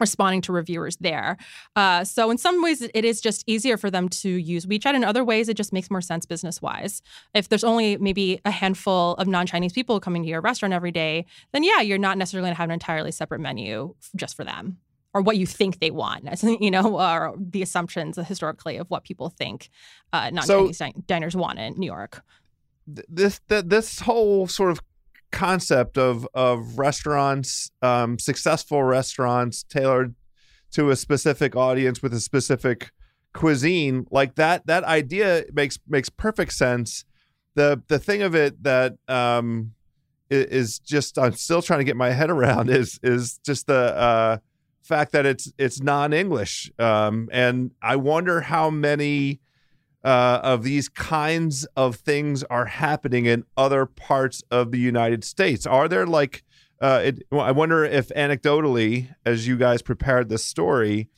responding 0.00 0.40
to 0.42 0.52
reviewers 0.52 0.96
there. 0.98 1.36
Uh, 1.76 2.04
so 2.04 2.30
in 2.30 2.38
some 2.38 2.62
ways, 2.62 2.82
it 2.82 3.04
is 3.04 3.20
just 3.20 3.44
easier 3.46 3.76
for 3.76 3.90
them 3.90 4.08
to 4.08 4.28
use 4.28 4.66
WeChat. 4.66 4.94
In 4.94 5.04
other 5.04 5.24
ways, 5.24 5.48
it 5.48 5.54
just 5.54 5.72
makes 5.72 5.90
more 5.90 6.00
sense 6.00 6.26
business 6.26 6.62
wise. 6.62 7.02
If 7.34 7.48
there's 7.48 7.64
only 7.64 7.96
maybe 7.98 8.40
a 8.44 8.50
handful 8.50 9.14
of 9.14 9.26
non-Chinese 9.26 9.72
people 9.72 10.00
coming 10.00 10.22
to 10.22 10.28
your 10.28 10.40
restaurant 10.40 10.74
every 10.74 10.92
day, 10.92 11.26
then 11.52 11.62
yeah, 11.62 11.80
you're 11.80 11.98
not 11.98 12.18
necessarily 12.18 12.46
going 12.46 12.54
to 12.54 12.58
have 12.58 12.70
an 12.70 12.74
entirely 12.74 13.12
separate 13.12 13.40
menu 13.40 13.94
just 14.16 14.36
for 14.36 14.44
them. 14.44 14.78
Or 15.14 15.22
what 15.22 15.38
you 15.38 15.46
think 15.46 15.80
they 15.80 15.90
want, 15.90 16.28
you 16.60 16.70
know, 16.70 16.98
or 17.00 17.34
the 17.38 17.62
assumptions 17.62 18.16
historically 18.16 18.76
of 18.76 18.88
what 18.88 19.04
people 19.04 19.30
think 19.30 19.70
uh, 20.12 20.30
non-Chinese 20.30 20.78
so, 20.78 20.90
diners 21.06 21.34
want 21.34 21.58
in 21.58 21.74
New 21.78 21.86
York. 21.86 22.22
This 22.86 23.40
this 23.48 24.00
whole 24.00 24.46
sort 24.46 24.70
of 24.70 24.80
concept 25.30 25.98
of 25.98 26.26
of 26.34 26.78
restaurants, 26.78 27.70
um, 27.82 28.18
successful 28.18 28.82
restaurants 28.82 29.62
tailored 29.62 30.14
to 30.72 30.90
a 30.90 30.96
specific 30.96 31.56
audience 31.56 32.02
with 32.02 32.12
a 32.12 32.20
specific 32.20 32.90
cuisine, 33.32 34.06
like 34.10 34.34
that 34.36 34.66
that 34.66 34.84
idea 34.84 35.44
makes 35.52 35.78
makes 35.88 36.08
perfect 36.08 36.52
sense. 36.52 37.04
The 37.54 37.82
the 37.88 37.98
thing 37.98 38.22
of 38.22 38.34
it 38.34 38.62
that 38.62 38.96
um, 39.08 39.72
is 40.30 40.78
just 40.78 41.18
I'm 41.18 41.34
still 41.34 41.62
trying 41.62 41.80
to 41.80 41.84
get 41.84 41.96
my 41.96 42.10
head 42.18 42.30
around 42.30 42.70
is 42.70 42.98
is 43.02 43.38
just 43.44 43.66
the 43.66 43.96
uh, 43.96 44.38
fact 44.82 45.12
that 45.12 45.26
it's 45.26 45.52
it's 45.58 45.80
non 45.80 46.12
English, 46.12 46.70
um, 46.78 47.28
and 47.32 47.72
I 47.82 47.96
wonder 47.96 48.40
how 48.40 48.70
many 48.70 49.40
uh, 50.08 50.40
of 50.42 50.62
these 50.62 50.88
kinds 50.88 51.66
of 51.76 51.96
things 51.96 52.42
are 52.44 52.64
happening 52.64 53.26
in 53.26 53.44
other 53.58 53.84
parts 53.84 54.42
of 54.50 54.72
the 54.72 54.78
United 54.78 55.22
States? 55.22 55.66
Are 55.66 55.86
there 55.86 56.06
like, 56.06 56.44
uh, 56.80 57.02
it, 57.04 57.22
I 57.30 57.52
wonder 57.52 57.84
if 57.84 58.08
anecdotally, 58.16 59.14
as 59.26 59.46
you 59.46 59.58
guys 59.58 59.82
prepared 59.82 60.30
this 60.30 60.46
story, 60.46 61.10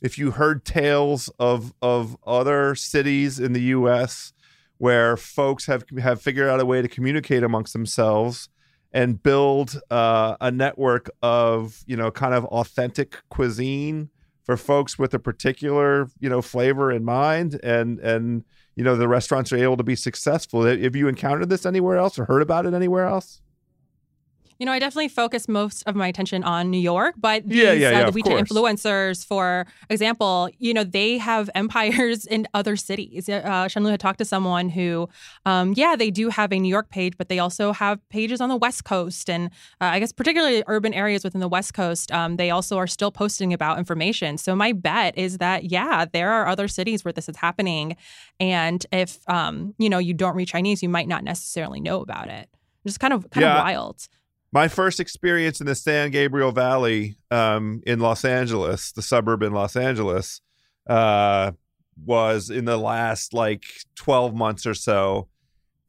if 0.00 0.16
you 0.16 0.30
heard 0.30 0.64
tales 0.64 1.28
of 1.40 1.74
of 1.82 2.16
other 2.24 2.76
cities 2.76 3.40
in 3.40 3.52
the 3.52 3.62
U.S. 3.62 4.32
where 4.78 5.16
folks 5.16 5.66
have 5.66 5.82
have 6.00 6.22
figured 6.22 6.48
out 6.48 6.60
a 6.60 6.66
way 6.66 6.80
to 6.80 6.88
communicate 6.88 7.42
amongst 7.42 7.72
themselves 7.72 8.48
and 8.92 9.20
build 9.20 9.80
uh, 9.90 10.36
a 10.40 10.52
network 10.52 11.10
of 11.20 11.82
you 11.88 11.96
know 11.96 12.12
kind 12.12 12.32
of 12.32 12.44
authentic 12.44 13.16
cuisine 13.28 14.10
for 14.46 14.56
folks 14.56 14.98
with 14.98 15.12
a 15.12 15.18
particular 15.18 16.08
you 16.20 16.30
know 16.30 16.40
flavor 16.40 16.90
in 16.90 17.04
mind 17.04 17.60
and 17.62 17.98
and 17.98 18.44
you 18.76 18.84
know 18.84 18.96
the 18.96 19.08
restaurants 19.08 19.52
are 19.52 19.58
able 19.58 19.76
to 19.76 19.84
be 19.84 19.96
successful. 19.96 20.64
Have 20.64 20.96
you 20.96 21.08
encountered 21.08 21.50
this 21.50 21.66
anywhere 21.66 21.98
else 21.98 22.18
or 22.18 22.24
heard 22.24 22.42
about 22.42 22.64
it 22.64 22.72
anywhere 22.72 23.06
else 23.06 23.42
you 24.58 24.66
know, 24.66 24.72
I 24.72 24.78
definitely 24.78 25.08
focus 25.08 25.48
most 25.48 25.82
of 25.86 25.94
my 25.94 26.08
attention 26.08 26.42
on 26.44 26.70
New 26.70 26.78
York, 26.78 27.14
but 27.18 27.46
these, 27.46 27.62
yeah, 27.62 27.72
yeah, 27.72 27.90
yeah, 27.90 28.00
uh, 28.06 28.10
the 28.10 28.22
WeChat 28.22 28.46
influencers, 28.46 29.24
for 29.24 29.66
example, 29.90 30.48
you 30.58 30.72
know, 30.72 30.84
they 30.84 31.18
have 31.18 31.50
empires 31.54 32.24
in 32.26 32.46
other 32.54 32.76
cities. 32.76 33.28
Uh, 33.28 33.68
Shen 33.68 33.84
Lu 33.84 33.90
had 33.90 34.00
talked 34.00 34.18
to 34.18 34.24
someone 34.24 34.68
who, 34.68 35.08
um, 35.44 35.74
yeah, 35.76 35.96
they 35.96 36.10
do 36.10 36.28
have 36.28 36.52
a 36.52 36.58
New 36.58 36.68
York 36.68 36.90
page, 36.90 37.14
but 37.18 37.28
they 37.28 37.38
also 37.38 37.72
have 37.72 38.00
pages 38.08 38.40
on 38.40 38.48
the 38.48 38.56
West 38.56 38.84
Coast. 38.84 39.28
And 39.28 39.46
uh, 39.80 39.84
I 39.84 39.98
guess 39.98 40.12
particularly 40.12 40.62
urban 40.66 40.94
areas 40.94 41.24
within 41.24 41.40
the 41.40 41.48
West 41.48 41.74
Coast, 41.74 42.10
um, 42.12 42.36
they 42.36 42.50
also 42.50 42.76
are 42.78 42.86
still 42.86 43.10
posting 43.10 43.52
about 43.52 43.78
information. 43.78 44.38
So 44.38 44.54
my 44.54 44.72
bet 44.72 45.16
is 45.18 45.38
that, 45.38 45.70
yeah, 45.70 46.06
there 46.12 46.30
are 46.32 46.46
other 46.46 46.68
cities 46.68 47.04
where 47.04 47.12
this 47.12 47.28
is 47.28 47.36
happening. 47.36 47.96
And 48.40 48.84
if, 48.92 49.18
um, 49.28 49.74
you 49.78 49.88
know, 49.88 49.98
you 49.98 50.14
don't 50.14 50.34
read 50.34 50.48
Chinese, 50.48 50.82
you 50.82 50.88
might 50.88 51.08
not 51.08 51.24
necessarily 51.24 51.80
know 51.80 52.00
about 52.00 52.28
it. 52.28 52.48
Just 52.86 53.00
kind 53.00 53.12
of 53.12 53.28
kind 53.30 53.42
yeah. 53.42 53.58
of 53.58 53.64
wild 53.64 54.06
my 54.52 54.68
first 54.68 55.00
experience 55.00 55.60
in 55.60 55.66
the 55.66 55.74
San 55.74 56.10
Gabriel 56.10 56.52
Valley 56.52 57.16
um, 57.30 57.82
in 57.86 58.00
Los 58.00 58.24
Angeles, 58.24 58.92
the 58.92 59.02
suburb 59.02 59.42
in 59.42 59.52
Los 59.52 59.76
Angeles, 59.76 60.40
uh, 60.86 61.52
was 62.04 62.50
in 62.50 62.64
the 62.64 62.76
last 62.76 63.34
like 63.34 63.64
12 63.96 64.34
months 64.34 64.66
or 64.66 64.74
so. 64.74 65.28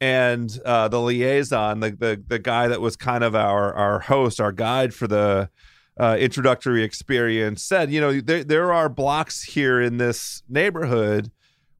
And 0.00 0.56
uh, 0.64 0.88
the 0.88 1.00
liaison, 1.00 1.80
the, 1.80 1.90
the 1.90 2.22
the 2.24 2.38
guy 2.38 2.68
that 2.68 2.80
was 2.80 2.96
kind 2.96 3.24
of 3.24 3.34
our 3.34 3.74
our 3.74 3.98
host, 3.98 4.40
our 4.40 4.52
guide 4.52 4.94
for 4.94 5.08
the 5.08 5.50
uh, 5.98 6.16
introductory 6.20 6.84
experience, 6.84 7.64
said, 7.64 7.90
you 7.90 8.00
know, 8.00 8.20
there 8.20 8.44
there 8.44 8.72
are 8.72 8.88
blocks 8.88 9.42
here 9.42 9.80
in 9.80 9.96
this 9.96 10.44
neighborhood 10.48 11.32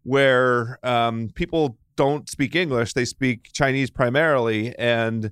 where 0.02 0.80
um, 0.82 1.30
people 1.36 1.78
don't 1.94 2.28
speak 2.28 2.56
English; 2.56 2.94
they 2.94 3.04
speak 3.04 3.50
Chinese 3.52 3.88
primarily, 3.88 4.76
and 4.76 5.30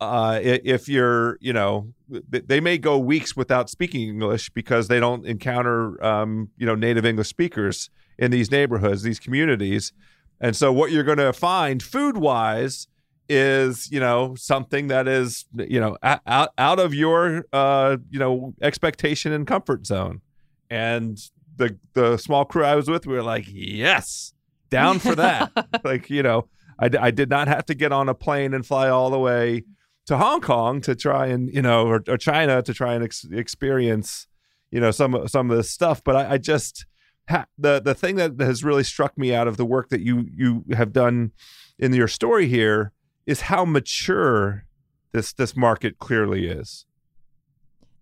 uh, 0.00 0.40
if 0.42 0.88
you're, 0.88 1.38
you 1.40 1.52
know, 1.52 1.92
they 2.28 2.60
may 2.60 2.76
go 2.78 2.98
weeks 2.98 3.34
without 3.34 3.70
speaking 3.70 4.08
English 4.08 4.50
because 4.50 4.88
they 4.88 5.00
don't 5.00 5.26
encounter, 5.26 6.02
um, 6.04 6.50
you 6.56 6.66
know, 6.66 6.74
native 6.74 7.06
English 7.06 7.28
speakers 7.28 7.90
in 8.18 8.30
these 8.30 8.50
neighborhoods, 8.50 9.02
these 9.02 9.18
communities. 9.18 9.92
And 10.40 10.54
so, 10.54 10.72
what 10.72 10.90
you're 10.90 11.04
going 11.04 11.18
to 11.18 11.32
find 11.32 11.82
food 11.82 12.18
wise 12.18 12.88
is, 13.28 13.90
you 13.90 13.98
know, 13.98 14.34
something 14.36 14.88
that 14.88 15.08
is, 15.08 15.46
you 15.56 15.80
know, 15.80 15.96
out 16.02 16.50
out 16.58 16.78
of 16.78 16.92
your, 16.92 17.46
uh, 17.54 17.96
you 18.10 18.18
know, 18.18 18.54
expectation 18.60 19.32
and 19.32 19.46
comfort 19.46 19.86
zone. 19.86 20.20
And 20.68 21.18
the 21.56 21.78
the 21.94 22.18
small 22.18 22.44
crew 22.44 22.64
I 22.64 22.76
was 22.76 22.88
with, 22.88 23.06
we 23.06 23.14
were 23.14 23.22
like, 23.22 23.46
yes, 23.48 24.34
down 24.68 24.98
for 24.98 25.14
that. 25.14 25.52
like, 25.84 26.10
you 26.10 26.22
know, 26.22 26.48
I, 26.78 26.90
I 27.00 27.10
did 27.10 27.30
not 27.30 27.48
have 27.48 27.64
to 27.66 27.74
get 27.74 27.92
on 27.92 28.10
a 28.10 28.14
plane 28.14 28.52
and 28.52 28.64
fly 28.64 28.90
all 28.90 29.08
the 29.08 29.18
way 29.18 29.64
to 30.06 30.16
Hong 30.16 30.40
Kong 30.40 30.80
to 30.82 30.94
try 30.94 31.26
and 31.26 31.52
you 31.52 31.62
know 31.62 31.86
or, 31.86 32.02
or 32.08 32.16
China 32.16 32.62
to 32.62 32.72
try 32.72 32.94
and 32.94 33.04
ex- 33.04 33.26
experience 33.30 34.26
you 34.70 34.80
know 34.80 34.90
some 34.90 35.26
some 35.28 35.50
of 35.50 35.56
this 35.56 35.70
stuff. 35.70 36.02
But 36.02 36.16
I, 36.16 36.32
I 36.32 36.38
just 36.38 36.86
ha- 37.28 37.46
the 37.58 37.80
the 37.80 37.94
thing 37.94 38.16
that 38.16 38.40
has 38.40 38.64
really 38.64 38.84
struck 38.84 39.16
me 39.18 39.34
out 39.34 39.48
of 39.48 39.56
the 39.56 39.66
work 39.66 39.88
that 39.90 40.00
you 40.00 40.26
you 40.32 40.64
have 40.72 40.92
done 40.92 41.32
in 41.78 41.92
your 41.92 42.08
story 42.08 42.46
here 42.48 42.92
is 43.26 43.42
how 43.42 43.64
mature 43.64 44.64
this 45.12 45.32
this 45.32 45.56
market 45.56 45.98
clearly 45.98 46.46
is. 46.46 46.86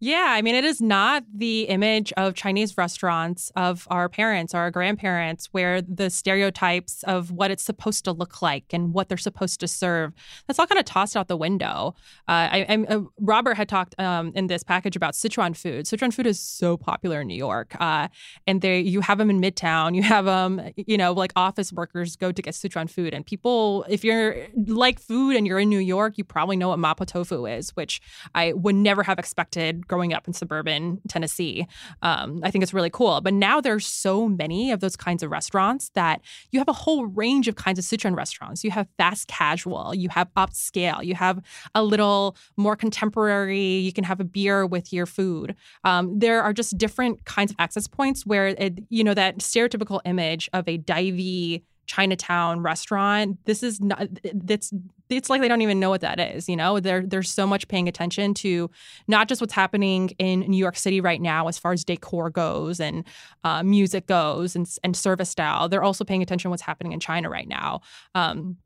Yeah, 0.04 0.26
I 0.28 0.42
mean, 0.42 0.54
it 0.54 0.66
is 0.66 0.82
not 0.82 1.24
the 1.34 1.62
image 1.62 2.12
of 2.18 2.34
Chinese 2.34 2.76
restaurants 2.76 3.50
of 3.56 3.88
our 3.90 4.10
parents 4.10 4.54
or 4.54 4.58
our 4.58 4.70
grandparents, 4.70 5.48
where 5.52 5.80
the 5.80 6.10
stereotypes 6.10 7.02
of 7.04 7.30
what 7.30 7.50
it's 7.50 7.62
supposed 7.62 8.04
to 8.04 8.12
look 8.12 8.42
like 8.42 8.74
and 8.74 8.92
what 8.92 9.08
they're 9.08 9.16
supposed 9.16 9.60
to 9.60 9.66
serve, 9.66 10.12
that's 10.46 10.58
all 10.58 10.66
kind 10.66 10.78
of 10.78 10.84
tossed 10.84 11.16
out 11.16 11.28
the 11.28 11.38
window. 11.38 11.94
Uh, 12.28 12.52
I, 12.52 12.86
uh, 12.86 13.00
Robert 13.18 13.54
had 13.54 13.66
talked 13.66 13.98
um, 13.98 14.30
in 14.34 14.46
this 14.46 14.62
package 14.62 14.94
about 14.94 15.14
Sichuan 15.14 15.56
food. 15.56 15.86
Sichuan 15.86 16.12
food 16.12 16.26
is 16.26 16.38
so 16.38 16.76
popular 16.76 17.22
in 17.22 17.28
New 17.28 17.38
York. 17.38 17.74
Uh, 17.80 18.08
and 18.46 18.60
they, 18.60 18.80
you 18.80 19.00
have 19.00 19.16
them 19.16 19.30
in 19.30 19.40
Midtown, 19.40 19.94
you 19.94 20.02
have 20.02 20.26
them, 20.26 20.70
you 20.76 20.98
know, 20.98 21.14
like 21.14 21.32
office 21.34 21.72
workers 21.72 22.14
go 22.14 22.30
to 22.30 22.42
get 22.42 22.52
Sichuan 22.52 22.90
food. 22.90 23.14
And 23.14 23.24
people, 23.24 23.86
if 23.88 24.04
you're 24.04 24.36
like 24.66 25.00
food 25.00 25.34
and 25.34 25.46
you're 25.46 25.60
in 25.60 25.70
New 25.70 25.78
York, 25.78 26.18
you 26.18 26.24
probably 26.24 26.58
know 26.58 26.68
what 26.68 26.78
Mapo 26.78 27.06
tofu 27.06 27.46
is, 27.46 27.70
which 27.70 28.02
I 28.34 28.52
would 28.52 28.74
never 28.74 29.02
have 29.02 29.18
expected 29.18 29.88
growing 29.94 30.12
up 30.12 30.26
in 30.26 30.32
suburban 30.32 31.00
Tennessee. 31.08 31.68
Um, 32.02 32.40
I 32.42 32.50
think 32.50 32.64
it's 32.64 32.74
really 32.74 32.90
cool. 32.90 33.20
But 33.20 33.32
now 33.32 33.60
there's 33.60 33.86
so 33.86 34.28
many 34.28 34.72
of 34.72 34.80
those 34.80 34.96
kinds 34.96 35.22
of 35.22 35.30
restaurants 35.30 35.90
that 35.94 36.20
you 36.50 36.58
have 36.58 36.68
a 36.68 36.72
whole 36.72 37.06
range 37.06 37.46
of 37.46 37.54
kinds 37.54 37.78
of 37.78 37.84
Sichuan 37.84 38.16
restaurants. 38.16 38.64
You 38.64 38.72
have 38.72 38.88
fast 38.98 39.28
casual, 39.28 39.94
you 39.94 40.08
have 40.08 40.28
upscale, 40.36 41.04
you 41.04 41.14
have 41.14 41.40
a 41.76 41.84
little 41.84 42.36
more 42.56 42.74
contemporary. 42.74 43.76
You 43.76 43.92
can 43.92 44.02
have 44.02 44.18
a 44.18 44.24
beer 44.24 44.66
with 44.66 44.92
your 44.92 45.06
food. 45.06 45.54
Um, 45.84 46.18
there 46.18 46.42
are 46.42 46.52
just 46.52 46.76
different 46.76 47.24
kinds 47.24 47.52
of 47.52 47.56
access 47.60 47.86
points 47.86 48.26
where 48.26 48.48
it, 48.48 48.80
you 48.88 49.04
know 49.04 49.14
that 49.14 49.38
stereotypical 49.38 50.00
image 50.04 50.50
of 50.52 50.66
a 50.68 50.76
divey 50.76 51.62
Chinatown 51.86 52.60
restaurant. 52.60 53.38
This 53.44 53.62
is 53.62 53.80
not 53.80 54.08
that's 54.34 54.72
it's 55.10 55.28
like 55.28 55.40
they 55.40 55.48
don't 55.48 55.62
even 55.62 55.78
know 55.78 55.90
what 55.90 56.00
that 56.00 56.18
is, 56.18 56.48
you 56.48 56.56
know? 56.56 56.80
There 56.80 57.02
there's 57.06 57.30
so 57.30 57.46
much 57.46 57.68
paying 57.68 57.88
attention 57.88 58.34
to 58.34 58.70
not 59.06 59.28
just 59.28 59.40
what's 59.40 59.52
happening 59.52 60.10
in 60.18 60.40
New 60.40 60.56
York 60.56 60.76
City 60.76 61.00
right 61.00 61.20
now 61.20 61.48
as 61.48 61.58
far 61.58 61.72
as 61.72 61.84
decor 61.84 62.30
goes 62.30 62.80
and 62.80 63.04
uh, 63.44 63.62
music 63.62 64.06
goes 64.06 64.56
and, 64.56 64.68
and 64.82 64.96
service 64.96 65.30
style. 65.30 65.68
They're 65.68 65.82
also 65.82 66.04
paying 66.04 66.22
attention 66.22 66.48
to 66.48 66.50
what's 66.50 66.62
happening 66.62 66.92
in 66.92 67.00
China 67.00 67.28
right 67.28 67.48
now. 67.48 67.80
Um, 68.14 68.56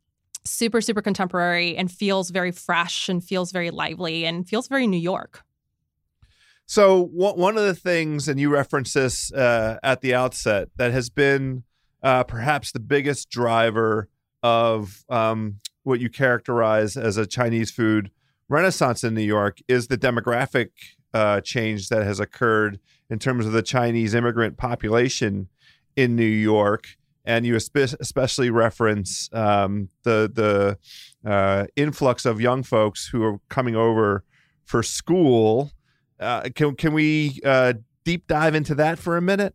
super 0.45 0.81
super 0.81 1.03
contemporary 1.03 1.77
and 1.77 1.91
feels 1.91 2.31
very 2.31 2.53
fresh 2.53 3.09
and 3.09 3.23
feels 3.23 3.53
very 3.53 3.71
lively 3.71 4.25
and 4.25 4.49
feels 4.49 4.69
very 4.69 4.87
New 4.87 5.01
York. 5.01 5.45
So 6.71 7.05
one 7.15 7.57
of 7.57 7.65
the 7.65 7.75
things, 7.75 8.29
and 8.29 8.39
you 8.39 8.51
referenced 8.51 8.93
this 8.93 9.33
uh, 9.33 9.79
at 9.83 10.03
the 10.03 10.15
outset, 10.15 10.69
that 10.77 10.93
has 10.93 11.09
been 11.09 11.65
uh, 12.03 12.25
perhaps 12.25 12.73
the 12.73 12.81
biggest 12.81 13.31
driver 13.31 14.09
of 14.43 15.05
um, 15.09 15.57
what 15.83 16.01
you 16.01 16.09
characterize 16.09 16.97
as 16.97 17.17
a 17.17 17.27
Chinese 17.27 17.71
food 17.71 18.11
renaissance 18.49 19.05
in 19.05 19.15
New 19.15 19.23
York 19.23 19.59
is 19.69 19.89
the 19.89 19.99
demographic 19.99 20.71
uh, 21.15 21.41
change 21.41 21.89
that 21.89 22.05
has 22.05 22.21
occurred 22.21 22.79
in 23.11 23.19
terms 23.19 23.47
of 23.47 23.53
the 23.53 23.63
Chinese 23.63 24.15
immigrant 24.15 24.57
population 24.57 25.49
in 25.97 26.15
New 26.15 26.25
York. 26.25 26.87
And 27.25 27.45
you 27.45 27.57
especially 27.57 28.49
reference 28.49 29.29
um, 29.35 29.91
the 30.03 30.31
the 30.33 31.31
uh, 31.31 31.67
influx 31.77 32.25
of 32.25 32.41
young 32.41 32.63
folks 32.63 33.09
who 33.09 33.23
are 33.23 33.39
coming 33.51 33.77
over 33.77 34.25
for 34.65 34.83
school. 34.83 35.73
Uh, 36.19 36.49
can 36.55 36.75
can 36.75 36.95
we 36.95 37.39
uh, 37.45 37.75
deep 38.05 38.27
dive 38.29 38.55
into 38.55 38.75
that 38.77 38.99
for 38.99 39.19
a 39.19 39.21
minute? 39.21 39.55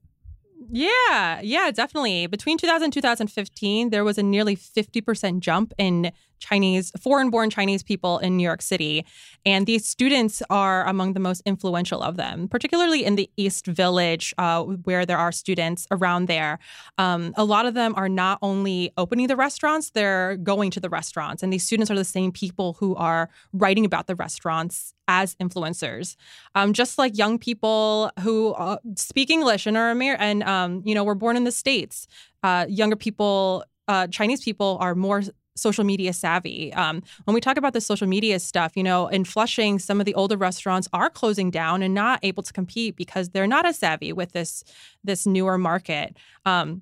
Yeah, 0.69 1.41
yeah, 1.41 1.71
definitely. 1.71 2.27
Between 2.27 2.57
2000 2.57 2.83
and 2.85 2.93
2015, 2.93 3.89
there 3.89 4.03
was 4.03 4.17
a 4.17 4.23
nearly 4.23 4.55
50% 4.55 5.39
jump 5.39 5.73
in 5.77 6.11
Chinese, 6.43 6.91
foreign 6.99 7.29
born 7.29 7.49
Chinese 7.49 7.83
people 7.83 8.19
in 8.19 8.37
New 8.37 8.43
York 8.43 8.61
City. 8.61 9.05
And 9.45 9.65
these 9.65 9.85
students 9.85 10.43
are 10.49 10.85
among 10.85 11.13
the 11.13 11.19
most 11.19 11.41
influential 11.45 12.01
of 12.01 12.17
them, 12.17 12.47
particularly 12.47 13.05
in 13.05 13.15
the 13.15 13.29
East 13.37 13.65
Village, 13.65 14.33
uh, 14.37 14.63
where 14.63 15.05
there 15.05 15.17
are 15.17 15.31
students 15.31 15.87
around 15.89 16.27
there. 16.27 16.59
Um, 16.97 17.33
a 17.35 17.45
lot 17.45 17.65
of 17.65 17.73
them 17.73 17.93
are 17.95 18.09
not 18.09 18.37
only 18.41 18.91
opening 18.97 19.27
the 19.27 19.35
restaurants, 19.35 19.91
they're 19.91 20.37
going 20.37 20.69
to 20.71 20.79
the 20.79 20.89
restaurants. 20.89 21.43
And 21.43 21.51
these 21.51 21.65
students 21.65 21.89
are 21.89 21.95
the 21.95 22.05
same 22.05 22.31
people 22.31 22.73
who 22.79 22.95
are 22.95 23.29
writing 23.53 23.85
about 23.85 24.07
the 24.07 24.15
restaurants 24.15 24.93
as 25.07 25.35
influencers. 25.35 26.15
Um, 26.55 26.73
just 26.73 26.97
like 26.97 27.17
young 27.17 27.37
people 27.37 28.11
who 28.21 28.53
uh, 28.53 28.77
speak 28.95 29.29
English 29.29 29.65
and 29.65 29.77
are 29.77 29.91
Amer- 29.91 30.17
and 30.19 30.43
um, 30.43 30.81
you 30.85 30.95
know 30.95 31.03
were 31.03 31.15
born 31.15 31.35
in 31.35 31.43
the 31.43 31.51
states, 31.51 32.07
uh, 32.43 32.65
younger 32.69 32.95
people, 32.95 33.63
uh, 33.87 34.07
Chinese 34.07 34.43
people 34.43 34.77
are 34.79 34.95
more 34.95 35.23
social 35.55 35.83
media 35.83 36.13
savvy. 36.13 36.73
Um, 36.73 37.03
when 37.25 37.33
we 37.33 37.41
talk 37.41 37.57
about 37.57 37.73
the 37.73 37.81
social 37.81 38.07
media 38.07 38.39
stuff, 38.39 38.73
you 38.75 38.83
know, 38.83 39.07
in 39.07 39.23
Flushing, 39.23 39.79
some 39.79 39.99
of 39.99 40.05
the 40.05 40.15
older 40.15 40.37
restaurants 40.37 40.87
are 40.93 41.09
closing 41.09 41.51
down 41.51 41.83
and 41.83 41.93
not 41.93 42.19
able 42.23 42.43
to 42.43 42.53
compete 42.53 42.95
because 42.95 43.29
they're 43.29 43.47
not 43.47 43.65
as 43.65 43.77
savvy 43.77 44.13
with 44.13 44.31
this 44.31 44.63
this 45.03 45.25
newer 45.25 45.57
market. 45.57 46.17
Um, 46.45 46.81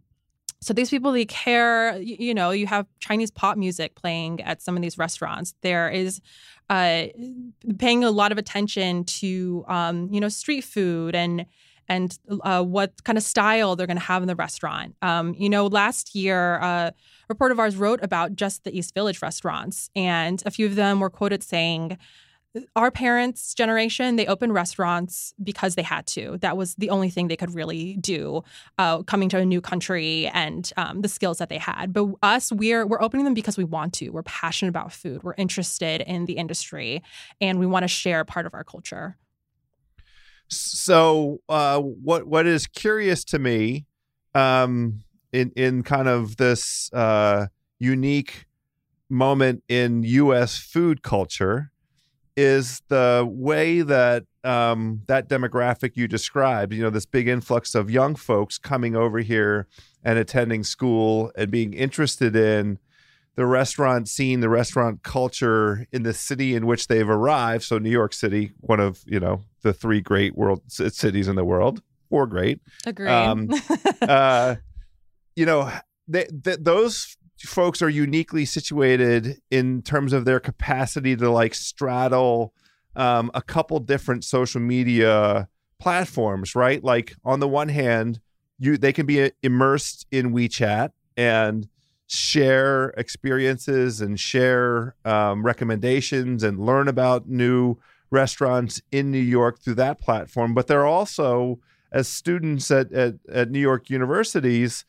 so 0.61 0.73
these 0.73 0.91
people 0.91 1.11
they 1.11 1.25
care 1.25 1.97
you 1.99 2.33
know 2.35 2.51
you 2.51 2.67
have 2.67 2.85
chinese 2.99 3.31
pop 3.31 3.57
music 3.57 3.95
playing 3.95 4.39
at 4.41 4.61
some 4.61 4.75
of 4.75 4.83
these 4.83 4.95
restaurants 4.95 5.55
there 5.61 5.89
is 5.89 6.21
uh, 6.69 7.07
paying 7.79 8.03
a 8.03 8.11
lot 8.11 8.31
of 8.31 8.37
attention 8.37 9.03
to 9.03 9.65
um, 9.67 10.07
you 10.11 10.21
know 10.21 10.29
street 10.29 10.61
food 10.61 11.15
and 11.15 11.45
and 11.91 12.17
uh, 12.43 12.63
what 12.63 13.03
kind 13.03 13.17
of 13.17 13.23
style 13.23 13.75
they're 13.75 13.85
going 13.85 13.97
to 13.97 14.03
have 14.03 14.23
in 14.23 14.27
the 14.27 14.35
restaurant. 14.35 14.95
Um, 15.01 15.35
you 15.37 15.49
know, 15.49 15.67
last 15.67 16.15
year, 16.15 16.57
uh, 16.61 16.87
a 16.87 16.93
report 17.27 17.51
of 17.51 17.59
ours 17.59 17.75
wrote 17.75 17.99
about 18.01 18.33
just 18.33 18.63
the 18.63 18.75
East 18.75 18.93
Village 18.93 19.21
restaurants, 19.21 19.89
and 19.93 20.41
a 20.45 20.51
few 20.51 20.65
of 20.65 20.75
them 20.75 21.01
were 21.01 21.09
quoted 21.09 21.43
saying, 21.43 21.97
our 22.75 22.91
parents' 22.91 23.53
generation, 23.53 24.15
they 24.17 24.25
opened 24.25 24.53
restaurants 24.53 25.33
because 25.41 25.75
they 25.75 25.81
had 25.81 26.05
to. 26.07 26.37
That 26.41 26.57
was 26.57 26.75
the 26.75 26.89
only 26.89 27.09
thing 27.09 27.27
they 27.27 27.37
could 27.37 27.55
really 27.55 27.95
do, 27.97 28.43
uh, 28.77 29.03
coming 29.03 29.29
to 29.29 29.37
a 29.37 29.45
new 29.45 29.61
country 29.61 30.27
and 30.33 30.71
um, 30.75 31.01
the 31.01 31.07
skills 31.07 31.37
that 31.37 31.47
they 31.49 31.57
had. 31.57 31.93
But 31.93 32.07
us, 32.23 32.51
we're 32.51 32.85
we're 32.85 33.01
opening 33.01 33.23
them 33.25 33.33
because 33.33 33.57
we 33.57 33.63
want 33.63 33.93
to. 33.95 34.09
We're 34.09 34.23
passionate 34.23 34.69
about 34.69 34.91
food. 34.91 35.23
We're 35.23 35.35
interested 35.37 36.01
in 36.01 36.25
the 36.25 36.33
industry, 36.33 37.01
and 37.39 37.57
we 37.57 37.65
want 37.65 37.83
to 37.83 37.87
share 37.87 38.25
part 38.25 38.45
of 38.45 38.53
our 38.53 38.65
culture. 38.65 39.17
So, 40.51 41.39
uh, 41.47 41.79
what 41.79 42.27
what 42.27 42.45
is 42.45 42.67
curious 42.67 43.23
to 43.25 43.39
me, 43.39 43.85
um, 44.35 45.03
in 45.31 45.51
in 45.55 45.83
kind 45.83 46.09
of 46.09 46.37
this 46.37 46.91
uh, 46.93 47.47
unique 47.79 48.45
moment 49.09 49.63
in 49.69 50.03
U.S. 50.03 50.57
food 50.57 51.03
culture, 51.03 51.71
is 52.35 52.81
the 52.89 53.25
way 53.29 53.81
that 53.81 54.23
um, 54.43 55.03
that 55.07 55.29
demographic 55.29 55.91
you 55.95 56.07
described. 56.07 56.73
You 56.73 56.83
know, 56.83 56.89
this 56.89 57.05
big 57.05 57.29
influx 57.29 57.73
of 57.73 57.89
young 57.89 58.15
folks 58.15 58.57
coming 58.57 58.95
over 58.95 59.19
here 59.19 59.67
and 60.03 60.19
attending 60.19 60.65
school 60.65 61.31
and 61.37 61.49
being 61.49 61.73
interested 61.73 62.35
in 62.35 62.77
the 63.35 63.45
restaurant 63.45 64.09
scene, 64.09 64.41
the 64.41 64.49
restaurant 64.49 65.03
culture 65.03 65.87
in 65.91 66.03
the 66.03 66.13
city 66.13 66.55
in 66.55 66.65
which 66.65 66.87
they've 66.87 67.09
arrived. 67.09 67.63
So 67.63 67.77
New 67.77 67.89
York 67.89 68.13
City, 68.13 68.51
one 68.59 68.79
of 68.79 69.01
you 69.05 69.19
know 69.19 69.41
the 69.61 69.73
three 69.73 70.01
great 70.01 70.35
world 70.35 70.61
cities 70.67 71.27
in 71.27 71.35
the 71.35 71.45
world, 71.45 71.81
four 72.09 72.27
great. 72.27 72.59
Agree. 72.85 73.07
Um, 73.07 73.49
uh, 74.01 74.55
you 75.35 75.45
know, 75.45 75.71
they, 76.07 76.27
they, 76.31 76.57
those 76.57 77.17
folks 77.39 77.81
are 77.81 77.89
uniquely 77.89 78.45
situated 78.45 79.39
in 79.49 79.81
terms 79.81 80.13
of 80.13 80.25
their 80.25 80.39
capacity 80.39 81.15
to 81.15 81.29
like 81.29 81.55
straddle 81.55 82.53
um, 82.95 83.31
a 83.33 83.41
couple 83.41 83.79
different 83.79 84.23
social 84.23 84.61
media 84.61 85.47
platforms, 85.79 86.55
right? 86.55 86.83
Like 86.83 87.13
on 87.23 87.39
the 87.39 87.47
one 87.47 87.69
hand, 87.69 88.19
you 88.59 88.77
they 88.77 88.93
can 88.93 89.05
be 89.05 89.31
immersed 89.41 90.05
in 90.11 90.33
WeChat 90.33 90.91
and 91.17 91.67
share 92.11 92.89
experiences 92.97 94.01
and 94.01 94.19
share 94.19 94.95
um, 95.05 95.45
recommendations 95.45 96.43
and 96.43 96.59
learn 96.59 96.89
about 96.89 97.29
new 97.29 97.77
restaurants 98.09 98.81
in 98.91 99.11
New 99.11 99.17
York 99.17 99.61
through 99.61 99.75
that 99.75 100.01
platform. 100.01 100.53
But 100.53 100.67
they're 100.67 100.85
also, 100.85 101.59
as 101.89 102.09
students 102.09 102.69
at, 102.69 102.91
at, 102.91 103.13
at 103.31 103.49
New 103.49 103.61
York 103.61 103.89
universities, 103.89 104.83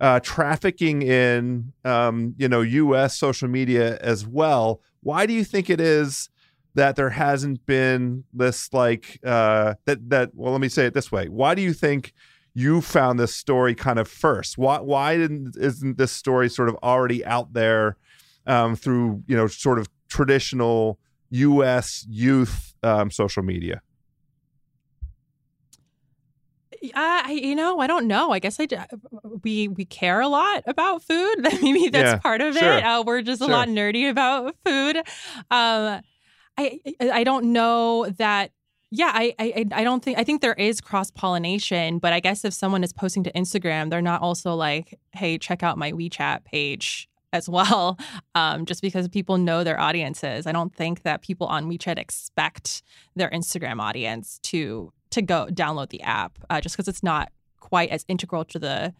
uh, 0.00 0.20
trafficking 0.20 1.02
in 1.02 1.72
um, 1.84 2.36
you 2.38 2.48
know 2.48 2.60
U.S. 2.60 3.18
social 3.18 3.48
media 3.48 3.96
as 3.96 4.24
well. 4.24 4.80
Why 5.02 5.26
do 5.26 5.32
you 5.32 5.42
think 5.42 5.68
it 5.68 5.80
is 5.80 6.30
that 6.76 6.94
there 6.94 7.10
hasn't 7.10 7.66
been 7.66 8.22
this 8.32 8.72
like 8.72 9.18
uh, 9.24 9.74
that 9.86 10.08
that? 10.10 10.30
Well, 10.32 10.52
let 10.52 10.60
me 10.60 10.68
say 10.68 10.86
it 10.86 10.94
this 10.94 11.10
way: 11.10 11.28
Why 11.28 11.56
do 11.56 11.62
you 11.62 11.72
think 11.72 12.14
you 12.58 12.80
found 12.80 13.20
this 13.20 13.36
story 13.36 13.72
kind 13.72 14.00
of 14.00 14.08
first. 14.08 14.58
Why 14.58 14.80
why 14.80 15.16
didn't 15.16 15.56
isn't 15.56 15.96
this 15.96 16.10
story 16.10 16.48
sort 16.48 16.68
of 16.68 16.74
already 16.82 17.24
out 17.24 17.52
there 17.52 17.96
um, 18.48 18.74
through 18.74 19.22
you 19.28 19.36
know 19.36 19.46
sort 19.46 19.78
of 19.78 19.88
traditional 20.08 20.98
U.S. 21.30 22.04
youth 22.08 22.74
um, 22.82 23.12
social 23.12 23.44
media? 23.44 23.80
Uh, 26.94 27.28
you 27.30 27.54
know, 27.54 27.78
I 27.78 27.86
don't 27.86 28.08
know. 28.08 28.32
I 28.32 28.40
guess 28.40 28.58
I 28.58 28.66
we 29.44 29.68
we 29.68 29.84
care 29.84 30.20
a 30.20 30.28
lot 30.28 30.64
about 30.66 31.04
food. 31.04 31.36
Maybe 31.62 31.90
that's 31.90 32.14
yeah, 32.14 32.18
part 32.18 32.40
of 32.40 32.56
sure. 32.56 32.78
it. 32.78 32.82
Uh, 32.82 33.04
we're 33.06 33.22
just 33.22 33.40
sure. 33.40 33.48
a 33.48 33.52
lot 33.52 33.68
nerdy 33.68 34.10
about 34.10 34.56
food. 34.64 34.96
Um, 34.96 36.02
I 36.58 36.80
I 37.00 37.22
don't 37.22 37.52
know 37.52 38.08
that 38.18 38.50
yeah, 38.90 39.10
I, 39.14 39.34
I 39.38 39.66
I 39.72 39.84
don't 39.84 40.02
think 40.02 40.18
I 40.18 40.24
think 40.24 40.40
there 40.40 40.54
is 40.54 40.80
cross 40.80 41.10
pollination, 41.10 41.98
but 41.98 42.12
I 42.12 42.20
guess 42.20 42.44
if 42.44 42.54
someone 42.54 42.82
is 42.82 42.92
posting 42.92 43.22
to 43.24 43.32
Instagram, 43.32 43.90
they're 43.90 44.00
not 44.00 44.22
also 44.22 44.54
like, 44.54 44.98
"Hey, 45.12 45.36
check 45.38 45.62
out 45.62 45.76
my 45.76 45.92
WeChat 45.92 46.44
page." 46.44 47.08
as 47.32 47.48
well 47.48 47.98
um, 48.34 48.64
just 48.64 48.82
because 48.82 49.08
people 49.08 49.38
know 49.38 49.62
their 49.64 49.78
audiences 49.78 50.46
i 50.46 50.52
don't 50.52 50.74
think 50.74 51.02
that 51.02 51.22
people 51.22 51.46
on 51.46 51.68
wechat 51.68 51.98
expect 51.98 52.82
their 53.16 53.30
instagram 53.30 53.80
audience 53.80 54.38
to 54.42 54.92
to 55.10 55.22
go 55.22 55.46
download 55.50 55.90
the 55.90 56.00
app 56.02 56.38
uh, 56.50 56.60
just 56.60 56.76
because 56.76 56.88
it's 56.88 57.02
not 57.02 57.30
quite 57.60 57.90
as 57.90 58.04
integral 58.08 58.44
to 58.44 58.58
the 58.58 58.94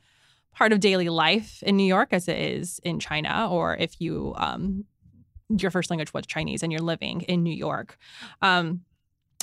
part 0.53 0.73
of 0.73 0.81
daily 0.81 1.09
life 1.09 1.63
in 1.63 1.77
new 1.77 1.87
york 1.87 2.09
as 2.13 2.29
it 2.29 2.39
is 2.39 2.81
in 2.85 2.99
china 2.99 3.49
or 3.51 3.77
if 3.77 4.01
you 4.01 4.35
um, 4.37 4.85
your 5.49 5.71
first 5.71 5.91
language 5.91 6.13
was 6.13 6.27
chinese 6.27 6.63
and 6.63 6.73
you're 6.73 6.83
living 6.83 7.23
in 7.23 7.43
new 7.43 7.55
york 7.55 7.97
um, 8.43 8.83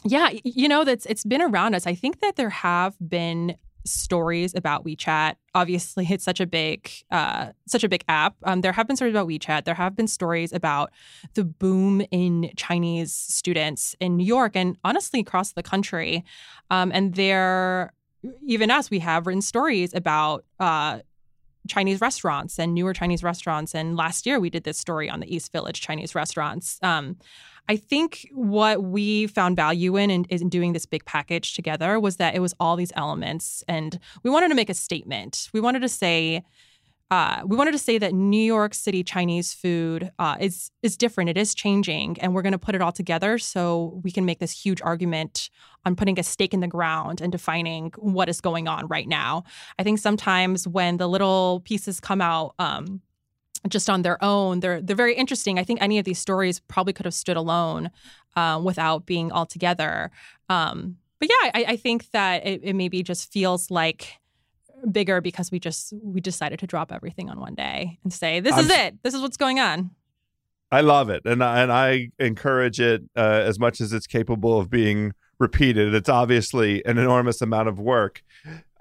Yeah, 0.06 0.30
you 0.44 0.68
know 0.68 0.84
that's 0.84 1.06
it's 1.08 1.24
been 1.24 1.42
around 1.42 1.74
us. 1.74 1.88
I 1.88 1.96
think 1.96 2.20
that 2.22 2.36
there 2.36 2.52
have 2.52 2.96
been 3.06 3.56
stories 3.86 4.54
about 4.56 4.86
WeChat. 4.86 5.36
Obviously, 5.54 6.06
it's 6.10 6.24
such 6.24 6.40
a 6.40 6.46
big, 6.46 6.90
uh, 7.12 7.52
such 7.68 7.84
a 7.84 7.90
big 7.90 8.04
app. 8.08 8.36
Um, 8.44 8.62
there 8.62 8.72
have 8.72 8.88
been 8.88 8.96
stories 8.96 9.14
about 9.14 9.28
WeChat. 9.28 9.66
There 9.66 9.76
have 9.76 9.96
been 9.96 10.08
stories 10.08 10.54
about 10.54 10.92
the 11.34 11.44
boom 11.44 12.02
in 12.12 12.52
Chinese 12.56 13.14
students 13.14 13.96
in 14.00 14.18
New 14.18 14.26
York 14.26 14.56
and 14.56 14.78
honestly 14.84 15.20
across 15.20 15.54
the 15.54 15.64
country. 15.64 16.24
Um, 16.70 16.92
and 16.94 17.16
there, 17.16 17.94
even 18.46 18.70
us, 18.72 18.90
we 18.90 19.00
have 19.00 19.28
written 19.28 19.42
stories 19.42 19.94
about. 19.94 20.46
Uh, 20.60 21.00
Chinese 21.68 22.02
restaurants 22.02 22.60
and 22.60 22.74
newer 22.74 22.94
Chinese 22.94 23.24
restaurants. 23.24 23.74
And 23.74 23.96
last 23.96 24.26
year 24.26 24.40
we 24.40 24.50
did 24.50 24.64
this 24.64 24.78
story 24.78 25.10
on 25.10 25.20
the 25.20 25.34
East 25.34 25.52
Village 25.52 25.82
Chinese 25.82 26.16
restaurants. 26.16 26.80
Um, 26.82 27.18
I 27.68 27.78
think 27.78 28.30
what 28.32 28.84
we 28.84 29.28
found 29.28 29.56
value 29.56 29.98
in, 29.98 30.12
in, 30.12 30.26
in 30.26 30.50
doing 30.50 30.74
this 30.74 30.86
big 30.86 31.04
package 31.06 31.56
together 31.56 32.00
was 32.00 32.18
that 32.18 32.36
it 32.36 32.40
was 32.40 32.54
all 32.60 32.76
these 32.76 32.92
elements, 32.96 33.64
and 33.68 34.00
we 34.22 34.30
wanted 34.30 34.50
to 34.50 34.56
make 34.56 34.70
a 34.70 34.76
statement. 34.76 35.50
We 35.54 35.60
wanted 35.60 35.82
to 35.82 35.90
say. 35.90 36.44
Uh, 37.12 37.42
we 37.46 37.56
wanted 37.56 37.72
to 37.72 37.78
say 37.78 37.98
that 38.00 38.14
New 38.14 38.44
York 38.44 38.74
City 38.74 39.04
Chinese 39.04 39.54
food 39.54 40.12
uh, 40.18 40.38
is 40.40 40.72
is 40.82 40.98
different. 40.98 41.30
It 41.30 41.38
is 41.38 41.54
changing, 41.54 42.20
and 42.20 42.34
we're 42.34 42.42
going 42.42 42.52
to 42.54 42.58
put 42.60 42.74
it 42.74 42.82
all 42.82 42.92
together 42.92 43.38
so 43.38 44.02
we 44.04 44.12
can 44.12 44.26
make 44.26 44.40
this 44.40 44.52
huge 44.52 44.82
argument 44.82 45.50
on 45.86 45.96
putting 45.96 46.18
a 46.20 46.24
stake 46.24 46.54
in 46.54 46.62
the 46.62 46.68
ground 46.68 47.22
and 47.22 47.32
defining 47.32 47.92
what 47.98 48.28
is 48.28 48.42
going 48.42 48.68
on 48.68 48.88
right 48.88 49.08
now. 49.08 49.44
I 49.78 49.84
think 49.84 50.00
sometimes 50.00 50.68
when 50.68 50.98
the 50.98 51.08
little 51.08 51.62
pieces 51.64 52.00
come 52.00 52.22
out 52.22 52.56
um, 52.58 53.02
just 53.70 53.90
on 53.90 54.02
their 54.02 54.24
own. 54.24 54.60
They're 54.60 54.82
they're 54.82 54.96
very 54.96 55.16
interesting. 55.16 55.60
I 55.60 55.64
think 55.64 55.82
any 55.82 55.98
of 56.00 56.06
these 56.06 56.20
stories 56.20 56.60
probably 56.60 56.94
could 56.94 57.06
have 57.06 57.14
stood 57.14 57.38
alone 57.38 57.92
uh, 58.36 58.62
without 58.64 59.06
being 59.06 59.32
all 59.32 59.46
together. 59.46 60.12
Um, 60.50 60.98
but 61.20 61.30
yeah, 61.30 61.52
I, 61.54 61.66
I 61.70 61.76
think 61.78 62.12
that 62.12 62.46
it, 62.46 62.62
it, 62.64 62.74
maybe 62.74 63.02
just 63.02 63.32
feels 63.32 63.72
like 63.72 64.20
bigger 64.92 65.22
because 65.22 65.52
we 65.52 65.60
just 65.60 65.94
we 66.02 66.22
decided 66.22 66.60
to 66.60 66.68
drop 66.68 66.92
everything 66.92 67.30
on 67.30 67.40
one 67.40 67.56
day 67.56 68.00
and 68.04 68.12
say 68.12 68.40
this 68.40 68.58
is 68.58 68.70
it. 68.70 69.02
This 69.04 69.14
is 69.14 69.22
what's 69.22 69.38
going 69.38 69.60
on. 69.60 69.92
I 70.72 70.82
love 70.82 71.10
it, 71.10 71.24
and 71.26 71.44
and 71.44 71.72
I 71.72 72.10
encourage 72.20 72.80
it 72.80 73.04
uh, 73.16 73.42
as 73.44 73.60
much 73.60 73.80
as 73.82 73.94
it's 73.94 74.08
capable 74.08 74.60
of 74.60 74.70
being 74.70 75.14
repeated. 75.40 75.94
It's 75.94 76.10
obviously 76.10 76.86
an 76.86 76.98
enormous 76.98 77.42
amount 77.42 77.70
of 77.70 77.80
work. 77.80 78.24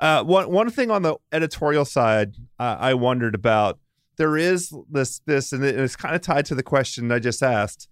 Uh, 0.00 0.24
one 0.24 0.50
one 0.50 0.70
thing 0.70 0.90
on 0.90 1.02
the 1.02 1.16
editorial 1.32 1.84
side, 1.84 2.36
uh, 2.58 2.76
I 2.78 2.94
wondered 2.94 3.34
about 3.34 3.78
there 4.16 4.36
is 4.36 4.72
this 4.90 5.20
this 5.26 5.52
and 5.52 5.64
it's 5.64 5.96
kind 5.96 6.14
of 6.14 6.20
tied 6.20 6.46
to 6.46 6.54
the 6.54 6.62
question 6.62 7.10
I 7.12 7.18
just 7.18 7.42
asked. 7.42 7.88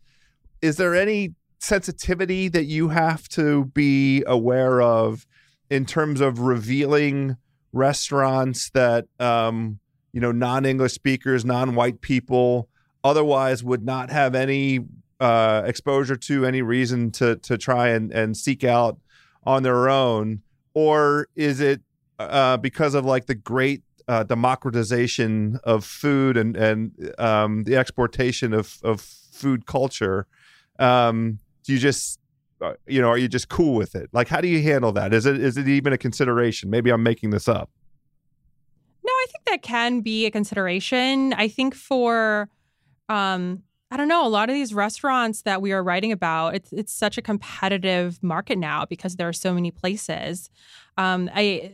Is 0.61 0.77
there 0.77 0.95
any 0.95 1.35
sensitivity 1.59 2.49
that 2.49 2.65
you 2.65 2.89
have 2.89 3.29
to 3.31 3.67
be 3.67 4.25
aware 4.27 4.83
of 4.83 5.27
in 5.71 5.87
terms 5.87 6.21
of 6.21 6.41
revealing 6.41 7.37
restaurants 7.73 8.71
that 8.71 9.07
um, 9.19 9.79
you 10.13 10.21
know 10.21 10.33
non-English 10.33 10.93
speakers, 10.93 11.45
non-white 11.45 12.01
people 12.01 12.69
otherwise 13.05 13.65
would 13.65 13.85
not 13.85 14.11
have 14.11 14.35
any 14.35 14.81
uh, 15.21 15.63
exposure 15.65 16.17
to, 16.17 16.45
any 16.47 16.63
reason 16.63 17.11
to 17.13 17.37
to 17.37 17.57
try 17.59 17.89
and, 17.89 18.13
and 18.13 18.37
seek 18.37 18.65
out 18.65 18.99
on 19.45 19.63
their 19.63 19.89
own, 19.89 20.43
or 20.75 21.29
is 21.35 21.61
it 21.61 21.81
uh, 22.19 22.57
because 22.57 22.95
of 22.95 23.05
like 23.05 23.27
the 23.27 23.35
great 23.35 23.83
uh, 24.09 24.23
democratization 24.25 25.59
of 25.65 25.85
food 25.85 26.37
and 26.37 26.57
and 26.57 27.15
um, 27.19 27.65
the 27.65 27.77
exportation 27.77 28.53
of 28.53 28.79
of 28.83 29.01
food 29.01 29.67
culture. 29.67 30.27
Um, 30.79 31.39
do 31.65 31.73
you 31.73 31.79
just 31.79 32.19
you 32.87 33.01
know 33.01 33.09
are 33.09 33.19
you 33.19 33.29
just 33.29 33.49
cool 33.49 33.75
with 33.75 33.95
it? 33.95 34.11
Like 34.13 34.29
how 34.29 34.41
do 34.41 34.49
you 34.49 34.63
handle 34.63 34.93
that? 34.93 35.13
Is 35.13 35.27
it 35.27 35.41
is 35.41 35.57
it 35.57 35.69
even 35.69 35.93
a 35.93 35.99
consideration? 35.99 36.71
Maybe 36.71 36.91
I'm 36.91 37.03
making 37.03 37.31
this 37.31 37.49
up. 37.49 37.71
No, 39.05 39.13
I 39.13 39.27
think 39.27 39.45
that 39.47 39.63
can 39.63 40.01
be 40.01 40.27
a 40.27 40.31
consideration. 40.31 41.33
I 41.33 41.49
think 41.49 41.75
for 41.75 42.49
um, 43.09 43.63
I 43.91 43.97
don't 43.99 44.09
know, 44.09 44.27
a 44.27 44.29
lot 44.29 44.49
of 44.49 44.55
these 44.55 44.73
restaurants 44.73 45.43
that 45.43 45.61
we 45.61 45.73
are 45.73 45.83
writing 45.83 46.13
about, 46.13 46.55
it's 46.55 46.73
it's 46.73 46.93
such 46.93 47.19
a 47.19 47.23
competitive 47.23 48.23
market 48.23 48.57
now 48.57 48.87
because 48.87 49.17
there 49.17 49.29
are 49.29 49.35
so 49.35 49.53
many 49.53 49.71
places. 49.71 50.49
Um, 50.97 51.29
I 51.35 51.73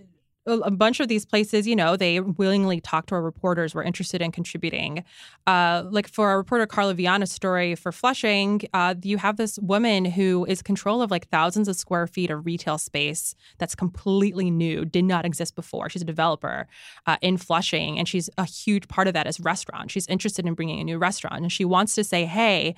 a 0.48 0.70
bunch 0.70 1.00
of 1.00 1.08
these 1.08 1.24
places, 1.24 1.66
you 1.66 1.76
know, 1.76 1.96
they 1.96 2.20
willingly 2.20 2.80
talk 2.80 3.06
to 3.06 3.14
our 3.14 3.22
reporters. 3.22 3.74
We're 3.74 3.82
interested 3.82 4.22
in 4.22 4.32
contributing. 4.32 5.04
Uh, 5.46 5.84
like 5.90 6.08
for 6.08 6.28
our 6.28 6.38
reporter 6.38 6.66
Carla 6.66 6.94
Vianna's 6.94 7.30
story 7.30 7.74
for 7.74 7.92
Flushing, 7.92 8.62
uh, 8.72 8.94
you 9.02 9.18
have 9.18 9.36
this 9.36 9.58
woman 9.58 10.04
who 10.04 10.44
is 10.46 10.62
control 10.62 11.02
of 11.02 11.10
like 11.10 11.28
thousands 11.28 11.68
of 11.68 11.76
square 11.76 12.06
feet 12.06 12.30
of 12.30 12.46
retail 12.46 12.78
space 12.78 13.34
that's 13.58 13.74
completely 13.74 14.50
new, 14.50 14.84
did 14.84 15.04
not 15.04 15.24
exist 15.24 15.54
before. 15.54 15.88
She's 15.88 16.02
a 16.02 16.06
developer 16.06 16.66
uh, 17.06 17.16
in 17.20 17.36
Flushing, 17.36 17.98
and 17.98 18.08
she's 18.08 18.30
a 18.38 18.44
huge 18.44 18.88
part 18.88 19.06
of 19.06 19.14
that 19.14 19.26
is 19.26 19.38
restaurant. 19.40 19.90
She's 19.90 20.06
interested 20.06 20.46
in 20.46 20.54
bringing 20.54 20.80
a 20.80 20.84
new 20.84 20.98
restaurant, 20.98 21.42
and 21.42 21.52
she 21.52 21.64
wants 21.64 21.94
to 21.94 22.04
say, 22.04 22.24
hey. 22.24 22.74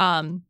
Um, 0.00 0.42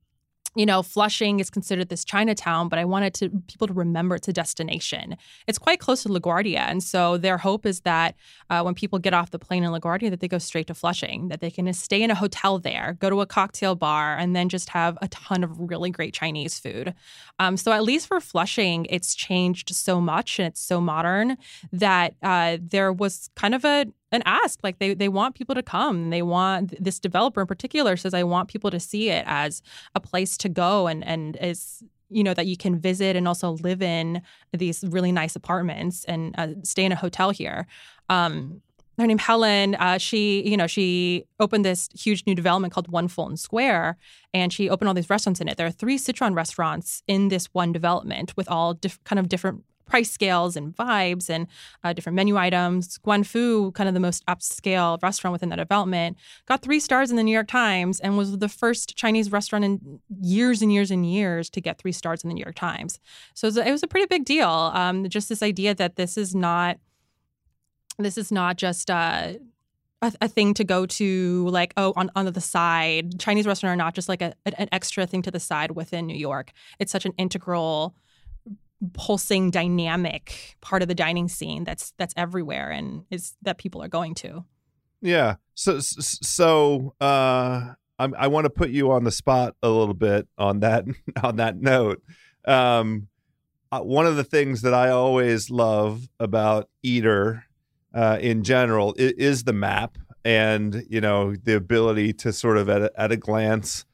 you 0.54 0.66
know, 0.66 0.82
Flushing 0.82 1.40
is 1.40 1.48
considered 1.48 1.88
this 1.88 2.04
Chinatown, 2.04 2.68
but 2.68 2.78
I 2.78 2.84
wanted 2.84 3.14
to 3.14 3.30
people 3.48 3.66
to 3.66 3.72
remember 3.72 4.16
it's 4.16 4.28
a 4.28 4.32
destination. 4.32 5.16
It's 5.46 5.58
quite 5.58 5.80
close 5.80 6.02
to 6.02 6.08
LaGuardia, 6.08 6.58
and 6.58 6.82
so 6.82 7.16
their 7.16 7.38
hope 7.38 7.64
is 7.64 7.80
that 7.80 8.14
uh, 8.50 8.62
when 8.62 8.74
people 8.74 8.98
get 8.98 9.14
off 9.14 9.30
the 9.30 9.38
plane 9.38 9.64
in 9.64 9.70
LaGuardia, 9.70 10.10
that 10.10 10.20
they 10.20 10.28
go 10.28 10.38
straight 10.38 10.66
to 10.66 10.74
Flushing, 10.74 11.28
that 11.28 11.40
they 11.40 11.50
can 11.50 11.72
stay 11.72 12.02
in 12.02 12.10
a 12.10 12.14
hotel 12.14 12.58
there, 12.58 12.96
go 13.00 13.08
to 13.08 13.20
a 13.20 13.26
cocktail 13.26 13.74
bar, 13.74 14.16
and 14.16 14.36
then 14.36 14.48
just 14.48 14.68
have 14.70 14.98
a 15.00 15.08
ton 15.08 15.42
of 15.42 15.58
really 15.58 15.90
great 15.90 16.12
Chinese 16.12 16.58
food. 16.58 16.94
Um, 17.38 17.56
so 17.56 17.72
at 17.72 17.82
least 17.82 18.06
for 18.06 18.20
Flushing, 18.20 18.86
it's 18.90 19.14
changed 19.14 19.74
so 19.74 20.00
much 20.00 20.38
and 20.38 20.48
it's 20.48 20.60
so 20.60 20.80
modern 20.80 21.38
that 21.72 22.14
uh, 22.22 22.58
there 22.60 22.92
was 22.92 23.30
kind 23.36 23.54
of 23.54 23.64
a 23.64 23.86
an 24.12 24.22
ask 24.26 24.60
like 24.62 24.78
they 24.78 24.94
they 24.94 25.08
want 25.08 25.34
people 25.34 25.54
to 25.54 25.62
come 25.62 26.10
they 26.10 26.22
want 26.22 26.74
this 26.82 27.00
developer 27.00 27.40
in 27.40 27.46
particular 27.46 27.96
says 27.96 28.14
i 28.14 28.22
want 28.22 28.48
people 28.48 28.70
to 28.70 28.78
see 28.78 29.10
it 29.10 29.24
as 29.26 29.62
a 29.94 30.00
place 30.00 30.36
to 30.36 30.48
go 30.48 30.86
and 30.86 31.04
and 31.04 31.36
is 31.40 31.82
you 32.08 32.22
know 32.22 32.34
that 32.34 32.46
you 32.46 32.56
can 32.56 32.78
visit 32.78 33.16
and 33.16 33.26
also 33.26 33.52
live 33.62 33.82
in 33.82 34.22
these 34.52 34.84
really 34.88 35.10
nice 35.10 35.34
apartments 35.34 36.04
and 36.04 36.34
uh, 36.38 36.48
stay 36.62 36.84
in 36.84 36.92
a 36.92 36.96
hotel 36.96 37.30
here 37.30 37.66
um, 38.10 38.60
her 38.98 39.06
name 39.06 39.18
Helen. 39.18 39.74
Uh, 39.76 39.98
she, 39.98 40.46
you 40.48 40.56
know, 40.56 40.66
she 40.66 41.24
opened 41.40 41.64
this 41.64 41.88
huge 41.94 42.24
new 42.26 42.34
development 42.34 42.72
called 42.72 42.88
One 42.88 43.08
Fulton 43.08 43.36
Square, 43.36 43.96
and 44.34 44.52
she 44.52 44.68
opened 44.68 44.88
all 44.88 44.94
these 44.94 45.10
restaurants 45.10 45.40
in 45.40 45.48
it. 45.48 45.56
There 45.56 45.66
are 45.66 45.72
three 45.72 45.98
Sichuan 45.98 46.34
restaurants 46.34 47.02
in 47.06 47.28
this 47.28 47.46
one 47.46 47.72
development 47.72 48.36
with 48.36 48.48
all 48.48 48.74
diff- 48.74 49.02
kind 49.04 49.18
of 49.18 49.28
different 49.28 49.64
price 49.92 50.10
scales 50.10 50.56
and 50.56 50.74
vibes 50.74 51.28
and 51.28 51.46
uh, 51.84 51.92
different 51.92 52.16
menu 52.16 52.38
items. 52.38 52.96
Guanfu, 53.06 53.74
kind 53.74 53.88
of 53.88 53.92
the 53.92 54.00
most 54.00 54.24
upscale 54.24 55.00
restaurant 55.02 55.32
within 55.32 55.50
that 55.50 55.56
development, 55.56 56.16
got 56.46 56.62
three 56.62 56.80
stars 56.80 57.10
in 57.10 57.16
the 57.18 57.22
New 57.22 57.30
York 57.30 57.46
Times 57.46 58.00
and 58.00 58.16
was 58.16 58.38
the 58.38 58.48
first 58.48 58.96
Chinese 58.96 59.30
restaurant 59.30 59.66
in 59.66 60.00
years 60.22 60.62
and 60.62 60.72
years 60.72 60.90
and 60.90 61.04
years 61.04 61.50
to 61.50 61.60
get 61.60 61.76
three 61.76 61.92
stars 61.92 62.24
in 62.24 62.28
the 62.28 62.34
New 62.34 62.42
York 62.42 62.54
Times. 62.54 63.00
So 63.34 63.44
it 63.44 63.48
was 63.48 63.58
a, 63.58 63.68
it 63.68 63.70
was 63.70 63.82
a 63.82 63.86
pretty 63.86 64.06
big 64.06 64.24
deal. 64.24 64.48
Um, 64.48 65.06
just 65.10 65.28
this 65.28 65.42
idea 65.42 65.74
that 65.74 65.96
this 65.96 66.16
is 66.16 66.34
not 66.34 66.78
this 67.98 68.16
is 68.16 68.32
not 68.32 68.56
just 68.56 68.90
uh, 68.90 69.34
a, 70.00 70.12
a, 70.22 70.28
thing 70.28 70.54
to 70.54 70.64
go 70.64 70.86
to 70.86 71.46
like 71.50 71.74
oh 71.76 71.92
on, 71.96 72.10
on 72.16 72.24
the 72.24 72.40
side 72.40 73.20
chinese 73.20 73.46
restaurant 73.46 73.74
are 73.74 73.84
not 73.84 73.94
just 73.94 74.08
like 74.08 74.22
a, 74.22 74.32
an 74.58 74.68
extra 74.72 75.06
thing 75.06 75.20
to 75.20 75.30
the 75.30 75.38
side 75.38 75.72
within 75.72 76.06
new 76.06 76.16
york 76.16 76.52
it's 76.78 76.90
such 76.90 77.04
an 77.04 77.12
integral 77.18 77.94
pulsing 78.94 79.50
dynamic 79.50 80.56
part 80.60 80.82
of 80.82 80.88
the 80.88 80.94
dining 80.94 81.28
scene 81.28 81.64
that's 81.64 81.92
that's 81.98 82.14
everywhere 82.16 82.70
and 82.70 83.04
is 83.10 83.36
that 83.42 83.58
people 83.58 83.82
are 83.82 83.88
going 83.88 84.14
to. 84.14 84.44
Yeah. 85.00 85.36
So 85.54 85.78
so 85.80 86.94
uh 87.00 87.74
I'm, 87.98 88.14
i 88.16 88.26
want 88.26 88.46
to 88.46 88.50
put 88.50 88.70
you 88.70 88.90
on 88.90 89.04
the 89.04 89.10
spot 89.10 89.54
a 89.62 89.68
little 89.68 89.94
bit 89.94 90.26
on 90.38 90.60
that 90.60 90.84
on 91.22 91.36
that 91.36 91.56
note. 91.56 92.02
Um 92.44 93.08
uh, 93.70 93.80
one 93.80 94.06
of 94.06 94.16
the 94.16 94.24
things 94.24 94.60
that 94.62 94.74
i 94.74 94.90
always 94.90 95.48
love 95.48 96.08
about 96.20 96.68
eater 96.82 97.44
uh, 97.94 98.18
in 98.20 98.42
general 98.42 98.94
is, 98.98 99.12
is 99.12 99.44
the 99.44 99.52
map 99.52 99.96
and 100.24 100.84
you 100.88 101.00
know 101.00 101.34
the 101.34 101.56
ability 101.56 102.12
to 102.12 102.32
sort 102.32 102.58
of 102.58 102.68
at 102.68 102.82
a, 102.82 102.92
at 103.00 103.12
a 103.12 103.16
glance 103.16 103.84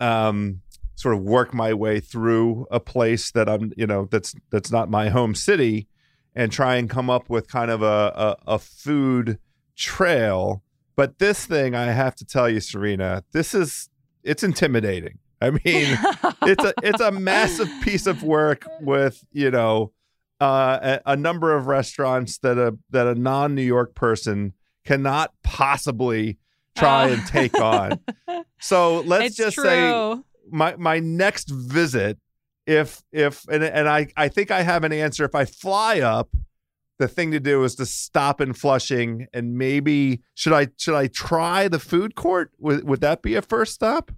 um 0.00 0.62
sort 1.00 1.14
of 1.14 1.22
work 1.22 1.54
my 1.54 1.72
way 1.72 1.98
through 1.98 2.66
a 2.70 2.78
place 2.78 3.30
that 3.30 3.48
I'm, 3.48 3.72
you 3.74 3.86
know, 3.86 4.06
that's 4.10 4.34
that's 4.50 4.70
not 4.70 4.90
my 4.90 5.08
home 5.08 5.34
city, 5.34 5.88
and 6.34 6.52
try 6.52 6.76
and 6.76 6.90
come 6.90 7.08
up 7.08 7.30
with 7.30 7.48
kind 7.48 7.70
of 7.70 7.80
a, 7.80 8.36
a, 8.46 8.54
a 8.54 8.58
food 8.58 9.38
trail. 9.76 10.62
But 10.96 11.18
this 11.18 11.46
thing, 11.46 11.74
I 11.74 11.86
have 11.92 12.14
to 12.16 12.26
tell 12.26 12.50
you, 12.50 12.60
Serena, 12.60 13.24
this 13.32 13.54
is 13.54 13.88
it's 14.22 14.42
intimidating. 14.42 15.18
I 15.40 15.50
mean, 15.50 15.60
it's 16.42 16.64
a 16.64 16.74
it's 16.82 17.00
a 17.00 17.10
massive 17.10 17.70
piece 17.82 18.06
of 18.06 18.22
work 18.22 18.66
with 18.82 19.24
you 19.32 19.50
know 19.50 19.92
uh, 20.38 20.98
a, 21.06 21.12
a, 21.12 21.16
number 21.16 21.56
of 21.56 21.66
restaurants 21.66 22.36
that 22.38 22.58
a 22.58 22.76
that 22.90 23.06
a 23.06 23.14
non 23.14 23.54
New 23.54 23.62
York 23.62 23.94
person 23.94 24.52
cannot 24.84 25.32
possibly 25.42 26.36
try 26.76 27.04
uh. 27.04 27.14
and 27.14 27.26
take 27.26 27.58
on. 27.58 28.00
So 28.62 29.00
let's 29.00 29.28
it's 29.28 29.36
just 29.36 29.54
true. 29.54 29.64
say 29.64 30.20
my 30.50 30.76
my 30.76 30.98
next 30.98 31.50
visit 31.50 32.18
if 32.66 33.02
if 33.12 33.46
and 33.48 33.64
and 33.64 33.88
I 33.88 34.08
I 34.16 34.28
think 34.28 34.50
I 34.50 34.62
have 34.62 34.84
an 34.84 34.92
answer. 34.92 35.24
If 35.24 35.34
I 35.34 35.44
fly 35.44 36.00
up, 36.00 36.30
the 36.98 37.08
thing 37.08 37.30
to 37.32 37.40
do 37.40 37.64
is 37.64 37.74
to 37.76 37.86
stop 37.86 38.40
in 38.40 38.52
Flushing 38.52 39.26
and 39.32 39.56
maybe 39.56 40.20
should 40.34 40.52
I 40.52 40.68
should 40.76 40.94
I 40.94 41.08
try 41.08 41.68
the 41.68 41.78
food 41.78 42.14
court? 42.14 42.52
Would 42.58 42.84
would 42.84 43.00
that 43.00 43.22
be 43.22 43.34
a 43.34 43.42
first 43.42 43.74
stop? 43.74 44.12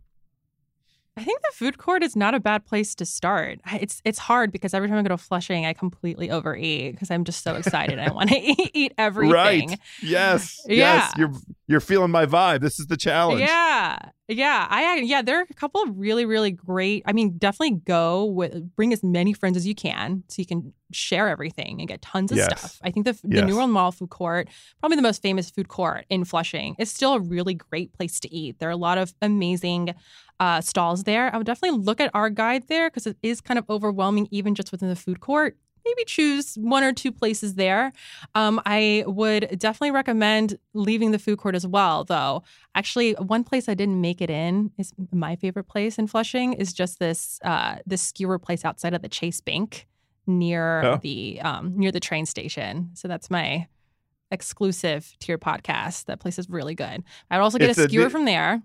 I 1.15 1.25
think 1.25 1.43
the 1.43 1.53
food 1.53 1.77
court 1.77 2.03
is 2.03 2.17
not 2.17 2.35
a 2.35 2.41
bad 2.41 2.65
place 2.65 2.95
to 2.95 3.05
start. 3.05 3.61
It's 3.73 4.01
it's 4.05 4.19
hard 4.19 4.51
because 4.51 4.73
every 4.73 4.89
time 4.89 4.99
I 4.99 5.03
go 5.03 5.09
to 5.09 5.19
Flushing, 5.19 5.67
I 5.67 5.75
completely 5.75 6.31
overeat 6.31 6.93
because 6.93 7.11
I'm 7.11 7.25
just 7.25 7.45
so 7.45 7.55
excited. 7.55 7.99
I 7.99 8.11
want 8.11 8.31
to 8.31 8.39
eat, 8.39 8.71
eat 8.73 8.95
everything. 8.97 9.33
Right. 9.33 9.79
Yes. 10.03 10.61
Yeah. 10.67 10.75
Yes. 10.77 11.13
You're 11.19 11.33
you're 11.67 11.81
feeling 11.81 12.11
my 12.11 12.25
vibe. 12.25 12.61
This 12.61 12.81
is 12.81 12.87
the 12.87 12.97
challenge. 12.97 13.41
Yeah. 13.43 13.99
Yeah. 14.29 14.67
I 14.71 14.97
yeah, 14.99 15.21
there 15.21 15.39
are 15.41 15.47
a 15.51 15.55
couple 15.55 15.83
of 15.83 15.99
really, 15.99 16.25
really 16.25 16.53
great. 16.53 17.03
I 17.07 17.13
mean, 17.13 17.37
definitely 17.39 17.81
go 17.85 18.25
with 18.25 18.75
bring 18.77 18.93
as 18.93 19.03
many 19.03 19.33
friends 19.33 19.57
as 19.57 19.67
you 19.67 19.75
can 19.75 20.23
so 20.29 20.41
you 20.41 20.47
can 20.47 20.73
share 20.93 21.29
everything 21.29 21.81
and 21.81 21.89
get 21.89 22.03
tons 22.03 22.31
of 22.31 22.39
Yes. 22.39 22.47
stuff. 22.61 22.79
I 22.83 22.91
think 22.93 23.05
the 23.05 23.19
the 23.25 23.43
Yes. 23.43 23.43
New 23.43 23.57
World 23.57 23.71
Mall 23.71 23.91
food 23.93 24.11
court, 24.11 24.49
probably 24.81 24.97
the 24.97 25.03
most 25.03 25.23
famous 25.23 25.51
food 25.51 25.69
court 25.69 26.07
in 26.09 26.25
Flushing, 26.25 26.77
is 26.79 26.91
still 26.91 27.15
a 27.15 27.21
really 27.21 27.55
great 27.55 27.93
place 27.95 28.21
to 28.21 28.33
eat. 28.33 28.59
There 28.59 28.69
are 28.69 28.73
a 28.73 28.77
lot 28.77 28.97
of 28.97 29.13
amazing 29.21 29.95
uh, 30.41 30.61
stalls 30.61 31.03
there. 31.05 31.35
I 31.35 31.37
would 31.37 31.47
definitely 31.47 31.79
look 31.79 32.01
at 32.01 32.11
our 32.15 32.31
guide 32.31 32.69
there 32.69 32.91
because 32.91 33.07
it 33.07 33.17
is 33.23 33.41
kind 33.41 33.59
of 33.59 33.65
overwhelming, 33.69 34.29
even 34.31 34.55
just 34.55 34.71
within 34.73 34.89
the 34.89 34.97
food 34.97 35.21
court. 35.21 35.57
Maybe 35.85 36.05
choose 36.05 36.55
one 36.57 36.85
or 36.85 36.93
two 36.93 37.11
places 37.13 37.55
there. 37.55 37.93
Um, 38.35 38.61
I 38.65 39.05
would 39.07 39.59
definitely 39.59 39.91
recommend 39.91 40.59
leaving 40.75 41.11
the 41.11 41.19
food 41.19 41.39
court 41.39 41.55
as 41.55 41.67
well, 41.67 42.05
though. 42.05 42.43
Actually, 42.75 43.13
one 43.15 43.45
place 43.45 43.69
I 43.69 43.75
didn't 43.75 44.01
make 44.01 44.21
it 44.21 44.31
in 44.31 44.71
is 44.79 44.93
my 45.13 45.37
favorite 45.37 45.65
place 45.65 45.99
in 45.99 46.07
Flushing 46.07 46.53
is 46.53 46.73
just 46.73 46.99
this 46.99 47.39
uh, 47.45 47.77
this 47.87 48.03
skewer 48.03 48.39
place 48.39 48.65
outside 48.65 48.95
of 48.95 49.03
the 49.03 49.09
Chase 49.09 49.41
Bank 49.41 49.87
near 50.27 50.83
Oh. 50.85 50.97
the 51.03 51.41
um, 51.43 51.77
near 51.77 51.91
the 51.91 52.01
train 52.01 52.27
station. 52.27 52.91
So 52.95 53.09
that's 53.09 53.29
my 53.31 53.67
exclusive 54.31 55.15
to 55.21 55.29
your 55.29 55.39
podcast. 55.39 56.07
That 56.07 56.21
place 56.21 56.39
is 56.39 56.49
really 56.49 56.75
good. 56.75 57.03
I'd 57.31 57.41
also 57.41 57.59
get 57.59 57.71
It's 57.71 57.79
a 57.79 57.85
a- 57.85 57.89
skewer 57.89 58.09
from 58.11 58.25
there. 58.25 58.63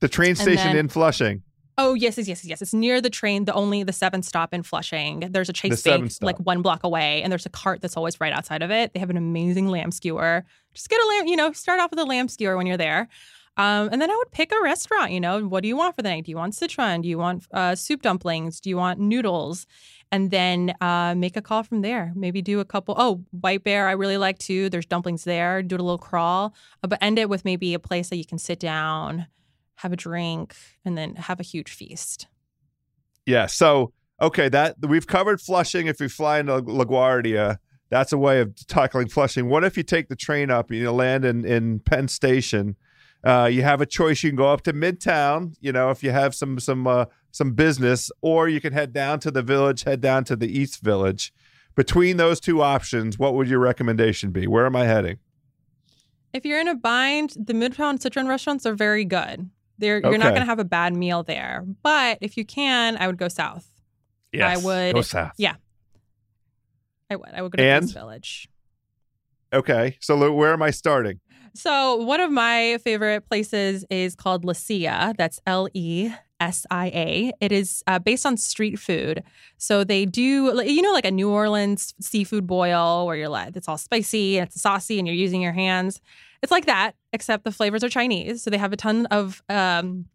The 0.00 0.08
train 0.08 0.34
station 0.36 0.68
then- 0.68 0.76
in 0.76 0.88
Flushing. 0.88 1.42
Oh 1.80 1.94
yes, 1.94 2.18
yes, 2.18 2.26
yes, 2.26 2.44
yes. 2.44 2.60
It's 2.60 2.74
near 2.74 3.00
the 3.00 3.08
train, 3.08 3.44
the 3.44 3.54
only 3.54 3.84
the 3.84 3.92
seventh 3.92 4.24
stop 4.24 4.52
in 4.52 4.64
Flushing. 4.64 5.20
There's 5.30 5.48
a 5.48 5.52
Chase 5.52 5.80
seventh 5.80 6.18
Bank 6.18 6.26
like 6.26 6.36
one 6.44 6.60
block 6.60 6.82
away, 6.82 7.22
and 7.22 7.30
there's 7.30 7.46
a 7.46 7.50
cart 7.50 7.80
that's 7.80 7.96
always 7.96 8.20
right 8.20 8.32
outside 8.32 8.62
of 8.62 8.70
it. 8.72 8.92
They 8.92 9.00
have 9.00 9.10
an 9.10 9.16
amazing 9.16 9.68
lamb 9.68 9.92
skewer. 9.92 10.44
Just 10.74 10.90
get 10.90 11.00
a 11.00 11.06
lamb, 11.06 11.28
you 11.28 11.36
know, 11.36 11.52
start 11.52 11.78
off 11.78 11.90
with 11.90 12.00
a 12.00 12.04
lamb 12.04 12.26
skewer 12.26 12.56
when 12.56 12.66
you're 12.66 12.76
there. 12.76 13.08
Um, 13.56 13.88
and 13.90 14.02
then 14.02 14.10
I 14.10 14.16
would 14.16 14.30
pick 14.32 14.52
a 14.52 14.62
restaurant. 14.62 15.12
You 15.12 15.20
know, 15.20 15.44
what 15.46 15.62
do 15.62 15.68
you 15.68 15.76
want 15.76 15.94
for 15.96 16.02
the 16.02 16.08
night? 16.08 16.24
Do 16.24 16.30
you 16.30 16.36
want 16.36 16.54
Sichuan? 16.54 17.02
Do 17.02 17.08
you 17.08 17.18
want 17.18 17.46
uh, 17.52 17.74
soup 17.74 18.02
dumplings? 18.02 18.60
Do 18.60 18.70
you 18.70 18.76
want 18.76 18.98
noodles? 19.00 19.66
And 20.10 20.30
then 20.30 20.74
uh, 20.80 21.14
make 21.16 21.36
a 21.36 21.42
call 21.42 21.62
from 21.62 21.82
there. 21.82 22.12
Maybe 22.16 22.40
do 22.40 22.60
a 22.60 22.64
couple. 22.64 22.94
Oh, 22.98 23.24
White 23.30 23.62
Bear, 23.62 23.88
I 23.88 23.92
really 23.92 24.16
like 24.16 24.38
too. 24.38 24.68
There's 24.70 24.86
dumplings 24.86 25.24
there. 25.24 25.62
Do 25.62 25.74
a 25.74 25.78
little 25.78 25.98
crawl, 25.98 26.54
uh, 26.82 26.88
but 26.88 26.98
end 27.02 27.18
it 27.18 27.28
with 27.28 27.44
maybe 27.44 27.74
a 27.74 27.78
place 27.78 28.08
that 28.08 28.16
you 28.16 28.24
can 28.24 28.38
sit 28.38 28.58
down, 28.58 29.26
have 29.78 29.92
a 29.92 29.96
drink, 29.96 30.54
and 30.84 30.96
then 30.96 31.14
have 31.16 31.40
a 31.40 31.42
huge 31.42 31.70
feast. 31.70 32.26
Yeah. 33.26 33.46
So 33.46 33.92
okay, 34.20 34.48
that 34.48 34.76
we've 34.80 35.06
covered 35.06 35.40
Flushing. 35.40 35.86
If 35.86 36.00
you 36.00 36.08
fly 36.08 36.40
into 36.40 36.60
LaGuardia, 36.62 37.58
that's 37.90 38.12
a 38.12 38.18
way 38.18 38.40
of 38.40 38.54
tackling 38.66 39.08
Flushing. 39.08 39.48
What 39.48 39.64
if 39.64 39.76
you 39.76 39.82
take 39.82 40.08
the 40.08 40.16
train 40.16 40.50
up? 40.50 40.70
And 40.70 40.78
you 40.78 40.84
know, 40.84 40.94
land 40.94 41.24
in 41.24 41.44
in 41.44 41.80
Penn 41.80 42.08
Station. 42.08 42.76
Uh, 43.24 43.48
you 43.50 43.62
have 43.62 43.80
a 43.80 43.86
choice. 43.86 44.22
You 44.22 44.30
can 44.30 44.36
go 44.36 44.52
up 44.52 44.62
to 44.62 44.72
Midtown. 44.72 45.54
You 45.60 45.72
know, 45.72 45.90
if 45.90 46.02
you 46.02 46.10
have 46.10 46.34
some 46.34 46.58
some 46.58 46.86
uh, 46.86 47.06
some 47.30 47.52
business, 47.52 48.10
or 48.20 48.48
you 48.48 48.60
can 48.60 48.72
head 48.72 48.92
down 48.92 49.20
to 49.20 49.30
the 49.30 49.42
village, 49.42 49.84
head 49.84 50.00
down 50.00 50.24
to 50.24 50.36
the 50.36 50.46
East 50.46 50.82
Village. 50.82 51.32
Between 51.74 52.16
those 52.16 52.40
two 52.40 52.60
options, 52.60 53.18
what 53.18 53.34
would 53.34 53.48
your 53.48 53.60
recommendation 53.60 54.32
be? 54.32 54.48
Where 54.48 54.66
am 54.66 54.74
I 54.74 54.84
heading? 54.84 55.18
If 56.32 56.44
you're 56.44 56.60
in 56.60 56.68
a 56.68 56.74
bind, 56.74 57.36
the 57.38 57.52
Midtown 57.52 57.98
Sichuan 57.98 58.28
restaurants 58.28 58.66
are 58.66 58.74
very 58.74 59.04
good. 59.04 59.48
They're, 59.78 60.00
You're 60.00 60.18
not 60.18 60.30
going 60.30 60.40
to 60.40 60.46
have 60.46 60.58
a 60.58 60.64
bad 60.64 60.94
meal 60.94 61.22
there. 61.22 61.64
But 61.82 62.18
if 62.20 62.36
you 62.36 62.44
can, 62.44 62.96
I 62.98 63.06
would 63.06 63.16
go 63.18 63.28
south. 63.28 63.66
Yes, 64.32 64.58
I 64.58 64.64
would- 64.64 64.94
go 64.94 65.02
south. 65.02 65.32
yeah. 65.38 65.54
I 67.10 67.16
would. 67.16 67.30
I 67.32 67.40
would 67.42 67.52
go 67.52 67.56
to 67.56 67.62
And? 67.64 67.84
East 67.84 67.94
Village. 67.94 68.48
Okay, 69.52 69.96
so 70.00 70.30
where 70.32 70.52
am 70.52 70.62
I 70.62 70.70
starting? 70.70 71.20
So 71.54 71.96
one 71.96 72.20
of 72.20 72.30
my 72.30 72.78
favorite 72.84 73.26
places 73.28 73.84
is 73.88 74.14
called 74.14 74.44
Le 74.44 74.54
Sia. 74.54 75.14
That's 75.16 75.40
L 75.46 75.68
E 75.72 76.10
S 76.38 76.66
I 76.70 76.86
A. 76.88 77.32
It 77.40 77.50
is 77.50 77.82
uh, 77.86 77.98
based 77.98 78.26
on 78.26 78.36
street 78.36 78.78
food. 78.78 79.22
So 79.56 79.84
they 79.84 80.04
do, 80.04 80.62
you 80.66 80.82
know, 80.82 80.92
like 80.92 81.06
a 81.06 81.10
New 81.10 81.30
Orleans 81.30 81.94
seafood 82.00 82.46
boil 82.46 83.06
where 83.06 83.16
you're 83.16 83.30
like, 83.30 83.56
it's 83.56 83.68
all 83.68 83.78
spicy 83.78 84.38
and 84.38 84.46
it's 84.48 84.60
saucy 84.60 84.98
and 84.98 85.08
you're 85.08 85.16
using 85.16 85.40
your 85.40 85.52
hands. 85.54 86.00
It's 86.42 86.52
like 86.52 86.66
that, 86.66 86.92
except 87.12 87.44
the 87.44 87.52
flavors 87.52 87.82
are 87.84 87.88
Chinese. 87.88 88.42
So 88.42 88.50
they 88.50 88.58
have 88.58 88.72
a 88.72 88.76
ton 88.76 89.06
of, 89.06 89.42
um, 89.48 90.06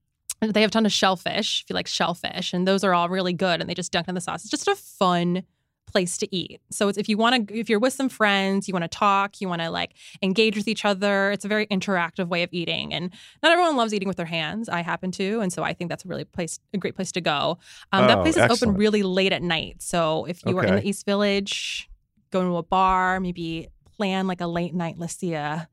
they 0.42 0.62
have 0.62 0.70
a 0.70 0.72
ton 0.72 0.86
of 0.86 0.92
shellfish, 0.92 1.62
if 1.64 1.70
you 1.70 1.74
like 1.74 1.88
shellfish, 1.88 2.54
and 2.54 2.68
those 2.68 2.84
are 2.84 2.94
all 2.94 3.10
really 3.10 3.34
good. 3.34 3.62
And 3.62 3.70
they 3.70 3.74
just 3.74 3.92
dunk 3.92 4.08
in 4.08 4.16
the 4.16 4.22
sauce. 4.22 4.42
It's 4.42 4.52
just 4.52 4.68
a 4.68 4.76
fun 4.76 5.44
place 5.86 6.18
to 6.18 6.36
eat. 6.36 6.60
So 6.72 6.88
it's 6.88 6.98
if 6.98 7.08
you 7.08 7.18
want 7.18 7.48
to, 7.50 7.56
if 7.58 7.70
you're 7.70 7.80
with 7.80 7.94
some 7.94 8.10
friends, 8.10 8.68
you 8.68 8.74
want 8.74 8.84
to 8.84 8.88
talk, 8.88 9.40
you 9.42 9.48
want 9.48 9.62
to 9.62 9.70
like 9.70 9.94
engage 10.24 10.58
with 10.58 10.68
each 10.68 10.86
other. 10.86 11.30
It's 11.32 11.46
a 11.46 11.48
very 11.48 11.68
interactive 11.68 12.28
way 12.30 12.42
of 12.42 12.50
eating, 12.52 12.94
and 12.94 13.14
not 13.44 13.52
everyone 13.52 13.76
loves 13.76 13.94
eating 13.94 14.08
with 14.08 14.18
their 14.18 14.26
hands. 14.26 14.70
I 14.70 14.82
happen 14.82 15.12
to, 15.12 15.40
and 15.42 15.54
so 15.54 15.62
I 15.62 15.74
think 15.74 15.90
that's 15.90 16.04
a 16.04 16.08
really 16.08 16.26
place, 16.26 16.60
a 16.74 16.78
great 16.80 16.96
place 16.96 17.12
to 17.12 17.22
go. 17.22 17.60
Um, 17.92 18.08
that 18.08 18.18
Oh, 18.18 18.22
place 18.24 18.36
is 18.38 18.42
excellent. 18.42 18.64
open 18.64 18.76
really 18.76 19.04
late 19.04 19.34
at 19.34 19.44
night. 19.44 19.84
So 19.84 20.26
if 20.26 20.44
you 20.46 20.58
are 20.58 20.66
in 20.66 20.76
the 20.76 20.88
East 20.88 21.06
Village, 21.06 21.90
go 22.32 22.42
to 22.42 22.58
a 22.58 22.64
bar, 22.64 23.20
maybe 23.20 23.68
plan 23.96 24.26
like 24.26 24.42
a 24.42 24.48
late 24.48 24.74
night 24.74 24.98
Le 24.98 25.08
Sia 25.08 25.70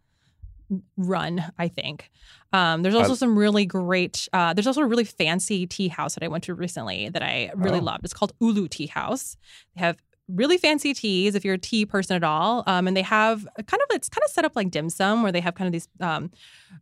run. 0.97 1.45
I 1.59 1.68
think. 1.68 2.11
Um, 2.53 2.83
there's 2.83 2.95
also 2.95 3.12
I- 3.12 3.16
some 3.16 3.39
really 3.39 3.66
great. 3.66 4.29
Uh, 4.33 4.53
there's 4.55 4.66
also 4.66 4.81
a 4.83 4.87
really 4.87 5.05
fancy 5.05 5.66
tea 5.66 5.89
house 5.89 6.14
that 6.14 6.23
I 6.25 6.29
went 6.29 6.45
to 6.45 6.55
recently 6.55 7.09
that 7.09 7.23
I 7.23 7.51
really 7.55 7.81
Oh. 7.81 7.85
loved. 7.85 8.05
It's 8.05 8.14
called 8.14 8.33
Uluh 8.41 8.68
Tea 8.68 8.87
House. 8.87 9.37
They 9.75 9.81
have 9.83 9.99
really 10.35 10.59
fancy 10.59 10.95
teas 10.95 11.35
if 11.35 11.45
you're 11.45 11.55
a 11.55 11.59
tea 11.59 11.87
person 11.87 12.16
at 12.16 12.24
all. 12.24 12.62
Um, 12.66 12.87
and 12.87 12.97
they 12.97 13.03
have 13.03 13.47
kind 13.57 13.81
of 13.83 13.97
it's 13.97 14.09
kind 14.09 14.24
of 14.24 14.31
set 14.31 14.45
up 14.45 14.57
like 14.57 14.70
dim 14.70 14.91
sum 14.91 15.22
where 15.22 15.33
they 15.33 15.41
have 15.41 15.55
kind 15.55 15.66
of 15.66 15.72
these 15.72 15.89
um, 16.01 16.31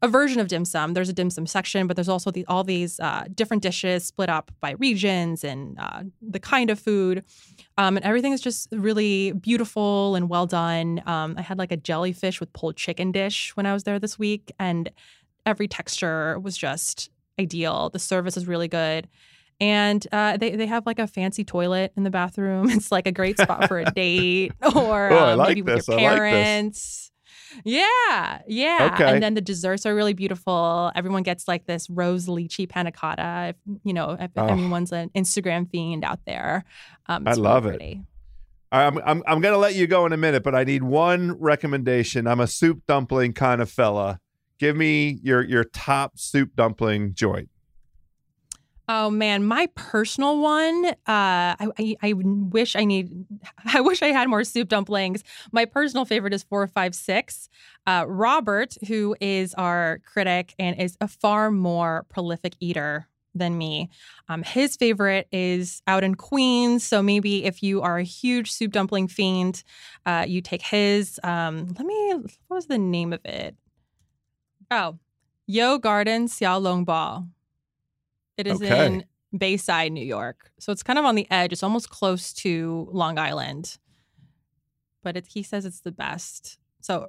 a 0.02 0.08
version 0.08 0.40
of 0.40 0.48
dim 0.48 0.64
sum. 0.64 0.94
There's 0.94 1.08
a 1.08 1.12
dim 1.12 1.30
sum 1.30 1.46
section, 1.46 1.86
but 1.86 1.96
there's 1.96 2.08
also 2.08 2.30
the, 2.30 2.44
all 2.46 2.64
these 2.64 3.00
uh, 3.00 3.24
different 3.34 3.62
dishes 3.62 4.04
split 4.04 4.28
up 4.28 4.50
by 4.60 4.72
regions 4.72 5.44
and 5.44 5.78
uh, 5.78 6.02
the 6.22 6.40
kind 6.40 6.70
of 6.70 6.78
food. 6.78 7.24
Um, 7.76 7.96
and 7.96 8.04
everything 8.04 8.32
is 8.32 8.40
just 8.40 8.68
really 8.72 9.32
beautiful 9.32 10.14
and 10.14 10.28
well 10.28 10.46
done. 10.46 11.02
Um, 11.06 11.34
I 11.38 11.42
had 11.42 11.58
like 11.58 11.72
a 11.72 11.76
jellyfish 11.76 12.40
with 12.40 12.52
pulled 12.52 12.76
chicken 12.76 13.12
dish 13.12 13.56
when 13.56 13.66
I 13.66 13.72
was 13.72 13.84
there 13.84 13.98
this 13.98 14.18
week, 14.18 14.52
and 14.58 14.90
every 15.46 15.68
texture 15.68 16.38
was 16.40 16.56
just 16.56 17.10
ideal. 17.38 17.90
The 17.90 17.98
service 17.98 18.36
is 18.36 18.46
really 18.46 18.68
good. 18.68 19.08
And 19.60 20.06
uh, 20.12 20.36
they, 20.36 20.54
they 20.56 20.66
have 20.66 20.86
like 20.86 20.98
a 21.00 21.06
fancy 21.08 21.42
toilet 21.44 21.92
in 21.96 22.04
the 22.04 22.10
bathroom. 22.10 22.70
It's 22.70 22.92
like 22.92 23.06
a 23.06 23.12
great 23.12 23.38
spot 23.40 23.66
for 23.68 23.78
a 23.80 23.84
date 23.94 24.52
or 24.74 25.10
Oh, 25.12 25.30
uh, 25.32 25.36
like 25.36 25.48
maybe 25.48 25.62
with 25.62 25.74
this. 25.76 25.88
your 25.88 25.98
I 25.98 26.02
like 26.04 26.18
parents. 26.18 27.10
Yeah, 27.64 28.40
yeah. 28.46 28.90
Okay. 28.94 29.10
And 29.12 29.22
then 29.22 29.34
the 29.34 29.40
desserts 29.40 29.84
are 29.86 29.94
really 29.94 30.12
beautiful. 30.12 30.92
Everyone 30.94 31.22
gets 31.22 31.48
like 31.48 31.66
this 31.66 31.88
rose 31.90 32.26
lychee 32.26 32.68
panna 32.68 32.92
cotta. 32.92 33.48
If, 33.50 33.56
you 33.84 33.92
know, 33.94 34.16
if 34.20 34.30
Oh. 34.36 34.46
anyone's 34.46 34.92
an 34.92 35.10
Instagram 35.16 35.68
fiend 35.70 36.04
out 36.04 36.20
there, 36.26 36.64
um, 37.06 37.26
I 37.26 37.30
it's 37.30 37.38
really 37.38 37.48
love 37.48 37.66
it. 37.66 37.70
pretty. 37.70 38.02
I'm 38.70 38.98
I'm 38.98 39.22
I'm 39.26 39.40
gonna 39.40 39.56
let 39.56 39.74
you 39.74 39.86
go 39.86 40.04
in 40.04 40.12
a 40.12 40.18
minute, 40.18 40.42
but 40.42 40.54
I 40.54 40.62
need 40.64 40.82
one 40.82 41.32
recommendation. 41.40 42.26
I'm 42.26 42.38
a 42.38 42.46
soup 42.46 42.82
dumpling 42.86 43.32
kind 43.32 43.62
of 43.62 43.70
fella. 43.70 44.20
Give 44.58 44.76
me 44.76 45.18
your 45.22 45.42
your 45.42 45.64
top 45.64 46.18
soup 46.18 46.50
dumpling 46.54 47.14
joint. 47.14 47.48
Oh 48.90 49.10
man, 49.10 49.44
my 49.44 49.68
personal 49.74 50.38
one. 50.38 50.86
Uh, 50.86 50.94
I, 51.06 51.68
I 51.78 51.96
I 52.02 52.12
wish 52.14 52.74
I 52.74 52.84
need. 52.86 53.26
I 53.74 53.82
wish 53.82 54.00
I 54.02 54.08
had 54.08 54.28
more 54.28 54.44
soup 54.44 54.68
dumplings. 54.70 55.22
My 55.52 55.66
personal 55.66 56.06
favorite 56.06 56.32
is 56.32 56.42
four 56.42 56.66
five 56.66 56.94
six. 56.94 57.50
Uh, 57.86 58.06
Robert, 58.08 58.76
who 58.88 59.14
is 59.20 59.52
our 59.54 60.00
critic 60.04 60.54
and 60.58 60.80
is 60.80 60.96
a 61.02 61.08
far 61.08 61.50
more 61.50 62.06
prolific 62.08 62.54
eater 62.60 63.06
than 63.34 63.58
me, 63.58 63.90
um, 64.28 64.42
his 64.42 64.74
favorite 64.74 65.28
is 65.30 65.82
out 65.86 66.02
in 66.02 66.14
Queens. 66.14 66.82
So 66.82 67.02
maybe 67.02 67.44
if 67.44 67.62
you 67.62 67.82
are 67.82 67.98
a 67.98 68.02
huge 68.04 68.50
soup 68.50 68.72
dumpling 68.72 69.06
fiend, 69.06 69.62
uh, 70.06 70.24
you 70.26 70.40
take 70.40 70.62
his. 70.62 71.20
Um, 71.22 71.66
let 71.76 71.86
me. 71.86 72.14
What 72.14 72.56
was 72.56 72.66
the 72.66 72.78
name 72.78 73.12
of 73.12 73.20
it? 73.26 73.54
Oh, 74.70 74.98
Yo 75.46 75.78
Garden 75.78 76.26
Xiao 76.26 76.60
Long 76.60 76.86
Bao. 76.86 77.28
It 78.38 78.46
is 78.46 78.62
Okay. 78.62 78.86
in 78.86 79.04
Bayside, 79.36 79.92
New 79.92 80.04
York. 80.04 80.50
So 80.58 80.72
it's 80.72 80.82
kind 80.82 80.98
of 80.98 81.04
on 81.04 81.14
the 81.16 81.30
edge. 81.30 81.52
It's 81.52 81.62
almost 81.62 81.90
close 81.90 82.32
to 82.34 82.88
Long 82.92 83.18
Island. 83.18 83.76
But 85.02 85.16
it, 85.16 85.26
he 85.26 85.42
says 85.42 85.66
it's 85.66 85.80
the 85.80 85.92
best. 85.92 86.58
So 86.80 87.08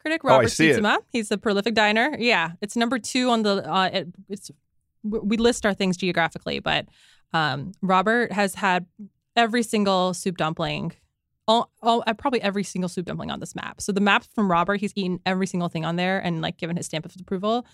critic 0.00 0.22
Oh, 0.24 0.28
Robert 0.28 0.46
it. 0.46 0.48
Sietsema, 0.80 0.98
he's 1.10 1.30
a 1.30 1.38
prolific 1.38 1.74
diner. 1.74 2.16
Yeah, 2.18 2.52
it's 2.60 2.74
number 2.76 2.98
two 2.98 3.30
on 3.30 3.42
the. 3.42 3.70
Uh, 3.70 3.90
it, 3.92 4.08
it's 4.28 4.50
we 5.04 5.36
list 5.36 5.66
our 5.66 5.74
things 5.74 5.96
geographically, 5.96 6.58
but 6.60 6.86
um, 7.32 7.72
Robert 7.82 8.32
has 8.32 8.54
had 8.54 8.86
every 9.36 9.62
single 9.62 10.14
soup 10.14 10.36
dumpling. 10.36 10.92
All, 11.48 11.70
all, 11.82 12.04
uh, 12.06 12.14
probably 12.14 12.40
every 12.40 12.62
single 12.62 12.88
soup 12.88 13.06
dumpling 13.06 13.30
on 13.30 13.40
this 13.40 13.56
map. 13.56 13.80
So 13.80 13.90
the 13.90 14.00
map 14.00 14.24
from 14.32 14.48
Robert, 14.48 14.76
he's 14.80 14.92
eaten 14.94 15.18
every 15.26 15.48
single 15.48 15.68
thing 15.68 15.84
on 15.84 15.96
there 15.96 16.20
and 16.20 16.40
like 16.40 16.56
given 16.56 16.76
his 16.76 16.86
stamp 16.86 17.04
of 17.04 17.12
approval. 17.20 17.66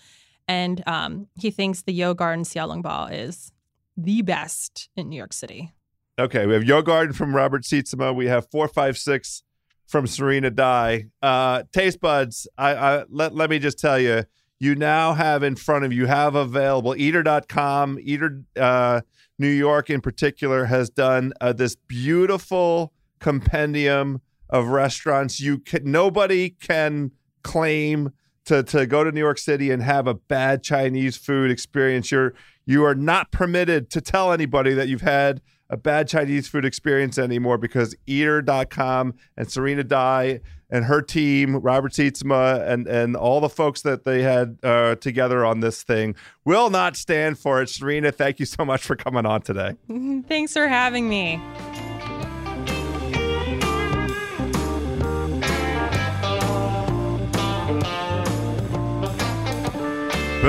And 0.49 0.83
um, 0.87 1.27
he 1.39 1.51
thinks 1.51 1.83
the 1.83 1.93
Yo 1.93 2.15
Garden 2.15 2.43
Xiaolongbao 2.43 3.13
is 3.13 3.51
the 3.95 4.23
best 4.23 4.89
in 4.95 5.07
New 5.09 5.15
York 5.15 5.31
City. 5.31 5.71
Okay, 6.19 6.47
we 6.47 6.53
have 6.53 6.63
Yo 6.63 6.81
Garden 6.81 7.13
from 7.13 7.35
Robert 7.35 7.63
Sietsema. 7.63 8.13
We 8.13 8.25
have 8.25 8.49
four 8.49 8.67
five 8.67 8.97
six 8.97 9.43
from 9.85 10.07
Serena 10.07 10.49
Dai. 10.49 11.05
Uh, 11.21 11.63
taste 11.71 12.01
buds. 12.01 12.47
I, 12.57 12.75
I 12.75 13.03
let 13.09 13.35
let 13.35 13.51
me 13.51 13.59
just 13.59 13.77
tell 13.77 13.99
you, 13.99 14.23
you 14.59 14.73
now 14.75 15.13
have 15.13 15.43
in 15.43 15.55
front 15.55 15.85
of 15.85 15.93
you 15.93 16.05
have 16.07 16.35
available 16.35 16.95
eater.com 16.95 17.97
eater 18.01 18.43
uh, 18.57 19.01
new 19.37 19.47
york 19.47 19.89
in 19.89 20.01
particular 20.01 20.65
has 20.65 20.89
done 20.89 21.33
uh, 21.41 21.53
this 21.53 21.75
beautiful 21.75 22.93
compendium 23.19 24.21
of 24.49 24.67
restaurants 24.67 25.39
you 25.39 25.57
can 25.57 25.89
nobody 25.89 26.49
can 26.49 27.11
claim 27.43 28.11
to, 28.49 28.63
to 28.63 28.85
go 28.85 29.03
to 29.03 29.11
new 29.11 29.19
york 29.19 29.37
city 29.37 29.71
and 29.71 29.81
have 29.81 30.07
a 30.07 30.13
bad 30.13 30.61
chinese 30.63 31.15
food 31.17 31.49
experience 31.49 32.11
you're 32.11 32.33
you 32.65 32.83
are 32.83 32.93
not 32.93 33.31
permitted 33.31 33.89
to 33.89 34.01
tell 34.01 34.31
anybody 34.31 34.73
that 34.75 34.87
you've 34.87 35.01
had 35.01 35.41
a 35.69 35.77
bad 35.77 36.07
Chinese 36.07 36.47
food 36.47 36.65
experience 36.65 37.17
anymore 37.17 37.57
because 37.57 37.95
eater.com 38.07 39.13
and 39.37 39.51
Serena 39.51 39.83
Dai 39.83 40.41
and 40.69 40.85
her 40.85 41.01
team, 41.01 41.55
Robert 41.57 41.93
Sietsema, 41.93 42.67
and, 42.67 42.87
and 42.87 43.15
all 43.15 43.39
the 43.39 43.49
folks 43.49 43.81
that 43.81 44.03
they 44.03 44.21
had 44.21 44.57
uh, 44.63 44.95
together 44.95 45.45
on 45.45 45.59
this 45.59 45.83
thing 45.83 46.15
will 46.45 46.69
not 46.69 46.95
stand 46.95 47.39
for 47.39 47.61
it. 47.61 47.69
Serena, 47.69 48.11
thank 48.11 48.39
you 48.39 48.45
so 48.45 48.65
much 48.65 48.83
for 48.83 48.95
coming 48.95 49.25
on 49.25 49.41
today. 49.41 49.75
Thanks 50.27 50.53
for 50.53 50.67
having 50.67 51.09
me. 51.09 51.41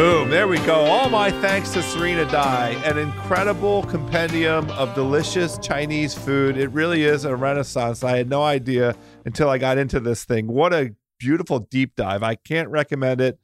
Boom, 0.01 0.31
there 0.31 0.49
we 0.49 0.57
go. 0.61 0.77
All 0.77 1.11
my 1.11 1.31
thanks 1.31 1.73
to 1.73 1.83
Serena 1.83 2.25
Dai. 2.25 2.71
An 2.87 2.97
incredible 2.97 3.83
compendium 3.83 4.71
of 4.71 4.95
delicious 4.95 5.59
Chinese 5.59 6.15
food. 6.15 6.57
It 6.57 6.69
really 6.69 7.05
is 7.05 7.27
a 7.27 7.37
renaissance. 7.37 8.03
I 8.03 8.17
had 8.17 8.31
no 8.31 8.43
idea 8.43 8.97
until 9.27 9.51
I 9.51 9.59
got 9.59 9.77
into 9.77 10.01
this 10.01 10.25
thing. 10.25 10.47
What 10.47 10.73
a 10.73 10.95
beautiful 11.19 11.59
deep 11.59 11.97
dive. 11.97 12.23
I 12.23 12.37
can't 12.37 12.71
recommend 12.71 13.21
it 13.21 13.39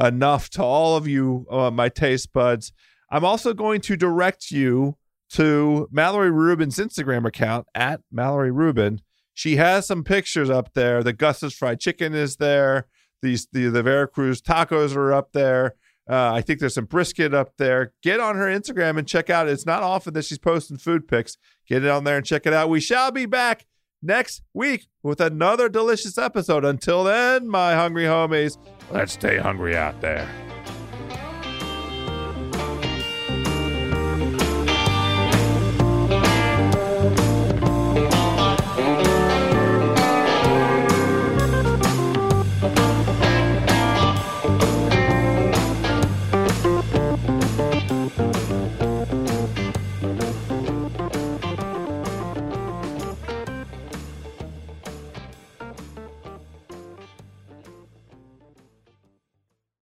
enough 0.00 0.48
to 0.52 0.62
all 0.62 0.96
of 0.96 1.06
you, 1.06 1.46
uh, 1.50 1.70
my 1.70 1.90
taste 1.90 2.32
buds. 2.32 2.72
I'm 3.10 3.26
also 3.26 3.52
going 3.52 3.82
to 3.82 3.94
direct 3.94 4.50
you 4.50 4.96
to 5.32 5.90
Mallory 5.92 6.30
Rubin's 6.30 6.78
Instagram 6.78 7.26
account 7.26 7.66
at 7.74 8.00
Mallory 8.10 8.50
Rubin. 8.50 9.02
She 9.34 9.56
has 9.56 9.86
some 9.86 10.04
pictures 10.04 10.48
up 10.48 10.72
there. 10.72 11.02
The 11.02 11.12
Gus's 11.12 11.52
fried 11.52 11.80
chicken 11.80 12.14
is 12.14 12.36
there. 12.36 12.86
These 13.20 13.48
the, 13.52 13.68
the 13.68 13.82
Veracruz 13.82 14.40
tacos 14.40 14.96
are 14.96 15.12
up 15.12 15.32
there. 15.32 15.74
Uh, 16.08 16.32
I 16.32 16.40
think 16.40 16.58
there's 16.58 16.74
some 16.74 16.86
brisket 16.86 17.34
up 17.34 17.56
there. 17.58 17.92
Get 18.02 18.18
on 18.18 18.36
her 18.36 18.46
Instagram 18.46 18.98
and 18.98 19.06
check 19.06 19.28
out. 19.28 19.48
It's 19.48 19.66
not 19.66 19.82
often 19.82 20.14
that 20.14 20.24
she's 20.24 20.38
posting 20.38 20.78
food 20.78 21.06
pics. 21.06 21.36
Get 21.68 21.84
it 21.84 21.90
on 21.90 22.04
there 22.04 22.16
and 22.16 22.24
check 22.24 22.46
it 22.46 22.52
out. 22.52 22.70
We 22.70 22.80
shall 22.80 23.10
be 23.10 23.26
back 23.26 23.66
next 24.02 24.42
week 24.54 24.86
with 25.02 25.20
another 25.20 25.68
delicious 25.68 26.16
episode. 26.16 26.64
Until 26.64 27.04
then, 27.04 27.48
my 27.48 27.74
hungry 27.74 28.04
homies, 28.04 28.56
let's 28.90 29.12
stay 29.12 29.36
hungry 29.36 29.76
out 29.76 30.00
there. 30.00 30.47